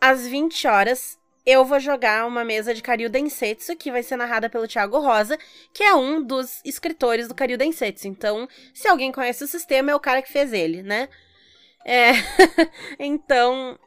às 0.00 0.26
20 0.26 0.66
horas, 0.66 1.18
eu 1.44 1.64
vou 1.64 1.80
jogar 1.80 2.26
uma 2.26 2.44
mesa 2.44 2.74
de 2.74 2.82
Karyu 2.82 3.08
Densetsu, 3.08 3.76
que 3.76 3.90
vai 3.90 4.02
ser 4.02 4.16
narrada 4.16 4.48
pelo 4.48 4.68
Thiago 4.68 5.00
Rosa, 5.00 5.38
que 5.72 5.82
é 5.82 5.94
um 5.94 6.22
dos 6.22 6.60
escritores 6.64 7.28
do 7.28 7.34
Karyu 7.34 7.56
Densetsu. 7.56 8.08
Então, 8.08 8.48
se 8.74 8.86
alguém 8.86 9.10
conhece 9.10 9.42
o 9.42 9.48
sistema, 9.48 9.90
é 9.90 9.94
o 9.94 10.00
cara 10.00 10.22
que 10.22 10.32
fez 10.32 10.52
ele, 10.52 10.82
né? 10.82 11.08
É... 11.84 12.12
então, 12.98 13.78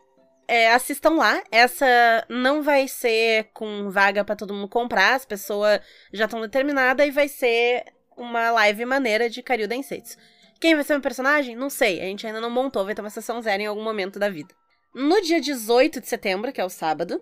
é, 0.48 0.72
assistam 0.72 1.12
lá. 1.12 1.44
Essa 1.52 2.26
não 2.30 2.62
vai 2.62 2.88
ser 2.88 3.50
com 3.54 3.90
vaga 3.90 4.24
para 4.24 4.36
todo 4.36 4.54
mundo 4.54 4.68
comprar, 4.68 5.16
as 5.16 5.26
pessoas 5.26 5.80
já 6.12 6.26
estão 6.26 6.42
determinadas 6.42 7.08
e 7.08 7.12
vai 7.12 7.28
ser 7.28 7.86
uma 8.16 8.52
live 8.52 8.86
maneira 8.86 9.30
de 9.30 9.42
Karyu 9.42 9.68
Densetsu. 9.68 10.18
Quem 10.60 10.76
vai 10.76 10.84
ser 10.84 10.94
meu 10.94 11.02
personagem? 11.02 11.56
Não 11.56 11.70
sei, 11.70 12.00
a 12.00 12.06
gente 12.06 12.26
ainda 12.26 12.40
não 12.40 12.50
montou, 12.50 12.86
vai 12.86 12.96
ter 12.96 13.02
uma 13.02 13.10
sessão 13.10 13.42
zero 13.42 13.62
em 13.62 13.66
algum 13.66 13.84
momento 13.84 14.18
da 14.18 14.30
vida. 14.30 14.54
No 14.94 15.22
dia 15.22 15.42
18 15.42 16.00
de 16.00 16.08
setembro, 16.08 16.54
que 16.54 16.62
é 16.62 16.66
o 16.66 16.70
sábado, 16.70 17.22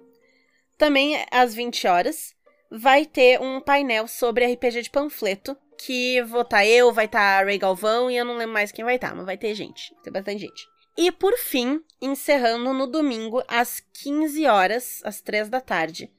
também 0.77 1.25
às 1.31 1.55
20 1.55 1.87
horas, 1.87 2.35
vai 2.69 3.05
ter 3.05 3.39
um 3.41 3.59
painel 3.59 4.07
sobre 4.07 4.45
RPG 4.45 4.83
de 4.83 4.89
panfleto, 4.89 5.57
que 5.77 6.21
vou 6.23 6.41
estar 6.41 6.57
tá 6.57 6.65
eu, 6.65 6.91
vai 6.91 7.05
estar 7.05 7.39
tá 7.39 7.45
Ray 7.45 7.57
Galvão 7.57 8.11
e 8.11 8.17
eu 8.17 8.25
não 8.25 8.37
lembro 8.37 8.53
mais 8.53 8.71
quem 8.71 8.85
vai 8.85 8.95
estar, 8.95 9.09
tá, 9.09 9.15
mas 9.15 9.25
vai 9.25 9.37
ter 9.37 9.55
gente, 9.55 9.91
vai 9.95 10.03
ter 10.03 10.11
bastante 10.11 10.39
gente. 10.41 10.67
E 10.97 11.11
por 11.11 11.37
fim, 11.37 11.81
encerrando 12.01 12.73
no 12.73 12.85
domingo 12.85 13.43
às 13.47 13.81
15 13.93 14.45
horas, 14.45 15.01
às 15.03 15.21
3 15.21 15.49
da 15.49 15.61
tarde, 15.61 16.11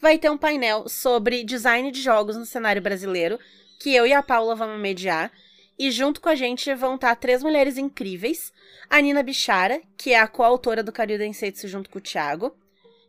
vai 0.00 0.18
ter 0.18 0.30
um 0.30 0.38
painel 0.38 0.88
sobre 0.88 1.44
design 1.44 1.90
de 1.90 2.00
jogos 2.00 2.36
no 2.36 2.46
cenário 2.46 2.80
brasileiro, 2.80 3.38
que 3.78 3.94
eu 3.94 4.06
e 4.06 4.12
a 4.12 4.22
Paula 4.22 4.54
vamos 4.54 4.80
mediar. 4.80 5.30
E 5.78 5.90
junto 5.90 6.20
com 6.20 6.28
a 6.28 6.34
gente 6.34 6.72
vão 6.74 6.94
estar 6.94 7.14
três 7.16 7.42
mulheres 7.42 7.76
incríveis. 7.76 8.52
A 8.88 9.00
Nina 9.00 9.22
Bichara, 9.22 9.82
que 9.96 10.12
é 10.12 10.18
a 10.20 10.28
coautora 10.28 10.82
do 10.82 10.92
Karyu 10.92 11.18
Densetsu 11.18 11.66
junto 11.66 11.90
com 11.90 11.98
o 11.98 12.02
Thiago. 12.02 12.56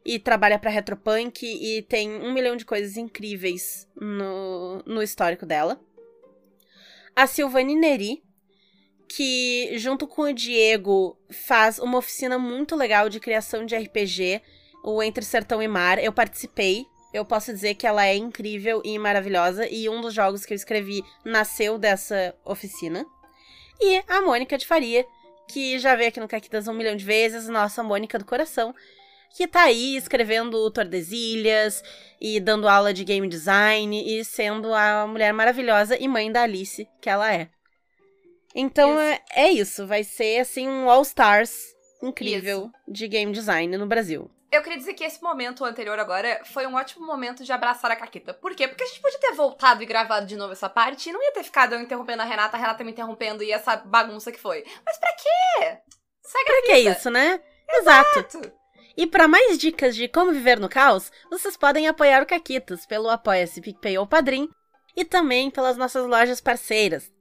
E 0.03 0.19
trabalha 0.19 0.59
para 0.59 0.69
Retropunk 0.69 1.45
e 1.45 1.81
tem 1.83 2.09
um 2.09 2.33
milhão 2.33 2.55
de 2.55 2.65
coisas 2.65 2.97
incríveis 2.97 3.87
no, 3.95 4.81
no 4.85 5.01
histórico 5.01 5.45
dela. 5.45 5.79
A 7.15 7.27
Silvane 7.27 7.75
Neri, 7.75 8.23
que, 9.07 9.77
junto 9.77 10.07
com 10.07 10.23
o 10.23 10.33
Diego, 10.33 11.17
faz 11.29 11.79
uma 11.79 11.97
oficina 11.97 12.37
muito 12.37 12.75
legal 12.75 13.09
de 13.09 13.19
criação 13.19 13.65
de 13.65 13.75
RPG, 13.75 14.41
o 14.83 15.01
Entre 15.01 15.23
Sertão 15.23 15.61
e 15.61 15.67
Mar. 15.67 15.97
Eu 16.03 16.11
participei. 16.11 16.85
Eu 17.13 17.23
posso 17.23 17.53
dizer 17.53 17.75
que 17.75 17.87
ela 17.87 18.05
é 18.05 18.15
incrível 18.15 18.81
e 18.83 18.99
maravilhosa, 18.99 19.67
e 19.69 19.87
um 19.87 20.01
dos 20.01 20.13
jogos 20.13 20.45
que 20.45 20.53
eu 20.53 20.55
escrevi 20.55 21.01
nasceu 21.23 21.77
dessa 21.77 22.35
oficina. 22.43 23.05
E 23.79 24.03
a 24.07 24.21
Mônica 24.21 24.57
de 24.57 24.67
Faria, 24.67 25.05
que 25.47 25.79
já 25.79 25.95
veio 25.95 26.09
aqui 26.09 26.19
no 26.19 26.27
Caquitas 26.27 26.67
um 26.67 26.73
milhão 26.73 26.95
de 26.95 27.05
vezes, 27.05 27.47
nossa 27.47 27.81
Mônica 27.81 28.19
do 28.19 28.25
coração, 28.25 28.75
que 29.35 29.47
tá 29.47 29.63
aí 29.63 29.95
escrevendo 29.95 30.69
Tordesilhas 30.71 31.83
e 32.19 32.39
dando 32.39 32.67
aula 32.67 32.93
de 32.93 33.03
game 33.03 33.27
design 33.27 34.19
e 34.19 34.23
sendo 34.23 34.73
a 34.73 35.05
mulher 35.07 35.33
maravilhosa 35.33 35.97
e 35.97 36.07
mãe 36.07 36.31
da 36.31 36.43
Alice 36.43 36.87
que 37.01 37.09
ela 37.09 37.33
é. 37.33 37.49
Então 38.55 38.97
é, 38.99 39.21
é, 39.31 39.51
isso, 39.51 39.85
vai 39.85 40.03
ser 40.03 40.39
assim 40.39 40.67
um 40.67 40.89
All 40.89 41.01
Stars 41.01 41.75
incrível 42.01 42.71
isso. 42.73 42.93
de 42.93 43.07
game 43.07 43.31
design 43.33 43.77
no 43.77 43.85
Brasil. 43.85 44.31
Eu 44.51 44.61
queria 44.61 44.77
dizer 44.77 44.93
que 44.93 45.03
esse 45.03 45.21
momento 45.21 45.65
anterior 45.65 45.99
agora 45.99 46.41
foi 46.45 46.65
um 46.65 46.75
ótimo 46.75 47.05
momento 47.05 47.43
de 47.43 47.51
abraçar 47.51 47.91
a 47.91 47.95
Caquita. 47.95 48.33
Por 48.33 48.55
quê? 48.55 48.69
Porque 48.69 48.83
a 48.83 48.87
gente 48.87 49.01
podia 49.01 49.19
ter 49.19 49.33
voltado 49.33 49.83
e 49.83 49.85
gravado 49.85 50.25
de 50.25 50.37
novo 50.37 50.53
essa 50.53 50.69
parte 50.69 51.09
e 51.09 51.11
não 51.11 51.21
ia 51.21 51.33
ter 51.33 51.43
ficado 51.43 51.75
eu 51.75 51.81
interrompendo 51.81 52.21
a 52.21 52.25
Renata, 52.25 52.55
a 52.55 52.59
Renata 52.59 52.83
me 52.83 52.91
interrompendo 52.91 53.43
e 53.43 53.51
essa 53.51 53.75
bagunça 53.75 54.31
que 54.31 54.39
foi. 54.39 54.63
Mas 54.85 54.97
pra 54.97 55.11
quê? 55.11 55.77
Segue 56.21 56.45
pra 56.45 56.61
que 56.61 56.77
isso, 56.77 57.09
né? 57.09 57.41
Exato. 57.69 58.19
Exato. 58.19 58.51
E 58.95 59.05
para 59.05 59.27
mais 59.27 59.57
dicas 59.57 59.93
de 59.93 60.07
como 60.07 60.31
viver 60.31 60.57
no 60.57 60.69
caos, 60.69 61.11
vocês 61.29 61.57
podem 61.57 61.87
apoiar 61.87 62.23
o 62.23 62.25
Caquitas 62.25 62.85
pelo 62.85 63.09
Apoia-se 63.09 63.59
PicPay 63.59 63.97
ou 63.97 64.07
Padrim 64.07 64.49
e 64.95 65.03
também 65.03 65.51
pelas 65.51 65.75
nossas 65.75 66.07
lojas 66.07 66.39
parceiras, 66.39 67.11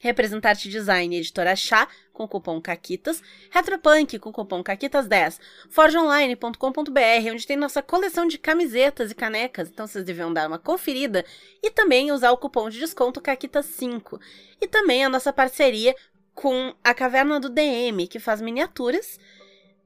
Representarte 0.00 0.68
Design 0.68 1.16
Editora 1.16 1.54
Chá, 1.54 1.86
com 2.12 2.26
cupom 2.26 2.60
CAQUITAS, 2.60 3.22
Retropunk, 3.50 4.18
com 4.18 4.32
cupom 4.32 4.64
CAQUITAS10, 4.64 5.38
forgeonline.com.br, 5.70 7.30
onde 7.32 7.46
tem 7.46 7.56
nossa 7.56 7.82
coleção 7.82 8.26
de 8.26 8.38
camisetas 8.38 9.10
e 9.10 9.14
canecas, 9.14 9.68
então 9.68 9.86
vocês 9.86 10.04
deviam 10.04 10.32
dar 10.32 10.48
uma 10.48 10.58
conferida, 10.58 11.24
e 11.62 11.70
também 11.70 12.10
usar 12.10 12.32
o 12.32 12.38
cupom 12.38 12.68
de 12.68 12.78
desconto 12.78 13.20
CAQUITAS5. 13.20 14.20
E 14.60 14.66
também 14.66 15.04
a 15.04 15.08
nossa 15.08 15.32
parceria 15.32 15.94
com 16.34 16.74
a 16.82 16.94
Caverna 16.94 17.38
do 17.38 17.50
DM, 17.50 18.08
que 18.08 18.18
faz 18.18 18.40
miniaturas, 18.40 19.20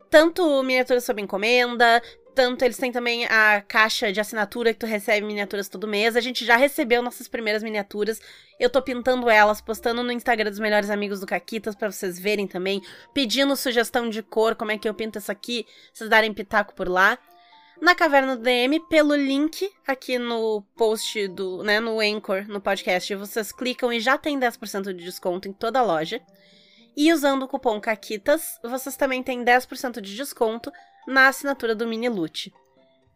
tanto 0.08 0.62
miniaturas 0.62 1.04
sob 1.04 1.20
encomenda, 1.20 2.00
Tanto 2.34 2.64
eles 2.64 2.76
têm 2.76 2.90
também 2.90 3.26
a 3.26 3.60
caixa 3.60 4.12
de 4.12 4.20
assinatura 4.20 4.72
que 4.72 4.80
tu 4.80 4.86
recebe 4.86 5.24
miniaturas 5.24 5.68
todo 5.68 5.86
mês. 5.86 6.16
A 6.16 6.20
gente 6.20 6.44
já 6.44 6.56
recebeu 6.56 7.00
nossas 7.00 7.28
primeiras 7.28 7.62
miniaturas. 7.62 8.20
Eu 8.58 8.68
tô 8.68 8.82
pintando 8.82 9.30
elas, 9.30 9.60
postando 9.60 10.02
no 10.02 10.10
Instagram 10.10 10.50
dos 10.50 10.58
melhores 10.58 10.90
amigos 10.90 11.20
do 11.20 11.26
Caquitas 11.26 11.76
para 11.76 11.92
vocês 11.92 12.18
verem 12.18 12.48
também, 12.48 12.82
pedindo 13.12 13.54
sugestão 13.54 14.10
de 14.10 14.22
cor, 14.22 14.56
como 14.56 14.72
é 14.72 14.78
que 14.78 14.88
eu 14.88 14.94
pinto 14.94 15.18
isso 15.18 15.30
aqui, 15.30 15.64
vocês 15.92 16.10
darem 16.10 16.32
pitaco 16.32 16.74
por 16.74 16.88
lá. 16.88 17.18
Na 17.80 17.94
Caverna 17.94 18.36
do 18.36 18.42
DM, 18.42 18.80
pelo 18.88 19.14
link 19.14 19.70
aqui 19.86 20.18
no 20.18 20.62
post 20.76 21.28
do, 21.28 21.62
né, 21.62 21.80
no 21.80 22.00
Anchor, 22.00 22.46
no 22.48 22.60
podcast, 22.60 23.14
vocês 23.14 23.52
clicam 23.52 23.92
e 23.92 24.00
já 24.00 24.16
tem 24.16 24.38
10% 24.38 24.92
de 24.92 25.04
desconto 25.04 25.48
em 25.48 25.52
toda 25.52 25.80
a 25.80 25.82
loja. 25.82 26.20
E 26.96 27.12
usando 27.12 27.42
o 27.42 27.48
cupom 27.48 27.80
CAQUITAS, 27.80 28.60
vocês 28.62 28.96
também 28.96 29.22
têm 29.22 29.44
10% 29.44 30.00
de 30.00 30.14
desconto 30.16 30.72
na 31.06 31.28
assinatura 31.28 31.74
do 31.74 31.86
Mini 31.86 32.08
Loot. 32.08 32.52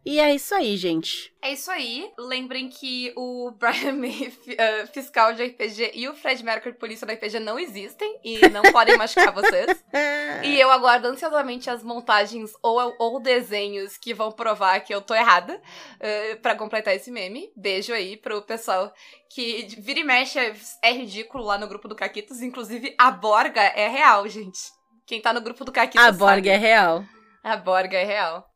E 0.05 0.19
é 0.19 0.33
isso 0.33 0.55
aí, 0.55 0.77
gente. 0.77 1.31
É 1.41 1.51
isso 1.51 1.69
aí. 1.69 2.09
Lembrem 2.17 2.69
que 2.69 3.13
o 3.15 3.51
Brian 3.59 3.93
May, 3.93 4.27
uh, 4.27 4.87
fiscal 4.87 5.33
de 5.33 5.43
RPG, 5.43 5.91
e 5.93 6.07
o 6.07 6.15
Fred 6.15 6.43
Mercury, 6.43 6.73
polícia 6.73 7.05
da 7.05 7.13
RPG, 7.13 7.39
não 7.39 7.59
existem 7.59 8.17
e 8.23 8.47
não 8.49 8.63
podem 8.71 8.97
machucar 8.97 9.33
vocês. 9.33 9.83
E 10.41 10.59
eu 10.59 10.71
aguardo 10.71 11.07
ansiosamente 11.07 11.69
as 11.69 11.83
montagens 11.83 12.51
ou, 12.63 12.95
ou 12.97 13.19
desenhos 13.19 13.97
que 13.97 14.13
vão 14.13 14.31
provar 14.31 14.79
que 14.79 14.93
eu 14.93 15.01
tô 15.01 15.13
errada 15.13 15.55
uh, 15.55 16.37
para 16.41 16.55
completar 16.55 16.95
esse 16.95 17.11
meme. 17.11 17.51
Beijo 17.55 17.91
aí 17.91 18.15
pro 18.15 18.41
pessoal 18.41 18.93
que 19.29 19.67
vira 19.79 19.99
e 19.99 20.03
mexe 20.03 20.39
é, 20.81 20.91
ridículo 20.91 21.43
lá 21.43 21.57
no 21.57 21.67
grupo 21.67 21.87
do 21.87 21.95
Caquitos. 21.95 22.41
Inclusive, 22.41 22.95
a 22.97 23.11
Borga 23.11 23.61
é 23.61 23.87
real, 23.89 24.27
gente. 24.29 24.59
Quem 25.05 25.21
tá 25.21 25.33
no 25.33 25.41
grupo 25.41 25.65
do 25.65 25.71
Caquitos 25.71 26.07
A 26.07 26.11
Borga 26.11 26.51
é 26.51 26.57
real. 26.57 27.03
A 27.43 27.55
Borga 27.57 27.97
é 27.97 28.03
real, 28.03 28.49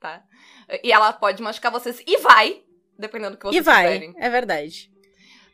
tá? 0.00 0.22
E 0.82 0.92
ela 0.92 1.12
pode 1.12 1.42
machucar 1.42 1.70
vocês. 1.70 2.02
E 2.06 2.18
vai, 2.18 2.62
dependendo 2.98 3.32
do 3.32 3.36
que 3.38 3.44
vocês 3.46 3.56
E 3.56 3.60
vai, 3.60 3.84
quiserem. 3.98 4.14
é 4.18 4.30
verdade. 4.30 4.90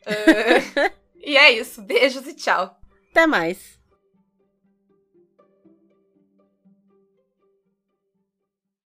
Uh, 0.05 0.91
e 1.19 1.35
é 1.37 1.51
isso. 1.51 1.81
Beijos 1.81 2.25
e 2.27 2.33
tchau. 2.33 2.77
Até 3.11 3.25
mais. 3.27 3.76